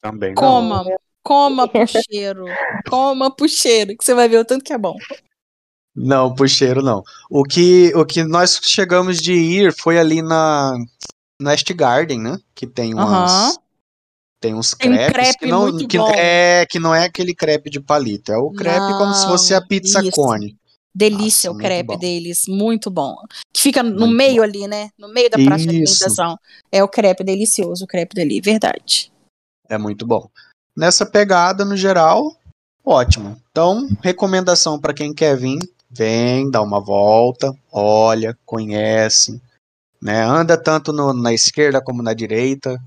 Também. 0.00 0.34
Coma. 0.34 0.84
Não. 0.84 0.96
Coma 1.26 1.66
puxeiro. 1.66 2.44
Coma 2.88 3.34
puxeiro, 3.34 3.96
que 3.98 4.04
você 4.04 4.14
vai 4.14 4.28
ver 4.28 4.38
o 4.38 4.44
tanto 4.44 4.64
que 4.64 4.72
é 4.72 4.78
bom. 4.78 4.96
Não, 5.96 6.34
puxeiro 6.34 6.82
não. 6.82 7.02
O 7.30 7.42
que, 7.42 7.90
o 7.94 8.04
que 8.04 8.22
nós 8.22 8.60
chegamos 8.62 9.18
de 9.18 9.32
ir 9.32 9.72
foi 9.72 9.98
ali 9.98 10.20
na 10.20 10.76
Nest 11.40 11.72
Garden, 11.72 12.20
né? 12.20 12.38
Que 12.54 12.66
tem 12.66 12.92
umas. 12.92 13.58
Tem 14.38 14.54
uns 14.54 14.72
tem 14.72 14.92
crepes 14.92 15.12
crepe 15.12 15.38
que 15.38 15.46
não, 15.46 15.88
que 15.88 15.98
é 16.14 16.66
que 16.68 16.78
não 16.78 16.94
é 16.94 17.04
aquele 17.04 17.34
crepe 17.34 17.70
de 17.70 17.80
palito, 17.80 18.30
é 18.30 18.36
o 18.36 18.50
crepe 18.50 18.78
não, 18.78 18.98
como 18.98 19.14
se 19.14 19.24
fosse 19.26 19.54
a 19.54 19.62
pizza 19.62 20.00
isso. 20.00 20.10
cone. 20.10 20.54
Delícia 20.94 21.50
Nossa, 21.50 21.58
o 21.58 21.62
crepe 21.62 21.94
bom. 21.94 21.98
deles, 21.98 22.42
muito 22.46 22.90
bom. 22.90 23.16
Que 23.52 23.62
fica 23.62 23.82
no 23.82 24.00
muito 24.00 24.14
meio 24.14 24.36
bom. 24.36 24.42
ali, 24.42 24.66
né? 24.66 24.90
No 24.98 25.08
meio 25.08 25.30
da 25.30 25.36
praça 25.38 25.64
isso. 25.64 25.68
de 25.68 25.76
alimentação. 25.76 26.38
É 26.70 26.82
o 26.82 26.88
crepe 26.88 27.24
delicioso, 27.24 27.84
o 27.84 27.86
crepe 27.86 28.14
dali, 28.14 28.40
verdade. 28.40 29.12
É 29.68 29.76
muito 29.76 30.06
bom. 30.06 30.28
Nessa 30.76 31.04
pegada, 31.04 31.64
no 31.64 31.76
geral, 31.76 32.34
ótimo. 32.84 33.36
Então, 33.50 33.88
recomendação 34.02 34.78
para 34.78 34.94
quem 34.94 35.12
quer 35.12 35.36
vir, 35.36 35.58
vem, 35.96 36.50
dá 36.50 36.62
uma 36.62 36.80
volta, 36.80 37.52
olha, 37.72 38.36
conhece, 38.44 39.40
né? 40.00 40.22
Anda 40.22 40.56
tanto 40.56 40.92
no, 40.92 41.12
na 41.12 41.32
esquerda 41.32 41.80
como 41.80 42.02
na 42.02 42.14
direita. 42.14 42.78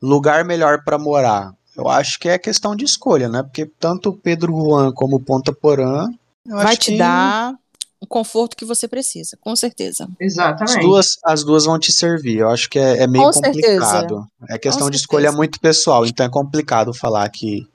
Lugar 0.00 0.44
melhor 0.44 0.84
para 0.84 0.98
morar. 0.98 1.54
Eu 1.76 1.88
acho 1.88 2.18
que 2.18 2.28
é 2.28 2.38
questão 2.38 2.74
de 2.74 2.84
escolha, 2.84 3.28
né? 3.28 3.42
Porque 3.42 3.66
tanto 3.78 4.12
Pedro 4.12 4.52
Juan 4.52 4.92
como 4.92 5.20
Ponta 5.20 5.52
Porã 5.52 6.08
vai 6.46 6.76
te 6.76 6.92
que... 6.92 6.98
dar 6.98 7.54
o 8.00 8.06
conforto 8.06 8.56
que 8.56 8.64
você 8.64 8.86
precisa, 8.86 9.36
com 9.40 9.54
certeza. 9.56 10.08
Exatamente. 10.20 10.78
As 10.78 10.84
duas, 10.84 11.18
as 11.24 11.44
duas 11.44 11.64
vão 11.64 11.78
te 11.78 11.92
servir. 11.92 12.38
Eu 12.38 12.50
acho 12.50 12.68
que 12.70 12.78
é, 12.78 13.02
é 13.02 13.06
meio 13.06 13.24
com 13.24 13.32
complicado. 13.32 13.60
Certeza. 13.60 14.28
É 14.48 14.58
questão 14.58 14.86
com 14.86 14.90
de 14.90 14.98
certeza. 14.98 15.02
escolha 15.02 15.32
muito 15.32 15.60
pessoal, 15.60 16.06
então 16.06 16.24
é 16.24 16.30
complicado 16.30 16.94
falar 16.94 17.28
que 17.28 17.66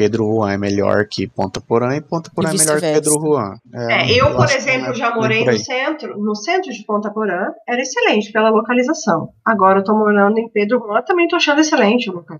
Pedro 0.00 0.24
Juan 0.24 0.52
é 0.52 0.56
melhor 0.56 1.06
que 1.06 1.28
Ponta 1.28 1.60
Porã 1.60 1.94
e 1.94 2.00
Ponta 2.00 2.30
Porã 2.34 2.50
e 2.50 2.54
é 2.54 2.58
melhor 2.58 2.80
que 2.80 2.90
Pedro 2.90 3.20
Juan. 3.20 3.52
É, 3.74 3.92
é, 3.92 4.18
eu, 4.18 4.34
por 4.34 4.46
exemplo, 4.46 4.92
é 4.92 4.94
já 4.94 5.14
morei 5.14 5.44
no 5.44 5.58
centro, 5.58 6.18
no 6.18 6.34
centro 6.34 6.72
de 6.72 6.82
Ponta 6.86 7.10
Porã, 7.10 7.48
era 7.68 7.82
excelente 7.82 8.32
pela 8.32 8.48
localização. 8.48 9.28
Agora 9.44 9.80
eu 9.80 9.84
tô 9.84 9.94
morando 9.94 10.38
em 10.38 10.48
Pedro 10.48 10.78
Juan, 10.78 11.02
também 11.02 11.28
tô 11.28 11.36
achando 11.36 11.60
excelente 11.60 12.08
o 12.08 12.14
local. 12.14 12.38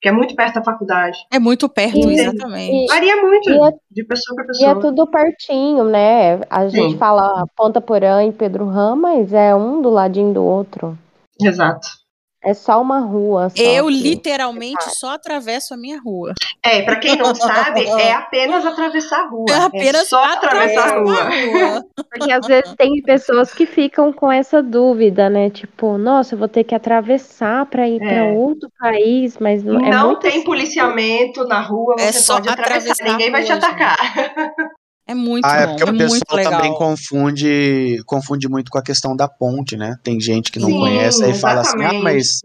Que 0.00 0.10
é 0.10 0.12
muito 0.12 0.36
perto 0.36 0.54
da 0.54 0.62
faculdade. 0.62 1.18
É 1.32 1.40
muito 1.40 1.68
perto, 1.68 2.08
e, 2.08 2.14
exatamente. 2.14 2.84
E, 2.84 2.86
Varia 2.86 3.16
muito 3.20 3.50
é, 3.50 3.72
de 3.90 4.04
pessoa 4.04 4.36
para 4.36 4.46
pessoa. 4.46 4.68
E 4.68 4.72
é 4.72 4.80
tudo 4.80 5.04
pertinho, 5.08 5.82
né? 5.82 6.40
A 6.48 6.68
gente 6.68 6.92
Sim. 6.92 6.98
fala 6.98 7.44
Ponta 7.56 7.80
Porã 7.80 8.24
e 8.24 8.30
Pedro 8.30 8.66
Juan, 8.66 8.94
mas 8.94 9.32
é 9.32 9.52
um 9.56 9.82
do 9.82 9.90
ladinho 9.90 10.32
do 10.32 10.44
outro. 10.44 10.96
Exato. 11.40 12.01
É 12.44 12.54
só 12.54 12.80
uma 12.82 12.98
rua. 13.00 13.50
Só 13.50 13.62
eu 13.62 13.86
que... 13.86 14.02
literalmente 14.02 14.84
só 14.96 15.14
atravesso 15.14 15.74
a 15.74 15.76
minha 15.76 16.00
rua. 16.00 16.34
É, 16.62 16.82
para 16.82 16.96
quem 16.96 17.16
não 17.16 17.34
sabe, 17.34 17.84
é 18.00 18.12
apenas 18.12 18.66
atravessar 18.66 19.20
a 19.20 19.28
rua. 19.28 19.46
É 19.48 19.54
apenas 19.54 20.02
é 20.02 20.04
só 20.04 20.24
atravessar, 20.24 20.88
atravessar 20.88 21.26
a 21.26 21.30
rua. 21.30 21.84
Porque 22.10 22.32
às 22.32 22.46
vezes 22.46 22.74
tem 22.76 23.00
pessoas 23.02 23.54
que 23.54 23.64
ficam 23.64 24.12
com 24.12 24.30
essa 24.30 24.62
dúvida, 24.62 25.30
né? 25.30 25.50
Tipo, 25.50 25.96
nossa, 25.96 26.34
eu 26.34 26.38
vou 26.38 26.48
ter 26.48 26.64
que 26.64 26.74
atravessar 26.74 27.66
para 27.66 27.88
ir 27.88 28.02
é. 28.02 28.08
para 28.08 28.24
outro 28.32 28.68
país, 28.78 29.38
mas 29.38 29.62
não, 29.62 29.80
é 29.80 29.90
não 29.90 30.18
tem 30.18 30.42
policiamento 30.42 31.46
na 31.46 31.60
rua, 31.60 31.94
é 31.98 32.10
você 32.12 32.18
é 32.18 32.20
só 32.20 32.34
pode 32.34 32.48
atravessar, 32.48 32.92
atravessar 32.92 33.12
ninguém 33.12 33.30
vai 33.30 33.44
te 33.44 33.52
atacar. 33.52 33.96
É 35.12 35.14
muito 35.14 35.44
ah, 35.44 35.54
bom, 35.54 35.62
é 35.62 35.66
porque 35.66 35.82
é 35.82 35.86
o 35.86 35.98
pessoal 35.98 36.36
legal. 36.36 36.52
também 36.52 36.74
confunde, 36.74 38.02
confunde 38.06 38.48
muito 38.48 38.70
com 38.70 38.78
a 38.78 38.82
questão 38.82 39.14
da 39.14 39.28
ponte, 39.28 39.76
né? 39.76 39.98
Tem 40.02 40.18
gente 40.18 40.50
que 40.50 40.58
não 40.58 40.68
Sim, 40.68 40.78
conhece 40.80 41.30
e 41.30 41.34
fala 41.34 41.60
assim, 41.60 41.82
ah, 41.84 41.92
mas 42.02 42.40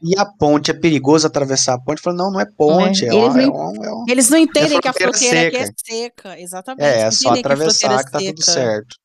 e 0.00 0.16
a 0.16 0.24
ponte 0.24 0.70
é 0.70 0.74
perigoso 0.74 1.26
atravessar 1.26 1.74
a 1.74 1.80
ponte? 1.80 2.00
Fala, 2.00 2.16
não, 2.16 2.30
não 2.30 2.40
é 2.40 2.46
ponte, 2.46 3.04
é, 3.04 3.08
é, 3.08 3.14
eles, 3.14 3.46
uma, 3.48 3.72
não, 3.72 3.84
é, 3.84 3.88
é 3.88 4.12
eles 4.12 4.30
não 4.30 4.38
entendem 4.38 4.80
que 4.80 4.86
a 4.86 4.92
fronteira 4.92 5.40
seca. 5.40 5.58
é 5.58 5.68
seca, 5.76 6.40
exatamente. 6.40 6.84
É, 6.84 7.00
é 7.00 7.10
só 7.10 7.30
atravessar 7.30 7.98
que, 7.98 8.04
que 8.04 8.10
tá 8.12 8.18
tudo 8.18 8.44
certo. 8.44 8.96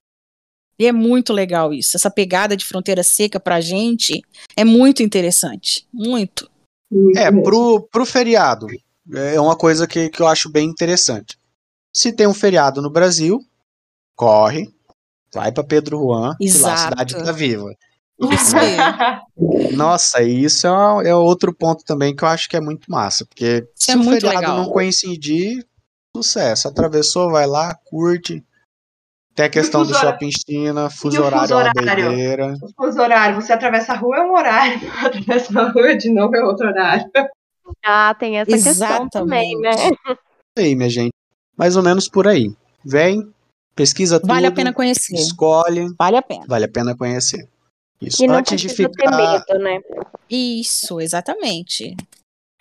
E 0.77 0.85
é 0.85 0.91
muito 0.91 1.33
legal 1.33 1.73
isso. 1.73 1.97
Essa 1.97 2.11
pegada 2.11 2.55
de 2.55 2.65
fronteira 2.65 3.01
seca 3.01 3.39
pra 3.39 3.59
gente 3.59 4.21
é 4.55 4.63
muito 4.63 5.01
interessante. 5.01 5.87
Muito. 5.91 6.47
É, 7.15 7.31
pro, 7.31 7.87
pro 7.91 8.05
feriado. 8.05 8.67
É 9.11 9.39
uma 9.39 9.55
coisa 9.55 9.87
que, 9.87 10.09
que 10.09 10.21
eu 10.21 10.27
acho 10.27 10.49
bem 10.49 10.69
interessante. 10.69 11.37
Se 11.95 12.11
tem 12.11 12.27
um 12.27 12.33
feriado 12.33 12.81
no 12.81 12.89
Brasil, 12.89 13.39
corre, 14.15 14.73
vai 15.33 15.51
para 15.51 15.63
Pedro 15.63 15.99
Juan, 15.99 16.35
Exato. 16.39 16.65
lá 16.65 16.73
a 16.73 16.77
cidade 16.77 17.25
tá 17.25 17.31
viva. 17.31 17.69
Isso 18.19 18.55
aí. 18.57 19.75
Nossa, 19.75 20.21
isso 20.23 20.67
é, 20.67 21.09
é, 21.09 21.15
outro 21.15 21.53
ponto 21.53 21.83
também 21.83 22.15
que 22.15 22.23
eu 22.23 22.27
acho 22.27 22.49
que 22.49 22.57
é 22.57 22.61
muito 22.61 22.89
massa, 22.89 23.25
porque 23.25 23.67
isso 23.75 23.85
se 23.85 23.91
é 23.91 23.97
o 23.97 24.03
feriado 24.03 24.39
legal. 24.39 24.57
não 24.57 24.69
coincidir, 24.69 25.65
sucesso. 26.15 26.67
Atravessou, 26.67 27.31
vai 27.31 27.45
lá, 27.45 27.75
curte, 27.85 28.43
tem 29.35 29.45
a 29.45 29.49
questão 29.49 29.83
do 29.83 29.93
shopping 29.95 30.29
China, 30.31 30.91
fuso 30.91 31.21
horário, 31.21 31.47
fuso 31.47 31.55
horário 31.55 31.79
é 31.79 31.81
uma 31.81 31.95
doideira. 31.95 32.53
O 32.61 32.69
fuso 32.75 33.01
horário, 33.01 33.41
você 33.41 33.51
atravessa 33.51 33.93
a 33.93 33.95
rua 33.95 34.17
é 34.17 34.21
um 34.21 34.31
horário, 34.31 34.79
atravessa 35.03 35.59
a 35.59 35.71
rua 35.71 35.97
de 35.97 36.11
novo 36.13 36.35
é 36.35 36.43
outro 36.43 36.67
horário. 36.67 37.09
Ah, 37.83 38.13
tem 38.13 38.37
essa 38.37 38.51
Exatamente. 38.51 39.03
questão 39.03 39.09
também, 39.09 39.59
né? 39.59 39.71
Aí, 40.55 40.75
minha 40.75 40.89
gente, 40.89 41.13
mais 41.57 41.75
ou 41.75 41.83
menos 41.83 42.07
por 42.07 42.27
aí. 42.27 42.51
Vem, 42.83 43.27
pesquisa 43.75 44.19
tudo. 44.19 44.29
Vale 44.29 44.47
a 44.47 44.51
pena 44.51 44.73
conhecer. 44.73 45.15
Escolhe. 45.15 45.93
Vale 45.97 46.17
a 46.17 46.21
pena. 46.21 46.45
Vale 46.47 46.65
a 46.65 46.69
pena 46.69 46.95
conhecer. 46.95 47.47
Isso, 48.01 48.23
e 48.23 48.27
não 48.27 48.35
antes 48.35 48.59
de 48.59 48.69
ficar... 48.69 49.15
medo, 49.15 49.63
né? 49.63 49.79
Isso, 50.29 50.99
exatamente. 50.99 51.95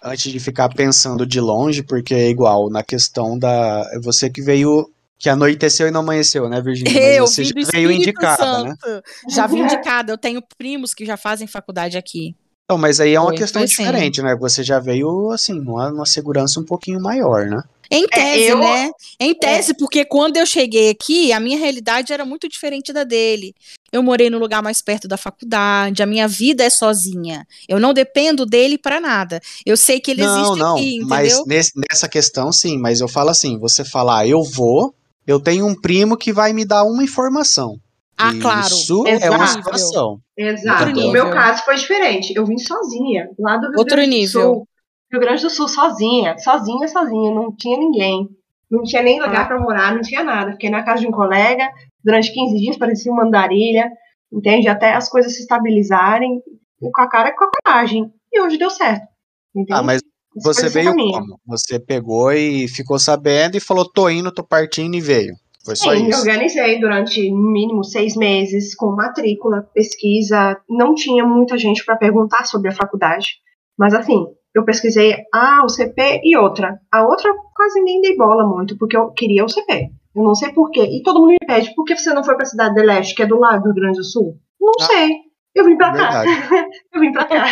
Antes 0.02 0.30
de 0.30 0.38
ficar 0.38 0.68
pensando 0.68 1.26
de 1.26 1.40
longe, 1.40 1.82
porque 1.82 2.14
é 2.14 2.28
igual 2.28 2.70
na 2.70 2.82
questão 2.82 3.38
da. 3.38 3.88
É 3.92 4.00
você 4.00 4.30
que 4.30 4.42
veio 4.42 4.90
que 5.18 5.28
anoiteceu 5.28 5.86
e 5.86 5.90
não 5.90 6.00
amanheceu, 6.00 6.48
né, 6.48 6.60
Virginia? 6.60 6.92
Mas 6.92 7.16
eu 7.16 7.26
você 7.26 7.44
já 7.44 7.52
veio 7.70 7.92
indicada, 7.92 8.44
Santo. 8.44 8.88
né? 8.88 9.00
Já 9.30 9.46
vim 9.46 9.60
indicada. 9.60 10.12
Eu 10.12 10.18
tenho 10.18 10.42
primos 10.58 10.92
que 10.92 11.06
já 11.06 11.16
fazem 11.16 11.46
faculdade 11.46 11.96
aqui. 11.96 12.34
Então, 12.64 12.76
mas 12.76 12.98
aí 12.98 13.14
é 13.14 13.20
uma 13.20 13.28
foi, 13.28 13.36
questão 13.36 13.64
diferente, 13.64 14.16
sim. 14.16 14.22
né? 14.22 14.34
Você 14.34 14.64
já 14.64 14.80
veio, 14.80 15.30
assim, 15.30 15.52
numa, 15.52 15.90
numa 15.90 16.06
segurança 16.06 16.58
um 16.58 16.64
pouquinho 16.64 17.00
maior, 17.00 17.46
né? 17.46 17.62
Em 17.92 18.04
é, 18.04 18.08
tese, 18.08 18.44
é, 18.44 18.52
eu... 18.52 18.58
né? 18.58 18.90
Em 19.20 19.34
tese, 19.34 19.72
é. 19.72 19.74
porque 19.74 20.02
quando 20.02 20.38
eu 20.38 20.46
cheguei 20.46 20.88
aqui, 20.88 21.30
a 21.30 21.38
minha 21.38 21.58
realidade 21.58 22.10
era 22.10 22.24
muito 22.24 22.48
diferente 22.48 22.90
da 22.90 23.04
dele. 23.04 23.54
Eu 23.92 24.02
morei 24.02 24.30
no 24.30 24.38
lugar 24.38 24.62
mais 24.62 24.80
perto 24.80 25.06
da 25.06 25.18
faculdade, 25.18 26.02
a 26.02 26.06
minha 26.06 26.26
vida 26.26 26.64
é 26.64 26.70
sozinha. 26.70 27.46
Eu 27.68 27.78
não 27.78 27.92
dependo 27.92 28.46
dele 28.46 28.78
para 28.78 28.98
nada. 28.98 29.40
Eu 29.66 29.76
sei 29.76 30.00
que 30.00 30.10
ele 30.10 30.24
não, 30.24 30.40
existe 30.40 30.58
não, 30.58 30.76
aqui, 30.76 30.96
entendeu? 30.96 31.08
Mas 31.08 31.46
nesse, 31.46 31.72
nessa 31.90 32.08
questão, 32.08 32.50
sim, 32.50 32.78
mas 32.78 33.02
eu 33.02 33.08
falo 33.08 33.28
assim: 33.28 33.58
você 33.58 33.84
falar, 33.84 34.20
ah, 34.20 34.26
eu 34.26 34.42
vou, 34.42 34.94
eu 35.26 35.38
tenho 35.38 35.66
um 35.66 35.78
primo 35.78 36.16
que 36.16 36.32
vai 36.32 36.54
me 36.54 36.64
dar 36.64 36.84
uma 36.84 37.04
informação. 37.04 37.78
Ah, 38.16 38.32
claro. 38.40 38.66
Isso 38.66 39.06
Exato. 39.06 39.26
é 39.26 39.30
uma 39.30 39.46
situação. 39.46 40.20
Exato. 40.36 40.98
O 40.98 41.12
meu 41.12 41.30
caso 41.30 41.62
foi 41.64 41.74
diferente. 41.76 42.32
Eu 42.34 42.46
vim 42.46 42.56
sozinha, 42.56 43.28
lá 43.38 43.58
do 43.58 43.68
Rio 43.68 43.78
Outro 43.78 44.00
nível. 44.02 44.42
Sul. 44.42 44.68
Rio 45.12 45.20
Grande 45.20 45.42
do 45.42 45.50
Sul, 45.50 45.68
sozinha. 45.68 46.38
Sozinha, 46.38 46.88
sozinha. 46.88 47.34
Não 47.34 47.54
tinha 47.54 47.76
ninguém. 47.76 48.28
Não 48.70 48.82
tinha 48.82 49.02
nem 49.02 49.20
lugar 49.20 49.42
ah. 49.42 49.44
para 49.44 49.60
morar, 49.60 49.94
não 49.94 50.00
tinha 50.00 50.24
nada. 50.24 50.52
Fiquei 50.52 50.70
na 50.70 50.82
casa 50.82 51.02
de 51.02 51.06
um 51.06 51.10
colega 51.10 51.70
durante 52.02 52.32
15 52.32 52.56
dias, 52.56 52.78
parecia 52.78 53.12
uma 53.12 53.24
andarilha. 53.24 53.90
Entende? 54.32 54.68
Até 54.68 54.94
as 54.94 55.08
coisas 55.08 55.34
se 55.34 55.42
estabilizarem. 55.42 56.40
Com 56.80 57.00
a 57.00 57.08
cara 57.08 57.28
e 57.28 57.32
com 57.32 57.44
a 57.44 57.50
coragem. 57.62 58.10
E 58.32 58.40
hoje 58.40 58.56
deu 58.56 58.70
certo. 58.70 59.06
Entende? 59.54 59.78
Ah, 59.78 59.82
mas 59.82 60.00
você 60.34 60.68
veio 60.68 60.94
como? 60.94 61.38
Você 61.46 61.78
pegou 61.78 62.32
e 62.32 62.66
ficou 62.66 62.98
sabendo 62.98 63.56
e 63.56 63.60
falou, 63.60 63.88
tô 63.88 64.08
indo, 64.08 64.32
tô 64.32 64.42
partindo 64.42 64.94
e 64.94 65.00
veio. 65.00 65.34
Foi 65.64 65.76
só 65.76 65.94
Sim, 65.94 66.08
isso. 66.08 66.18
organizei 66.18 66.80
durante 66.80 67.30
no 67.30 67.52
mínimo 67.52 67.84
seis 67.84 68.16
meses 68.16 68.74
com 68.74 68.96
matrícula, 68.96 69.68
pesquisa. 69.72 70.60
Não 70.68 70.94
tinha 70.94 71.24
muita 71.24 71.56
gente 71.56 71.84
para 71.84 71.96
perguntar 71.96 72.46
sobre 72.46 72.70
a 72.70 72.74
faculdade. 72.74 73.36
Mas 73.78 73.94
assim, 73.94 74.26
eu 74.54 74.64
pesquisei 74.64 75.16
a, 75.32 75.64
o 75.64 75.68
CP 75.68 76.20
e 76.24 76.36
outra. 76.36 76.78
A 76.90 77.06
outra 77.06 77.32
quase 77.54 77.80
nem 77.82 78.00
dei 78.00 78.16
bola 78.16 78.46
muito, 78.46 78.76
porque 78.76 78.96
eu 78.96 79.10
queria 79.10 79.44
o 79.44 79.48
CP. 79.48 79.90
Eu 80.14 80.22
não 80.22 80.34
sei 80.34 80.52
porquê. 80.52 80.82
E 80.82 81.02
todo 81.02 81.20
mundo 81.20 81.30
me 81.30 81.46
pede, 81.46 81.74
por 81.74 81.84
que 81.84 81.96
você 81.96 82.12
não 82.12 82.22
foi 82.22 82.36
pra 82.36 82.44
Cidade 82.44 82.74
de 82.74 82.82
Leste, 82.82 83.14
que 83.14 83.22
é 83.22 83.26
do 83.26 83.38
lado 83.38 83.62
do 83.62 83.72
Rio 83.72 83.74
Grande 83.74 83.98
do 83.98 84.04
Sul? 84.04 84.38
Não 84.60 84.72
ah, 84.80 84.84
sei. 84.84 85.10
Eu 85.54 85.64
vim 85.64 85.76
pra 85.76 85.92
cá. 85.92 86.24
eu 86.92 87.00
vim 87.00 87.12
pra 87.12 87.24
cá. 87.24 87.44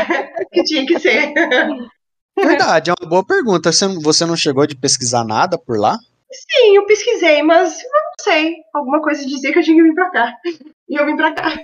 que 0.53 0.63
tinha 0.63 0.85
que 0.87 0.99
ser. 0.99 1.33
Verdade, 2.37 2.91
é 2.91 2.95
uma 3.01 3.09
boa 3.09 3.25
pergunta. 3.25 3.71
Você 3.73 4.27
não 4.27 4.37
chegou 4.37 4.67
de 4.67 4.77
pesquisar 4.77 5.25
nada 5.25 5.59
por 5.59 5.79
lá? 5.79 5.99
Sim, 6.33 6.77
eu 6.77 6.87
pesquisei, 6.87 7.43
mas 7.43 7.83
eu 7.83 7.91
não 7.91 8.13
sei. 8.21 8.55
Alguma 8.75 9.01
coisa 9.01 9.27
dizia 9.27 9.53
que 9.53 9.59
eu 9.59 9.63
tinha 9.63 9.77
que 9.77 9.83
vir 9.83 9.95
pra 9.95 10.11
cá. 10.11 10.35
E 10.89 11.01
eu 11.01 11.07
vim 11.07 11.17
pra 11.17 11.33
cá. 11.33 11.59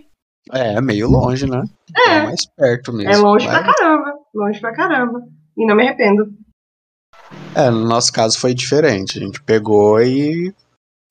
É, 0.52 0.74
é 0.74 0.80
meio 0.80 1.08
longe, 1.08 1.48
né? 1.48 1.62
É. 2.08 2.10
é 2.10 2.22
mais 2.24 2.46
perto 2.46 2.92
mesmo. 2.92 3.12
É 3.12 3.16
longe 3.16 3.46
mas... 3.46 3.58
pra 3.58 3.74
caramba. 3.74 4.14
Longe 4.36 4.60
pra 4.60 4.74
caramba. 4.74 5.26
E 5.56 5.66
não 5.66 5.74
me 5.74 5.82
arrependo. 5.82 6.30
É, 7.54 7.70
no 7.70 7.86
nosso 7.86 8.12
caso 8.12 8.38
foi 8.38 8.52
diferente. 8.52 9.18
A 9.18 9.22
gente 9.22 9.42
pegou 9.42 9.98
e. 10.02 10.54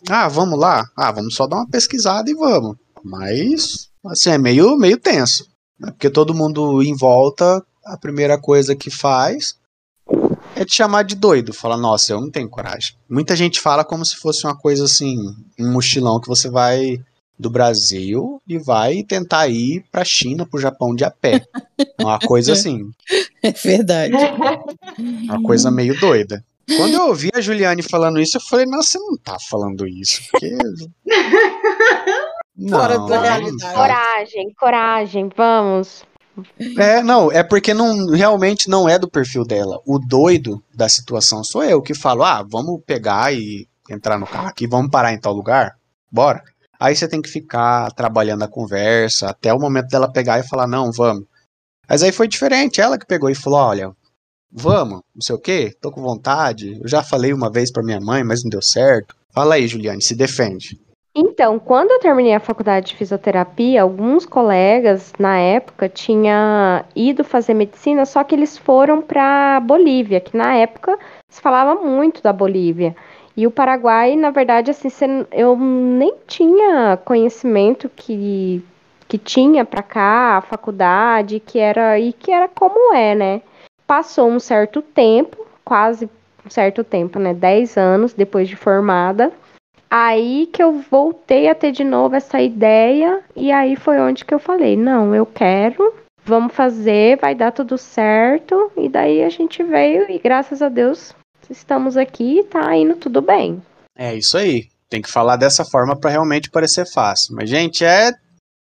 Ah, 0.08 0.28
vamos 0.28 0.60
lá? 0.60 0.86
Ah, 0.96 1.12
vamos 1.12 1.34
só 1.34 1.48
dar 1.48 1.58
uma 1.58 1.70
pesquisada 1.70 2.30
e 2.30 2.36
vamos. 2.36 2.78
Mas, 3.04 3.90
assim, 4.06 4.30
é 4.30 4.38
meio, 4.38 4.78
meio 4.78 5.00
tenso. 5.00 5.50
Né? 5.80 5.90
Porque 5.90 6.10
todo 6.10 6.36
mundo 6.36 6.84
em 6.84 6.96
volta 6.96 7.66
a 7.84 7.98
primeira 7.98 8.40
coisa 8.40 8.76
que 8.76 8.92
faz 8.92 9.58
é 10.56 10.64
te 10.64 10.76
chamar 10.76 11.04
de 11.04 11.16
doido. 11.16 11.52
Fala, 11.52 11.76
nossa, 11.76 12.14
eu 12.14 12.22
não 12.22 12.30
tenho 12.30 12.48
coragem. 12.48 12.96
Muita 13.10 13.36
gente 13.36 13.60
fala 13.60 13.84
como 13.84 14.06
se 14.06 14.16
fosse 14.18 14.46
uma 14.46 14.56
coisa 14.56 14.86
assim, 14.86 15.18
um 15.60 15.72
mochilão 15.72 16.22
que 16.22 16.28
você 16.28 16.48
vai 16.48 17.04
do 17.38 17.50
Brasil 17.50 18.42
e 18.48 18.58
vai 18.58 19.04
tentar 19.04 19.48
ir 19.48 19.84
pra 19.92 20.06
China, 20.06 20.46
pro 20.46 20.60
Japão 20.60 20.96
de 20.96 21.04
a 21.04 21.12
pé. 21.12 21.46
Uma 22.00 22.20
coisa 22.20 22.54
assim. 22.54 22.90
É 23.44 23.52
verdade. 23.52 24.14
Uma 24.98 25.42
coisa 25.44 25.70
meio 25.70 26.00
doida. 26.00 26.44
Quando 26.78 26.96
eu 26.96 27.08
ouvi 27.08 27.30
a 27.34 27.42
Juliane 27.42 27.84
falando 27.84 28.20
isso, 28.20 28.38
eu 28.38 28.42
falei, 28.42 28.66
nossa, 28.66 28.92
você 28.92 29.00
não 29.00 29.18
tá 29.18 29.38
falando 29.40 29.88
isso. 29.88 30.22
Porque... 30.32 30.50
Não, 32.58 32.80
Fora 32.80 32.98
da 33.00 33.22
realidade. 33.22 33.76
Coragem, 33.76 34.54
coragem, 34.58 35.30
vamos. 35.36 36.06
É, 36.78 37.04
não, 37.04 37.30
é 37.30 37.44
porque 37.44 37.74
não 37.74 38.10
realmente 38.12 38.70
não 38.70 38.88
é 38.88 38.98
do 38.98 39.10
perfil 39.10 39.44
dela. 39.44 39.82
O 39.86 40.00
doido 40.00 40.64
da 40.74 40.88
situação 40.88 41.44
sou 41.44 41.64
eu 41.64 41.82
que 41.82 41.94
falo: 41.94 42.24
"Ah, 42.24 42.46
vamos 42.48 42.82
pegar 42.86 43.34
e 43.34 43.68
entrar 43.90 44.18
no 44.18 44.26
carro 44.26 44.48
aqui, 44.48 44.68
vamos 44.68 44.90
parar 44.90 45.14
em 45.14 45.20
tal 45.20 45.34
lugar? 45.34 45.78
Bora". 46.10 46.44
Aí 46.80 46.96
você 46.96 47.08
tem 47.08 47.22
que 47.22 47.30
ficar 47.30 47.92
trabalhando 47.94 48.44
a 48.44 48.48
conversa 48.48 49.30
até 49.30 49.54
o 49.54 49.60
momento 49.60 49.88
dela 49.88 50.12
pegar 50.12 50.40
e 50.40 50.48
falar: 50.48 50.68
"Não, 50.68 50.92
vamos". 50.92 51.26
Mas 51.88 52.04
aí 52.04 52.12
foi 52.12 52.28
diferente, 52.28 52.82
ela 52.82 52.98
que 52.98 53.06
pegou 53.06 53.30
e 53.30 53.36
falou: 53.36 53.60
"Olha, 53.60 53.92
vamos, 54.52 55.02
não 55.14 55.22
sei 55.22 55.36
o 55.36 55.40
quê, 55.40 55.76
tô 55.82 55.92
com 55.92 56.02
vontade. 56.02 56.80
Eu 56.82 56.88
já 56.88 57.04
falei 57.04 57.34
uma 57.34 57.52
vez 57.52 57.72
para 57.72 57.84
minha 57.84 58.00
mãe, 58.00 58.24
mas 58.24 58.44
não 58.44 58.50
deu 58.50 58.62
certo". 58.62 59.16
Fala 59.34 59.56
aí, 59.56 59.68
Juliane, 59.68 60.02
se 60.02 60.16
defende. 60.16 60.80
Então, 61.18 61.58
quando 61.58 61.92
eu 61.92 62.00
terminei 62.00 62.34
a 62.34 62.42
faculdade 62.42 62.88
de 62.88 62.96
fisioterapia, 62.98 63.82
alguns 63.82 64.26
colegas 64.26 65.14
na 65.18 65.38
época 65.38 65.88
tinham 65.88 66.84
ido 66.94 67.24
fazer 67.24 67.54
medicina, 67.54 68.06
só 68.06 68.22
que 68.22 68.36
eles 68.36 68.58
foram 68.58 69.02
para 69.02 69.62
Bolívia, 69.62 70.20
que 70.20 70.36
na 70.36 70.56
época 70.56 71.00
se 71.30 71.42
falava 71.42 71.76
muito 71.82 72.22
da 72.22 72.34
Bolívia. 72.34 72.94
E 73.36 73.46
o 73.46 73.52
Paraguai, 73.52 74.16
na 74.16 74.32
verdade, 74.32 74.72
assim, 74.72 74.88
eu 75.32 75.58
nem 75.58 76.16
tinha 76.26 76.98
conhecimento 77.04 77.90
que, 77.90 78.64
que 79.08 79.18
tinha 79.18 79.66
para 79.66 79.84
cá 79.84 80.38
a 80.38 80.42
faculdade, 80.42 81.40
que 81.40 81.60
era 81.60 82.00
e 82.00 82.14
que 82.14 82.32
era 82.32 82.48
como 82.48 82.94
é, 82.94 83.14
né? 83.14 83.42
Passou 83.86 84.30
um 84.30 84.40
certo 84.40 84.82
tempo, 84.82 85.46
quase 85.64 86.10
um 86.46 86.50
certo 86.50 86.84
tempo, 86.84 87.20
né? 87.20 87.34
10 87.34 87.78
anos 87.78 88.14
depois 88.14 88.48
de 88.48 88.56
formada 88.56 89.32
Aí 89.90 90.48
que 90.48 90.62
eu 90.62 90.74
voltei 90.74 91.48
a 91.48 91.56
ter 91.56 91.72
de 91.72 91.84
novo 91.84 92.16
essa 92.16 92.42
ideia, 92.42 93.24
e 93.34 93.50
aí 93.52 93.78
foi 93.78 93.98
onde 94.00 94.26
que 94.26 94.34
eu 94.34 94.40
falei: 94.40 94.76
não, 94.76 95.16
eu 95.16 95.26
quero, 95.26 95.94
vamos 96.24 96.54
fazer, 96.54 97.18
vai 97.18 97.34
dar 97.34 97.52
tudo 97.52 97.78
certo. 97.78 98.72
E 98.76 98.90
daí 98.90 99.24
a 99.24 99.30
gente 99.30 99.64
veio, 99.64 100.10
e 100.12 100.20
graças 100.20 100.62
a 100.62 100.68
Deus 100.70 101.16
estamos 101.50 101.98
aqui 101.98 102.40
e 102.40 102.44
tá 102.44 102.76
indo 102.76 102.96
tudo 102.96 103.22
bem. 103.22 103.62
É 103.96 104.16
isso 104.16 104.38
aí. 104.38 104.70
Tem 104.90 105.02
que 105.02 105.10
falar 105.10 105.36
dessa 105.36 105.66
forma 105.66 105.96
para 105.96 106.12
realmente 106.12 106.50
parecer 106.50 106.86
fácil. 106.86 107.36
Mas, 107.36 107.50
gente, 107.50 107.84
é 107.84 108.12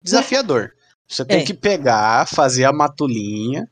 desafiador. 0.02 0.72
Você 1.08 1.24
tem 1.24 1.40
é. 1.40 1.44
que 1.44 1.54
pegar, 1.54 2.26
fazer 2.26 2.64
a 2.64 2.72
matulinha. 2.72 3.68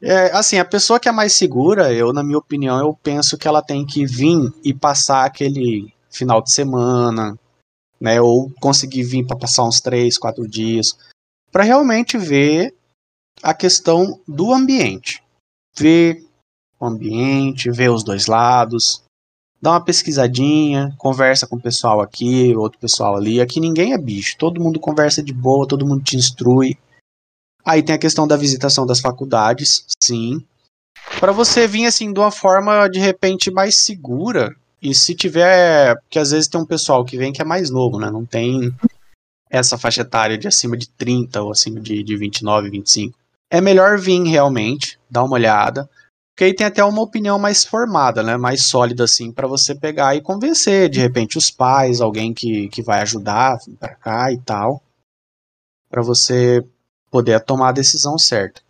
É, 0.00 0.26
assim, 0.32 0.58
a 0.58 0.64
pessoa 0.64 1.00
que 1.00 1.08
é 1.08 1.12
mais 1.12 1.34
segura, 1.34 1.92
eu, 1.92 2.12
na 2.12 2.22
minha 2.22 2.38
opinião, 2.38 2.78
eu 2.78 2.94
penso 2.94 3.38
que 3.38 3.48
ela 3.48 3.62
tem 3.62 3.86
que 3.86 4.04
vir 4.04 4.52
e 4.62 4.74
passar 4.74 5.24
aquele 5.24 5.92
final 6.10 6.42
de 6.42 6.52
semana, 6.52 7.38
né? 8.00 8.20
Ou 8.20 8.50
conseguir 8.60 9.02
vir 9.04 9.26
para 9.26 9.38
passar 9.38 9.64
uns 9.64 9.80
três, 9.80 10.18
quatro 10.18 10.46
dias, 10.46 10.98
para 11.50 11.64
realmente 11.64 12.18
ver 12.18 12.74
a 13.42 13.54
questão 13.54 14.20
do 14.26 14.52
ambiente, 14.52 15.22
ver 15.76 16.25
o 16.78 16.86
ambiente, 16.86 17.70
ver 17.70 17.90
os 17.90 18.04
dois 18.04 18.26
lados, 18.26 19.02
dá 19.60 19.72
uma 19.72 19.80
pesquisadinha, 19.80 20.94
conversa 20.98 21.46
com 21.46 21.56
o 21.56 21.60
pessoal 21.60 22.00
aqui, 22.00 22.54
outro 22.54 22.78
pessoal 22.78 23.16
ali. 23.16 23.40
Aqui 23.40 23.60
ninguém 23.60 23.92
é 23.92 23.98
bicho, 23.98 24.36
todo 24.38 24.60
mundo 24.60 24.78
conversa 24.78 25.22
de 25.22 25.32
boa, 25.32 25.66
todo 25.66 25.86
mundo 25.86 26.02
te 26.02 26.16
instrui. 26.16 26.76
Aí 27.64 27.82
tem 27.82 27.94
a 27.94 27.98
questão 27.98 28.26
da 28.26 28.36
visitação 28.36 28.86
das 28.86 29.00
faculdades, 29.00 29.84
sim. 30.00 30.40
Para 31.18 31.32
você 31.32 31.66
vir 31.66 31.86
assim 31.86 32.12
de 32.12 32.20
uma 32.20 32.30
forma 32.30 32.88
de 32.88 32.98
repente 32.98 33.50
mais 33.50 33.78
segura. 33.78 34.54
E 34.80 34.94
se 34.94 35.14
tiver, 35.14 35.96
porque 36.02 36.18
às 36.18 36.30
vezes 36.30 36.48
tem 36.48 36.60
um 36.60 36.66
pessoal 36.66 37.04
que 37.04 37.16
vem 37.16 37.32
que 37.32 37.42
é 37.42 37.44
mais 37.44 37.70
novo, 37.70 37.98
né? 37.98 38.10
Não 38.10 38.24
tem 38.24 38.72
essa 39.50 39.78
faixa 39.78 40.02
etária 40.02 40.36
de 40.36 40.46
acima 40.46 40.76
de 40.76 40.88
30 40.90 41.42
ou 41.42 41.50
acima 41.50 41.80
de, 41.80 42.02
de 42.02 42.16
29, 42.16 42.70
25. 42.70 43.18
É 43.50 43.60
melhor 43.60 43.98
vir 43.98 44.22
realmente, 44.24 44.98
dar 45.10 45.24
uma 45.24 45.34
olhada 45.34 45.88
porque 46.36 46.44
aí 46.44 46.54
tem 46.54 46.66
até 46.66 46.84
uma 46.84 47.00
opinião 47.00 47.38
mais 47.38 47.64
formada, 47.64 48.22
né? 48.22 48.36
Mais 48.36 48.66
sólida, 48.66 49.04
assim, 49.04 49.32
para 49.32 49.48
você 49.48 49.74
pegar 49.74 50.14
e 50.14 50.20
convencer, 50.20 50.90
de 50.90 51.00
repente, 51.00 51.38
os 51.38 51.50
pais, 51.50 52.02
alguém 52.02 52.34
que, 52.34 52.68
que 52.68 52.82
vai 52.82 53.00
ajudar 53.00 53.56
para 53.80 53.94
cá 53.94 54.30
e 54.30 54.38
tal, 54.38 54.82
para 55.88 56.02
você 56.02 56.62
poder 57.10 57.40
tomar 57.40 57.70
a 57.70 57.72
decisão 57.72 58.18
certa. 58.18 58.60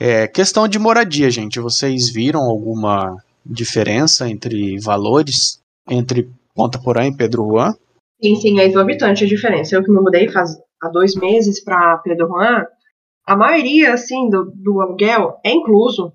É, 0.00 0.26
questão 0.26 0.66
de 0.66 0.78
moradia, 0.78 1.30
gente. 1.30 1.60
Vocês 1.60 2.08
viram 2.08 2.40
alguma 2.40 3.22
diferença 3.44 4.26
entre 4.26 4.80
valores 4.80 5.60
entre 5.86 6.30
Ponta 6.54 6.78
Porã 6.78 7.08
e 7.08 7.14
Pedro 7.14 7.46
Juan? 7.46 7.74
Sim, 8.22 8.36
sim, 8.36 8.58
é 8.58 8.64
exorbitante 8.64 9.22
a 9.22 9.28
diferença. 9.28 9.76
Eu 9.76 9.84
que 9.84 9.90
me 9.90 10.00
mudei 10.00 10.30
faz 10.30 10.56
há 10.82 10.88
dois 10.88 11.14
meses 11.14 11.62
para 11.62 11.98
Pedro 11.98 12.26
Juan, 12.26 12.64
a 13.26 13.36
maioria, 13.36 13.92
assim, 13.92 14.30
do, 14.30 14.50
do 14.54 14.80
aluguel 14.80 15.38
é 15.44 15.50
incluso 15.50 16.10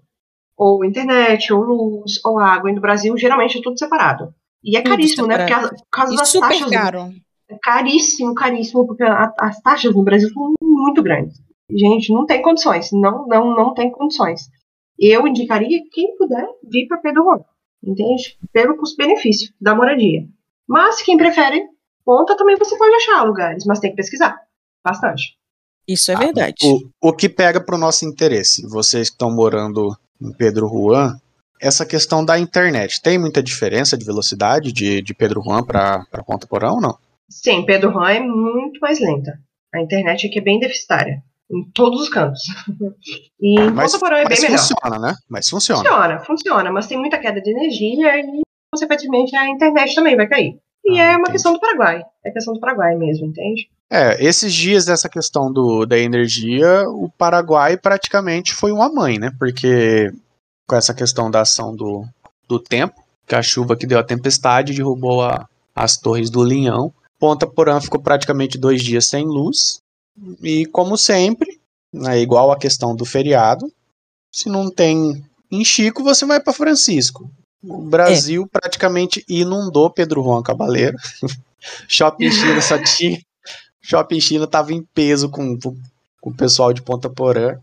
ou 0.62 0.86
internet, 0.86 1.51
ou 1.51 1.64
luz, 1.64 2.24
ou 2.24 2.38
água. 2.38 2.70
E 2.70 2.74
no 2.76 2.82
Brasil, 2.82 3.18
geralmente, 3.18 3.57
é 3.57 3.62
tudo 3.64 3.80
separado. 3.80 4.32
E 4.64 4.78
é 4.78 4.82
caríssimo, 4.84 5.26
né? 5.26 5.38
Porque 5.39 5.76
por 5.76 5.89
causa 5.89 6.16
das 6.16 6.30
super 6.30 6.49
taxas. 6.49 6.70
Caro. 6.70 7.09
É 7.49 7.57
caríssimo, 7.59 8.36
caríssimo, 8.36 8.86
porque 8.86 9.03
a, 9.03 9.34
as 9.39 9.59
taxas 9.62 9.95
no 9.95 10.03
Brasil 10.03 10.30
são 10.30 10.53
muito 10.62 11.01
grandes. 11.01 11.41
Gente, 11.68 12.14
não 12.14 12.28
tem 12.28 12.43
condições. 12.43 12.91
Não, 12.91 13.26
não, 13.26 13.55
não 13.55 13.74
tem 13.74 13.89
condições. 13.91 14.41
Eu 14.99 15.26
indicaria 15.26 15.80
quem 15.91 16.16
puder 16.16 16.45
vir 16.72 16.88
para 16.88 16.97
Pedro 16.97 17.24
Juan, 17.24 17.39
entende? 17.84 18.38
Pelo 18.53 18.78
custo-benefício 18.78 19.51
da 19.59 19.74
moradia. 19.74 20.28
Mas 20.68 21.01
quem 21.01 21.18
prefere 21.18 21.66
ponta 22.05 22.38
também 22.38 22.55
você 22.55 22.78
pode 22.78 22.95
achar 22.95 23.24
lugares, 23.24 23.66
mas 23.66 23.80
tem 23.80 23.89
que 23.89 23.95
pesquisar 23.95 24.39
bastante. 24.86 25.36
Isso 25.88 26.12
é 26.12 26.16
verdade. 26.16 26.55
Ah, 26.64 26.68
o, 27.01 27.09
o 27.09 27.14
que 27.14 27.28
pega 27.28 27.59
para 27.59 27.76
o 27.76 27.80
nosso 27.80 28.05
interesse? 28.05 28.62
Vocês 28.68 29.09
que 29.09 29.16
estão 29.16 29.32
morando 29.32 29.97
em 30.22 30.32
Pedro 30.32 30.67
Juan, 30.67 31.17
essa 31.61 31.86
questão 31.86 32.24
da 32.24 32.39
internet. 32.39 33.01
Tem 33.01 33.17
muita 33.17 33.41
diferença 33.41 33.97
de 33.97 34.05
velocidade 34.05 34.72
de, 34.72 35.01
de 35.01 35.13
Pedro 35.13 35.41
Juan 35.41 35.63
para 35.63 36.05
Ponta 36.26 36.47
Porão 36.47 36.76
ou 36.76 36.82
não? 36.82 36.97
Sim, 37.30 37.65
Pedro 37.65 37.91
Juan 37.91 38.11
é 38.11 38.19
muito 38.19 38.80
mais 38.80 38.99
lenta. 38.99 39.39
A 39.74 39.82
internet 39.82 40.28
aqui 40.28 40.39
é 40.39 40.41
bem 40.41 40.59
deficitária. 40.59 41.22
Em 41.49 41.69
todos 41.74 42.01
os 42.01 42.09
cantos. 42.09 42.41
E 43.39 43.59
mas, 43.72 43.91
Ponta 43.91 44.05
Porão 44.05 44.17
é 44.17 44.28
bem 44.28 44.39
melhor. 44.39 44.51
Mas 44.51 44.67
funciona, 44.67 44.99
né? 44.99 45.15
Mas 45.30 45.49
funciona. 45.49 45.84
Funciona, 45.84 46.19
funciona. 46.19 46.72
Mas 46.72 46.88
tem 46.88 46.97
muita 46.97 47.19
queda 47.19 47.41
de 47.41 47.51
energia 47.51 48.19
e, 48.19 48.41
consequentemente, 48.74 49.36
a 49.36 49.49
internet 49.49 49.95
também 49.95 50.15
vai 50.15 50.28
cair. 50.28 50.59
E 50.84 50.99
ah, 50.99 51.03
é 51.03 51.09
uma 51.09 51.19
entendi. 51.19 51.32
questão 51.34 51.53
do 51.53 51.59
Paraguai. 51.59 52.01
É 52.26 52.32
questão 52.32 52.53
do 52.53 52.59
Paraguai 52.59 52.95
mesmo, 52.95 53.28
entende? 53.28 53.69
É, 53.94 54.24
esses 54.24 54.54
dias 54.54 54.86
dessa 54.86 55.10
questão 55.10 55.52
do, 55.52 55.86
da 55.86 55.98
energia, 56.00 56.88
o 56.88 57.10
Paraguai 57.10 57.76
praticamente 57.76 58.54
foi 58.54 58.72
uma 58.72 58.88
mãe, 58.89 59.20
né? 59.20 59.32
Porque 59.38 60.14
com 60.66 60.78
essa 60.78 60.94
questão 60.94 61.30
da 61.30 61.42
ação 61.42 61.76
do, 61.76 62.06
do 62.48 62.58
tempo, 62.58 63.04
que 63.28 63.36
a 63.36 63.42
chuva 63.42 63.76
que 63.76 63.86
deu 63.86 64.00
a 64.00 64.04
tempestade 64.04 64.74
derrubou 64.74 65.22
a, 65.22 65.46
as 65.76 65.98
torres 65.98 66.30
do 66.30 66.42
Linhão. 66.42 66.94
Ponta 67.20 67.46
Porã 67.46 67.82
ficou 67.82 68.02
praticamente 68.02 68.58
dois 68.58 68.82
dias 68.82 69.08
sem 69.08 69.26
luz. 69.26 69.82
E 70.42 70.66
como 70.68 70.98
sempre, 70.98 71.60
né, 71.94 72.18
igual 72.22 72.50
a 72.50 72.58
questão 72.58 72.96
do 72.96 73.04
feriado, 73.04 73.70
se 74.32 74.48
não 74.48 74.72
tem 74.72 75.22
em 75.52 75.66
Chico, 75.66 76.02
você 76.02 76.26
vai 76.26 76.39
para 76.39 76.54
Francisco. 76.54 77.30
O 77.62 77.82
Brasil 77.82 78.44
é. 78.44 78.60
praticamente 78.60 79.26
inundou 79.28 79.92
Pedro 79.92 80.24
Juan 80.24 80.42
Cabaleiro. 80.42 80.98
Shopping 81.89 82.32
China 82.32 82.62
só 82.62 82.82
tinha. 82.82 83.20
Shopping 83.82 84.19
China 84.19 84.47
tava 84.47 84.73
em 84.73 84.84
peso 84.93 85.29
com, 85.29 85.57
com 85.59 86.29
o 86.29 86.34
pessoal 86.34 86.71
de 86.73 86.82
Ponta 86.82 87.09
Porã, 87.09 87.57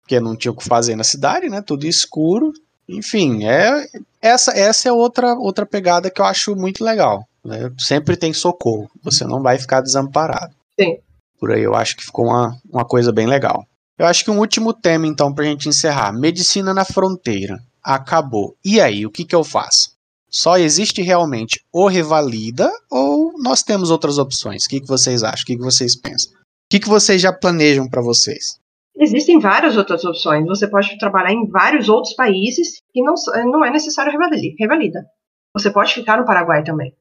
porque 0.00 0.18
não 0.20 0.36
tinha 0.36 0.52
o 0.52 0.56
que 0.56 0.64
fazer 0.64 0.96
na 0.96 1.04
cidade, 1.04 1.48
né? 1.48 1.62
Tudo 1.62 1.86
escuro. 1.86 2.52
Enfim, 2.88 3.44
é 3.44 3.86
essa 4.20 4.52
essa 4.52 4.88
é 4.88 4.92
outra 4.92 5.34
outra 5.34 5.64
pegada 5.64 6.10
que 6.10 6.20
eu 6.20 6.24
acho 6.24 6.56
muito 6.56 6.84
legal. 6.84 7.26
Né? 7.44 7.72
Sempre 7.78 8.16
tem 8.16 8.32
socorro. 8.32 8.90
Você 9.02 9.24
não 9.24 9.40
vai 9.40 9.58
ficar 9.58 9.80
desamparado. 9.80 10.54
Sim. 10.78 10.98
Por 11.38 11.52
aí 11.52 11.62
eu 11.62 11.74
acho 11.74 11.96
que 11.96 12.04
ficou 12.04 12.26
uma, 12.26 12.56
uma 12.70 12.84
coisa 12.84 13.12
bem 13.12 13.26
legal. 13.26 13.66
Eu 13.98 14.06
acho 14.06 14.24
que 14.24 14.30
um 14.30 14.38
último 14.38 14.72
tema, 14.72 15.06
então, 15.06 15.32
pra 15.32 15.44
gente 15.44 15.68
encerrar. 15.68 16.12
Medicina 16.12 16.72
na 16.72 16.84
fronteira 16.84 17.62
acabou. 17.82 18.56
E 18.64 18.80
aí, 18.80 19.06
o 19.06 19.10
que, 19.10 19.24
que 19.24 19.34
eu 19.34 19.44
faço? 19.44 19.91
Só 20.32 20.56
existe 20.56 21.02
realmente 21.02 21.62
o 21.70 21.86
Revalida 21.86 22.70
ou 22.90 23.34
nós 23.38 23.62
temos 23.62 23.90
outras 23.90 24.16
opções? 24.16 24.64
O 24.64 24.68
que, 24.68 24.80
que 24.80 24.86
vocês 24.86 25.22
acham? 25.22 25.42
O 25.42 25.44
que, 25.44 25.56
que 25.56 25.62
vocês 25.62 25.94
pensam? 25.94 26.32
O 26.32 26.36
que, 26.70 26.80
que 26.80 26.88
vocês 26.88 27.20
já 27.20 27.30
planejam 27.30 27.86
para 27.86 28.00
vocês? 28.00 28.58
Existem 28.96 29.38
várias 29.38 29.76
outras 29.76 30.04
opções. 30.04 30.46
Você 30.46 30.66
pode 30.66 30.96
trabalhar 30.98 31.32
em 31.32 31.46
vários 31.46 31.90
outros 31.90 32.14
países 32.14 32.78
e 32.94 33.02
não, 33.02 33.14
não 33.50 33.62
é 33.62 33.70
necessário 33.70 34.12
revalida. 34.58 35.04
Você 35.54 35.70
pode 35.70 35.92
ficar 35.92 36.18
no 36.18 36.24
Paraguai 36.24 36.64
também. 36.64 36.96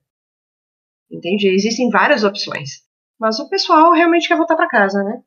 Entende? 1.10 1.48
Existem 1.48 1.90
várias 1.90 2.26
opções. 2.26 2.84
Mas 3.18 3.40
o 3.40 3.48
pessoal 3.48 3.94
realmente 3.94 4.28
quer 4.28 4.36
voltar 4.36 4.58
para 4.58 4.68
casa, 4.68 5.04
né? 5.04 5.22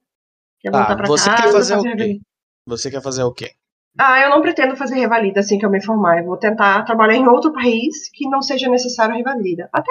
Quer 0.61 0.71
tá, 0.71 0.79
voltar 0.79 0.97
para 0.97 1.09
casa. 1.09 1.17
Você 1.17 1.43
quer 1.43 1.53
fazer 1.53 1.97
quê? 1.97 2.21
Você 2.67 2.91
quer 2.91 3.03
fazer 3.03 3.23
o 3.23 3.33
quê? 3.33 3.53
Ah, 3.99 4.21
eu 4.21 4.31
não 4.31 4.43
pretendo 4.43 4.77
fazer 4.77 4.97
revalida 4.97 5.41
assim 5.41 5.59
que 5.59 5.65
eu 5.65 5.71
me 5.71 5.83
formar. 5.83 6.19
Eu 6.19 6.25
vou 6.25 6.37
tentar 6.37 6.83
trabalhar 6.85 7.15
em 7.15 7.29
outro 7.29 7.53
país 7.53 8.11
que 8.13 8.29
não 8.29 8.43
seja 8.43 8.69
necessário 8.69 9.15
revalida. 9.15 9.69
Até 9.73 9.91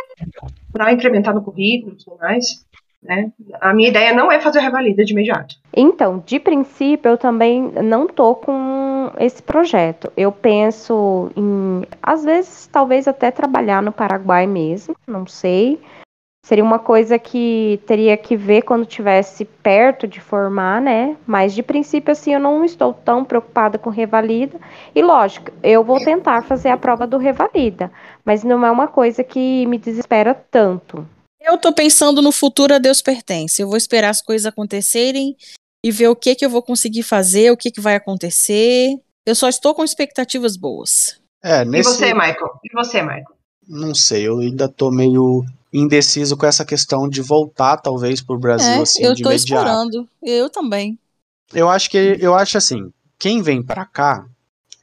para 0.71 0.91
incrementar 0.91 1.33
no 1.33 1.43
currículo 1.43 1.93
e 1.93 2.03
tudo 2.03 2.17
mais. 2.17 2.65
Né? 3.01 3.31
A 3.59 3.73
minha 3.73 3.89
ideia 3.89 4.13
não 4.13 4.31
é 4.31 4.39
fazer 4.39 4.59
revalida 4.59 5.03
de 5.03 5.11
imediato. 5.11 5.55
Então, 5.75 6.23
de 6.25 6.39
princípio, 6.39 7.09
eu 7.09 7.17
também 7.17 7.61
não 7.83 8.07
tô 8.07 8.35
com 8.35 9.11
esse 9.19 9.43
projeto. 9.43 10.11
Eu 10.15 10.31
penso 10.31 11.29
em, 11.35 11.83
às 12.01 12.23
vezes, 12.23 12.67
talvez 12.67 13.07
até 13.07 13.29
trabalhar 13.29 13.81
no 13.81 13.91
Paraguai 13.91 14.47
mesmo, 14.47 14.95
não 15.05 15.27
sei. 15.27 15.81
Seria 16.45 16.63
uma 16.63 16.77
coisa 16.77 17.17
que 17.17 17.81
teria 17.87 18.17
que 18.17 18.35
ver 18.35 18.63
quando 18.63 18.85
tivesse 18.85 19.45
perto 19.45 20.05
de 20.05 20.19
formar, 20.19 20.81
né? 20.81 21.15
Mas 21.25 21.53
de 21.53 21.63
princípio, 21.63 22.11
assim, 22.11 22.33
eu 22.33 22.39
não 22.39 22.65
estou 22.65 22.93
tão 22.93 23.23
preocupada 23.23 23.77
com 23.77 23.89
revalida. 23.89 24.59
E 24.93 25.01
lógico, 25.01 25.51
eu 25.63 25.85
vou 25.85 26.03
tentar 26.03 26.43
fazer 26.43 26.67
a 26.67 26.77
prova 26.77 27.07
do 27.07 27.17
revalida, 27.17 27.89
mas 28.25 28.43
não 28.43 28.65
é 28.65 28.69
uma 28.69 28.89
coisa 28.89 29.23
que 29.23 29.65
me 29.67 29.77
desespera 29.77 30.33
tanto. 30.51 31.07
Eu 31.41 31.57
tô 31.57 31.71
pensando 31.71 32.21
no 32.21 32.31
futuro 32.31 32.73
a 32.73 32.77
Deus 32.77 33.01
pertence. 33.01 33.61
Eu 33.61 33.69
vou 33.69 33.77
esperar 33.77 34.09
as 34.09 34.21
coisas 34.21 34.45
acontecerem 34.45 35.37
e 35.83 35.91
ver 35.91 36.09
o 36.09 36.15
que 36.15 36.35
que 36.35 36.45
eu 36.45 36.49
vou 36.49 36.61
conseguir 36.61 37.03
fazer, 37.03 37.51
o 37.51 37.57
que 37.57 37.71
que 37.71 37.81
vai 37.81 37.95
acontecer. 37.95 38.99
Eu 39.25 39.35
só 39.35 39.47
estou 39.47 39.73
com 39.73 39.83
expectativas 39.83 40.57
boas. 40.57 41.21
É, 41.41 41.63
nesse... 41.63 41.89
E 41.89 41.93
você, 41.93 42.13
Michael? 42.13 42.59
E 42.63 42.73
você, 42.73 43.01
Michael? 43.01 43.25
Não 43.65 43.95
sei, 43.95 44.27
eu 44.27 44.39
ainda 44.39 44.67
tô 44.67 44.91
meio 44.91 45.45
indeciso 45.73 46.37
com 46.37 46.45
essa 46.45 46.63
questão 46.63 47.09
de 47.09 47.21
voltar, 47.21 47.77
talvez, 47.77 48.21
para 48.21 48.35
o 48.35 48.39
Brasil, 48.39 48.69
é, 48.69 48.81
assim, 48.81 49.03
eu 49.03 49.15
de 49.15 49.23
tô 49.23 49.31
imediato. 49.31 49.63
esperando. 49.63 50.09
Eu 50.21 50.49
também. 50.49 50.97
Eu 51.53 51.69
acho 51.69 51.89
que 51.89 52.17
eu 52.19 52.35
acho 52.35 52.57
assim, 52.57 52.91
quem 53.17 53.41
vem 53.41 53.61
para 53.61 53.85
cá 53.85 54.25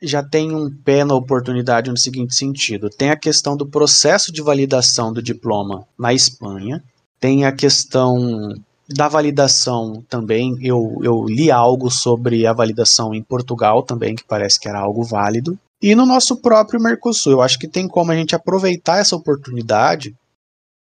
já 0.02 0.22
tem 0.22 0.54
um 0.54 0.70
pé 0.70 1.04
na 1.04 1.14
oportunidade 1.14 1.90
no 1.90 1.98
seguinte 1.98 2.34
sentido: 2.34 2.90
tem 2.90 3.10
a 3.10 3.16
questão 3.16 3.56
do 3.56 3.66
processo 3.66 4.32
de 4.32 4.42
validação 4.42 5.12
do 5.12 5.22
diploma 5.22 5.86
na 5.98 6.12
Espanha, 6.12 6.82
tem 7.20 7.44
a 7.44 7.52
questão 7.52 8.54
da 8.88 9.08
validação 9.08 10.02
também. 10.08 10.56
Eu, 10.60 10.98
eu 11.02 11.24
li 11.24 11.50
algo 11.50 11.90
sobre 11.90 12.46
a 12.46 12.52
validação 12.52 13.14
em 13.14 13.22
Portugal 13.22 13.82
também, 13.82 14.14
que 14.14 14.24
parece 14.24 14.58
que 14.58 14.68
era 14.68 14.80
algo 14.80 15.04
válido. 15.04 15.58
E 15.82 15.94
no 15.94 16.04
nosso 16.04 16.36
próprio 16.36 16.80
Mercosul, 16.80 17.32
eu 17.32 17.40
acho 17.40 17.58
que 17.58 17.68
tem 17.68 17.88
como 17.88 18.12
a 18.12 18.16
gente 18.16 18.34
aproveitar 18.34 18.98
essa 18.98 19.16
oportunidade 19.16 20.14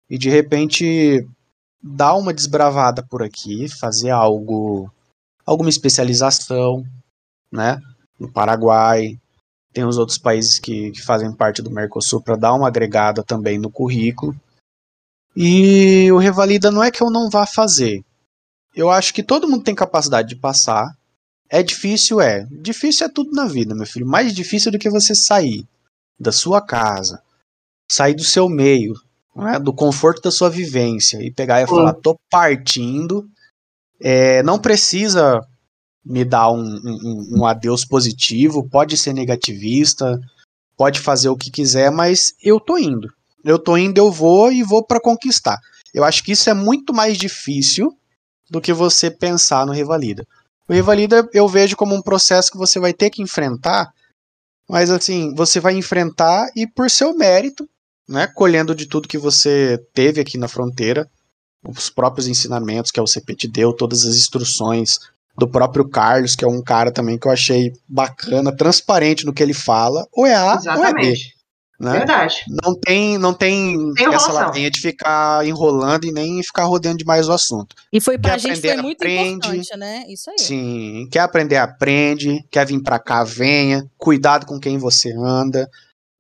e 0.10 0.18
de 0.18 0.30
repente 0.30 1.28
dar 1.82 2.16
uma 2.16 2.34
desbravada 2.34 3.04
por 3.04 3.22
aqui, 3.22 3.68
fazer 3.68 4.10
algo, 4.10 4.91
alguma 5.45 5.70
especialização, 5.70 6.86
né? 7.51 7.82
No 8.20 8.32
Paraguai, 8.32 9.20
tem 9.74 9.84
os 9.84 9.97
outros 9.97 10.18
países 10.18 10.60
que, 10.60 10.91
que 10.91 11.01
fazem 11.01 11.36
parte 11.36 11.62
do 11.62 11.72
Mercosul 11.72 12.22
para 12.22 12.36
dar 12.36 12.54
uma 12.54 12.68
agregada 12.68 13.24
também 13.24 13.58
no 13.58 13.72
currículo. 13.72 14.36
E 15.36 16.12
o 16.12 16.18
Revalida 16.18 16.72
não 16.72 16.84
é 16.84 16.91
que 16.91 17.01
eu 17.01 17.10
não 17.10 17.30
vá 17.30 17.45
fazer. 17.45 18.04
Eu 18.76 18.89
acho 18.89 19.14
que 19.14 19.24
todo 19.24 19.47
mundo 19.47 19.64
tem 19.64 19.74
capacidade 19.74 20.30
de 20.30 20.36
passar. 20.36 20.95
É 21.49 21.62
difícil, 21.62 22.22
é. 22.22 22.45
Difícil 22.51 23.08
é 23.08 23.10
tudo 23.10 23.32
na 23.32 23.45
vida, 23.45 23.76
meu 23.76 23.86
filho. 23.86 24.06
Mais 24.06 24.34
difícil 24.34 24.72
do 24.72 24.80
que 24.80 24.89
você 24.89 25.16
sair 25.16 25.68
da 26.20 26.32
sua 26.32 26.62
casa, 26.62 27.22
sair 27.91 28.14
do 28.14 28.24
seu 28.24 28.47
meio, 28.47 28.93
é? 29.38 29.60
do 29.60 29.74
conforto 29.74 30.22
da 30.22 30.32
sua 30.32 30.50
vivência 30.50 31.22
e 31.22 31.32
pegar 31.32 31.62
e 31.62 31.68
falar: 31.68 31.94
tô 31.94 32.18
partindo. 32.30 33.28
É, 34.02 34.44
não 34.44 34.60
precisa 34.60 35.40
me 36.06 36.26
dar 36.26 36.52
um, 36.52 36.62
um, 36.62 37.40
um 37.40 37.46
adeus 37.46 37.86
positivo, 37.86 38.68
pode 38.70 38.98
ser 38.98 39.14
negativista, 39.14 40.20
pode 40.76 41.00
fazer 41.00 41.30
o 41.30 41.38
que 41.38 41.50
quiser, 41.50 41.90
mas 41.90 42.34
eu 42.44 42.60
tô 42.60 42.78
indo. 42.78 43.08
Eu 43.44 43.58
tô 43.58 43.78
indo, 43.78 43.98
eu 43.98 44.12
vou 44.12 44.52
e 44.52 44.64
vou 44.64 44.86
para 44.86 45.00
conquistar. 45.00 45.58
Eu 45.94 46.04
acho 46.04 46.24
que 46.24 46.32
isso 46.32 46.50
é 46.50 46.54
muito 46.54 46.94
mais 46.94 47.18
difícil 47.18 47.96
do 48.50 48.60
que 48.60 48.74
você 48.74 49.10
pensar 49.10 49.66
no 49.66 49.72
Revalida. 49.72 50.26
O 50.68 50.74
Revalida 50.74 51.28
eu 51.34 51.48
vejo 51.48 51.76
como 51.76 51.96
um 51.96 52.02
processo 52.02 52.52
que 52.52 52.58
você 52.58 52.80
vai 52.80 52.94
ter 52.94 53.10
que 53.10 53.22
enfrentar, 53.22 53.92
mas 54.70 54.90
assim, 54.90 55.34
você 55.36 55.60
vai 55.60 55.74
enfrentar 55.74 56.50
e 56.56 56.66
por 56.68 56.90
seu 56.90 57.16
mérito, 57.16 57.68
né, 58.08 58.28
colhendo 58.28 58.76
de 58.76 58.86
tudo 58.86 59.08
que 59.08 59.18
você 59.18 59.78
teve 59.93 60.20
aqui 60.20 60.38
na 60.38 60.47
fronteira, 60.47 61.10
os 61.66 61.89
próprios 61.89 62.28
ensinamentos 62.28 62.91
que 62.91 62.99
a 62.99 63.04
UCP 63.04 63.36
te 63.36 63.47
deu, 63.47 63.74
todas 63.74 64.06
as 64.06 64.16
instruções, 64.16 64.99
do 65.38 65.47
próprio 65.47 65.88
Carlos, 65.88 66.36
que 66.36 66.45
é 66.45 66.47
um 66.47 66.62
cara 66.62 66.91
também 66.91 67.18
que 67.18 67.28
eu 67.28 67.32
achei 67.32 67.74
bacana, 67.88 68.56
transparente 68.56 69.26
no 69.26 69.34
que 69.34 69.41
ele 69.41 69.54
fala, 69.54 70.08
ou 70.12 70.26
é 70.26 70.36
A 70.36 70.56
Exatamente. 70.56 70.80
ou 70.80 70.86
é 70.86 70.93
B. 70.93 71.34
Né? 71.80 71.91
Verdade. 71.91 72.36
Não 72.47 72.80
tem, 72.80 73.18
não 73.18 73.34
tem, 73.34 73.93
tem 73.95 74.14
essa 74.14 74.32
latinha 74.32 74.70
de 74.70 74.80
ficar 74.80 75.45
enrolando 75.45 76.06
e 76.06 76.12
nem 76.12 76.41
ficar 76.41 76.64
rodeando 76.66 76.99
demais 76.99 77.28
o 77.28 77.34
assunto. 77.34 77.76
E 77.91 77.99
foi 77.99 78.18
pra 78.18 78.34
quer 78.34 78.39
gente 78.39 78.60
aprender, 78.60 78.74
foi 78.74 78.82
muito 78.82 79.01
aprende, 79.01 79.47
importante, 79.47 79.78
né? 79.78 80.06
Isso 80.08 80.30
aí. 80.30 80.38
Sim, 80.38 81.10
quer 81.12 81.20
aprender, 81.20 81.58
aprende, 81.58 82.45
quer 82.49 82.66
vir 82.66 82.82
pra 82.82 82.99
cá, 82.99 83.24
venha, 83.24 83.86
cuidado 83.97 84.45
com 84.45 84.60
quem 84.60 84.78
você 84.78 85.12
anda, 85.12 85.70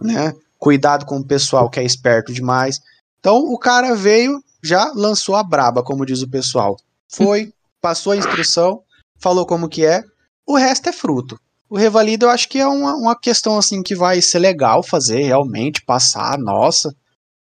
né? 0.01 0.33
Cuidado 0.63 1.05
com 1.05 1.17
o 1.17 1.27
pessoal 1.27 1.69
que 1.69 1.77
é 1.77 1.83
esperto 1.83 2.31
demais. 2.31 2.79
Então 3.19 3.35
o 3.35 3.59
cara 3.59 3.93
veio, 3.95 4.41
já 4.63 4.93
lançou 4.95 5.35
a 5.35 5.43
braba, 5.43 5.83
como 5.83 6.05
diz 6.05 6.21
o 6.21 6.29
pessoal. 6.29 6.77
Foi, 7.11 7.51
passou 7.81 8.13
a 8.13 8.15
instrução, 8.15 8.81
falou 9.19 9.45
como 9.45 9.67
que 9.67 9.85
é, 9.85 10.01
o 10.47 10.55
resto 10.55 10.87
é 10.87 10.93
fruto. 10.93 11.37
O 11.69 11.75
Revalida 11.75 12.25
eu 12.25 12.29
acho 12.29 12.47
que 12.47 12.59
é 12.59 12.65
uma, 12.65 12.95
uma 12.95 13.13
questão 13.13 13.57
assim 13.57 13.83
que 13.83 13.93
vai 13.93 14.21
ser 14.21 14.39
legal 14.39 14.81
fazer 14.81 15.23
realmente, 15.23 15.83
passar, 15.83 16.37
nossa. 16.37 16.95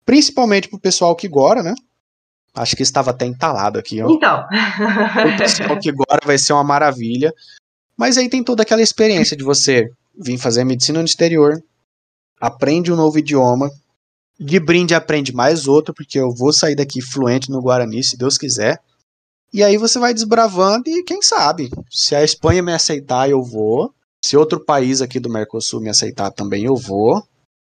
Principalmente 0.05 0.69
pro 0.69 0.81
pessoal 0.81 1.15
que 1.15 1.29
agora, 1.29 1.63
né? 1.63 1.77
Acho 2.53 2.75
que 2.75 2.83
estava 2.83 3.13
até 3.13 3.25
entalado 3.25 3.79
aqui, 3.79 4.03
ó. 4.03 4.11
Então. 4.11 4.49
o 5.33 5.39
pessoal 5.39 5.79
que 5.79 5.91
agora 5.91 6.21
vai 6.27 6.39
ser 6.39 6.55
uma 6.55 6.65
maravilha. 6.65 7.33
Mas 7.97 8.19
aí 8.19 8.29
tem 8.29 8.43
toda 8.43 8.65
aquela 8.65 8.83
experiência 8.83 9.37
de 9.37 9.45
você 9.45 9.89
vir 10.21 10.39
fazer 10.39 10.65
medicina 10.65 10.99
no 10.99 11.05
exterior, 11.05 11.63
aprende 12.43 12.93
um 12.93 12.97
novo 12.97 13.21
idioma, 13.21 13.71
de 14.39 14.59
brinde 14.59 14.97
aprende 14.97 15.33
mais 15.33 15.69
outro, 15.69 15.95
porque 15.95 16.19
eu 16.19 16.35
vou 16.35 16.53
sair 16.53 16.75
daqui 16.75 17.01
fluente 17.01 17.49
no 17.49 17.63
Guarani, 17.63 18.03
se 18.03 18.19
Deus 18.19 18.37
quiser. 18.37 18.81
E 19.55 19.63
aí 19.63 19.77
você 19.77 19.97
vai 20.01 20.13
desbravando 20.13 20.89
e 20.89 21.05
quem 21.05 21.23
sabe, 21.23 21.71
se 21.89 22.17
a 22.17 22.25
Espanha 22.25 22.61
me 22.61 22.73
aceitar, 22.73 23.31
eu 23.31 23.41
vou. 23.45 23.95
Se 24.25 24.37
outro 24.37 24.59
país 24.59 25.01
aqui 25.01 25.21
do 25.21 25.31
Mercosul 25.31 25.81
me 25.81 25.89
aceitar 25.89 26.33
também, 26.33 26.65
eu 26.65 26.75
vou. 26.75 27.23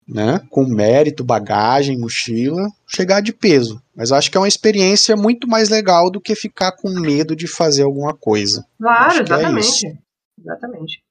Né? 0.05 0.39
Com 0.49 0.65
mérito, 0.65 1.23
bagagem, 1.23 1.97
mochila, 1.97 2.67
chegar 2.87 3.21
de 3.21 3.31
peso. 3.31 3.81
Mas 3.95 4.09
eu 4.09 4.17
acho 4.17 4.29
que 4.31 4.37
é 4.37 4.39
uma 4.39 4.47
experiência 4.47 5.15
muito 5.15 5.47
mais 5.47 5.69
legal 5.69 6.09
do 6.09 6.19
que 6.19 6.35
ficar 6.35 6.73
com 6.73 6.89
medo 6.89 7.35
de 7.35 7.47
fazer 7.47 7.83
alguma 7.83 8.13
coisa. 8.13 8.65
Claro, 8.77 9.23
exatamente. 9.23 9.87
É 9.87 9.97
exatamente. 10.39 11.01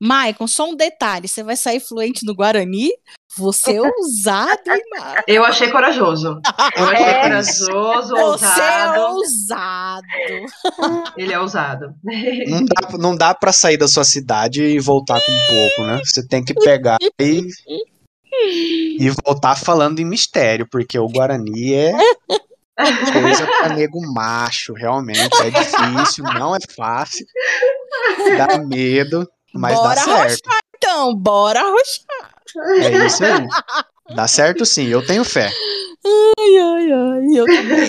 Maicon, 0.00 0.46
só 0.46 0.68
um 0.68 0.76
detalhe: 0.76 1.28
você 1.28 1.42
vai 1.42 1.56
sair 1.56 1.80
fluente 1.80 2.24
no 2.24 2.34
Guarani? 2.34 2.90
Você 3.38 3.76
é 3.76 3.80
ousado, 3.80 4.70
hein, 4.70 4.82
Maicon? 4.90 5.22
Eu 5.26 5.44
achei 5.44 5.70
corajoso. 5.70 6.40
Eu 6.76 6.84
achei 6.88 7.04
é. 7.04 7.22
corajoso, 7.22 8.14
ousado. 8.16 8.38
Você 8.38 8.62
é 8.62 9.00
ousado. 9.00 10.06
Ele 11.16 11.32
é 11.32 11.40
ousado. 11.40 11.94
Não 12.48 12.64
dá, 12.64 12.98
não 12.98 13.16
dá 13.16 13.34
pra 13.34 13.52
sair 13.52 13.76
da 13.76 13.88
sua 13.88 14.04
cidade 14.04 14.62
e 14.62 14.78
voltar 14.78 15.20
com 15.20 15.32
um 15.32 15.46
pouco, 15.48 15.90
né? 15.90 16.00
Você 16.04 16.26
tem 16.26 16.44
que 16.44 16.54
pegar 16.54 16.96
e, 17.20 17.46
e 18.98 19.10
voltar 19.24 19.56
falando 19.56 19.98
em 19.98 20.04
mistério, 20.04 20.66
porque 20.70 20.98
o 20.98 21.08
Guarani 21.08 21.74
é 21.74 21.92
coisa 23.12 23.46
pra 23.46 23.68
nego 23.70 24.00
macho, 24.12 24.74
realmente. 24.74 25.34
É 25.42 25.50
difícil, 25.50 26.24
não 26.24 26.54
é 26.54 26.58
fácil. 26.74 27.26
Dá 28.36 28.58
medo. 28.58 29.28
Mas 29.58 29.74
bora 29.74 29.94
dá 29.94 30.00
certo. 30.02 30.18
Arrochar, 30.18 30.60
então, 30.76 31.14
bora 31.14 31.60
arrochar. 31.60 32.30
É 32.82 33.06
isso 33.06 33.24
aí. 33.24 33.46
Dá 34.14 34.28
certo 34.28 34.64
sim, 34.64 34.86
eu 34.86 35.04
tenho 35.04 35.24
fé. 35.24 35.50
Ai, 36.04 36.56
ai, 36.56 36.92
ai, 36.92 37.26
eu 37.34 37.44
também. 37.44 37.88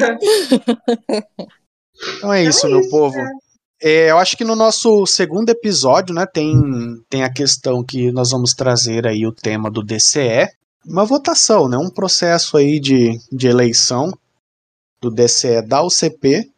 então 2.18 2.34
é 2.34 2.44
isso, 2.44 2.66
é 2.66 2.70
meu 2.70 2.80
isso, 2.80 2.90
povo. 2.90 3.18
É, 3.82 4.10
eu 4.10 4.18
acho 4.18 4.36
que 4.36 4.44
no 4.44 4.56
nosso 4.56 5.06
segundo 5.06 5.50
episódio, 5.50 6.14
né, 6.14 6.26
tem, 6.26 6.56
tem 7.10 7.24
a 7.24 7.32
questão 7.32 7.84
que 7.84 8.12
nós 8.12 8.32
vamos 8.32 8.54
trazer 8.54 9.06
aí 9.06 9.28
o 9.28 9.32
tema 9.32 9.70
do 9.70 9.84
DCE, 9.84 10.50
uma 10.84 11.06
votação, 11.06 11.70
né, 11.70 11.78
um 11.78 11.90
processo 11.90 12.58
aí 12.58 12.80
de, 12.80 13.20
de 13.32 13.48
eleição 13.48 14.12
do 15.00 15.12
DCE 15.12 15.62
da 15.62 15.84
UCP. 15.84 16.50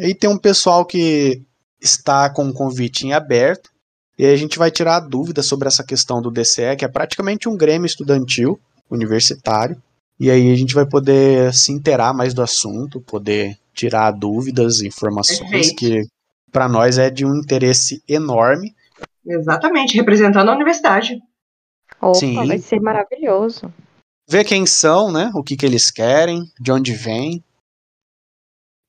E 0.00 0.14
tem 0.14 0.28
um 0.28 0.38
pessoal 0.38 0.84
que 0.84 1.42
está 1.80 2.28
com 2.30 2.48
o 2.48 2.52
convite 2.52 3.06
em 3.06 3.12
aberto. 3.12 3.70
E 4.18 4.24
aí 4.24 4.32
a 4.32 4.36
gente 4.36 4.58
vai 4.58 4.70
tirar 4.70 5.00
dúvidas 5.00 5.46
sobre 5.46 5.66
essa 5.66 5.84
questão 5.84 6.22
do 6.22 6.30
DCE, 6.30 6.76
que 6.78 6.84
é 6.84 6.88
praticamente 6.88 7.48
um 7.48 7.56
grêmio 7.56 7.86
estudantil 7.86 8.60
universitário. 8.90 9.80
E 10.18 10.30
aí 10.30 10.52
a 10.52 10.56
gente 10.56 10.74
vai 10.74 10.86
poder 10.86 11.52
se 11.52 11.72
inteirar 11.72 12.14
mais 12.14 12.32
do 12.32 12.42
assunto, 12.42 13.00
poder 13.00 13.58
tirar 13.72 14.12
dúvidas, 14.12 14.80
informações 14.80 15.40
Perfeito. 15.50 15.76
que 15.76 16.02
para 16.52 16.68
nós 16.68 16.98
é 16.98 17.10
de 17.10 17.26
um 17.26 17.34
interesse 17.34 18.00
enorme. 18.08 18.72
Exatamente, 19.26 19.96
representando 19.96 20.48
a 20.50 20.54
universidade. 20.54 21.20
Opa, 22.00 22.14
Sim. 22.14 22.46
vai 22.46 22.58
ser 22.58 22.80
maravilhoso. 22.80 23.72
Ver 24.28 24.44
quem 24.44 24.64
são, 24.64 25.10
né? 25.10 25.32
O 25.34 25.42
que, 25.42 25.56
que 25.56 25.66
eles 25.66 25.90
querem, 25.90 26.44
de 26.60 26.70
onde 26.70 26.92
vêm. 26.92 27.42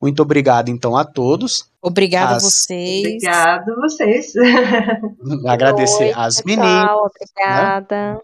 Muito 0.05 0.21
obrigado, 0.21 0.69
então, 0.69 0.95
a 0.95 1.03
todos. 1.03 1.67
Obrigada 1.81 2.35
As... 2.35 2.43
a 2.43 2.47
vocês. 2.47 3.07
Obrigado 3.07 3.71
a 3.71 3.75
vocês. 3.75 4.33
Agradecer 5.47 6.13
às 6.15 6.43
meninas. 6.43 6.85
Né? 6.85 6.91
Obrigada. 6.91 8.13
Né? 8.13 8.19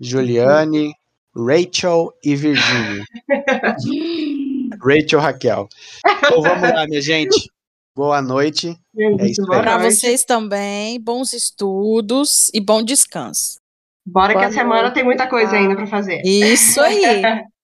Juliane, 0.00 0.94
Rachel 1.36 2.10
e 2.24 2.34
Virginia. 2.34 3.04
Rachel 4.82 5.20
Raquel. 5.20 5.68
Então 6.24 6.40
vamos 6.40 6.70
lá, 6.72 6.86
minha 6.86 7.02
gente. 7.02 7.50
Boa 7.94 8.22
noite. 8.22 8.74
É 8.98 9.46
Para 9.46 9.76
vocês 9.76 10.24
também, 10.24 10.98
bons 10.98 11.34
estudos 11.34 12.50
e 12.54 12.62
bom 12.62 12.82
descanso. 12.82 13.60
Bora 14.06 14.32
Boa 14.32 14.46
que 14.46 14.52
a 14.52 14.52
semana 14.54 14.90
tem 14.90 15.04
muita 15.04 15.26
coisa 15.26 15.54
ainda 15.54 15.76
para 15.76 15.86
fazer. 15.86 16.22
Isso 16.24 16.80
aí. 16.80 17.22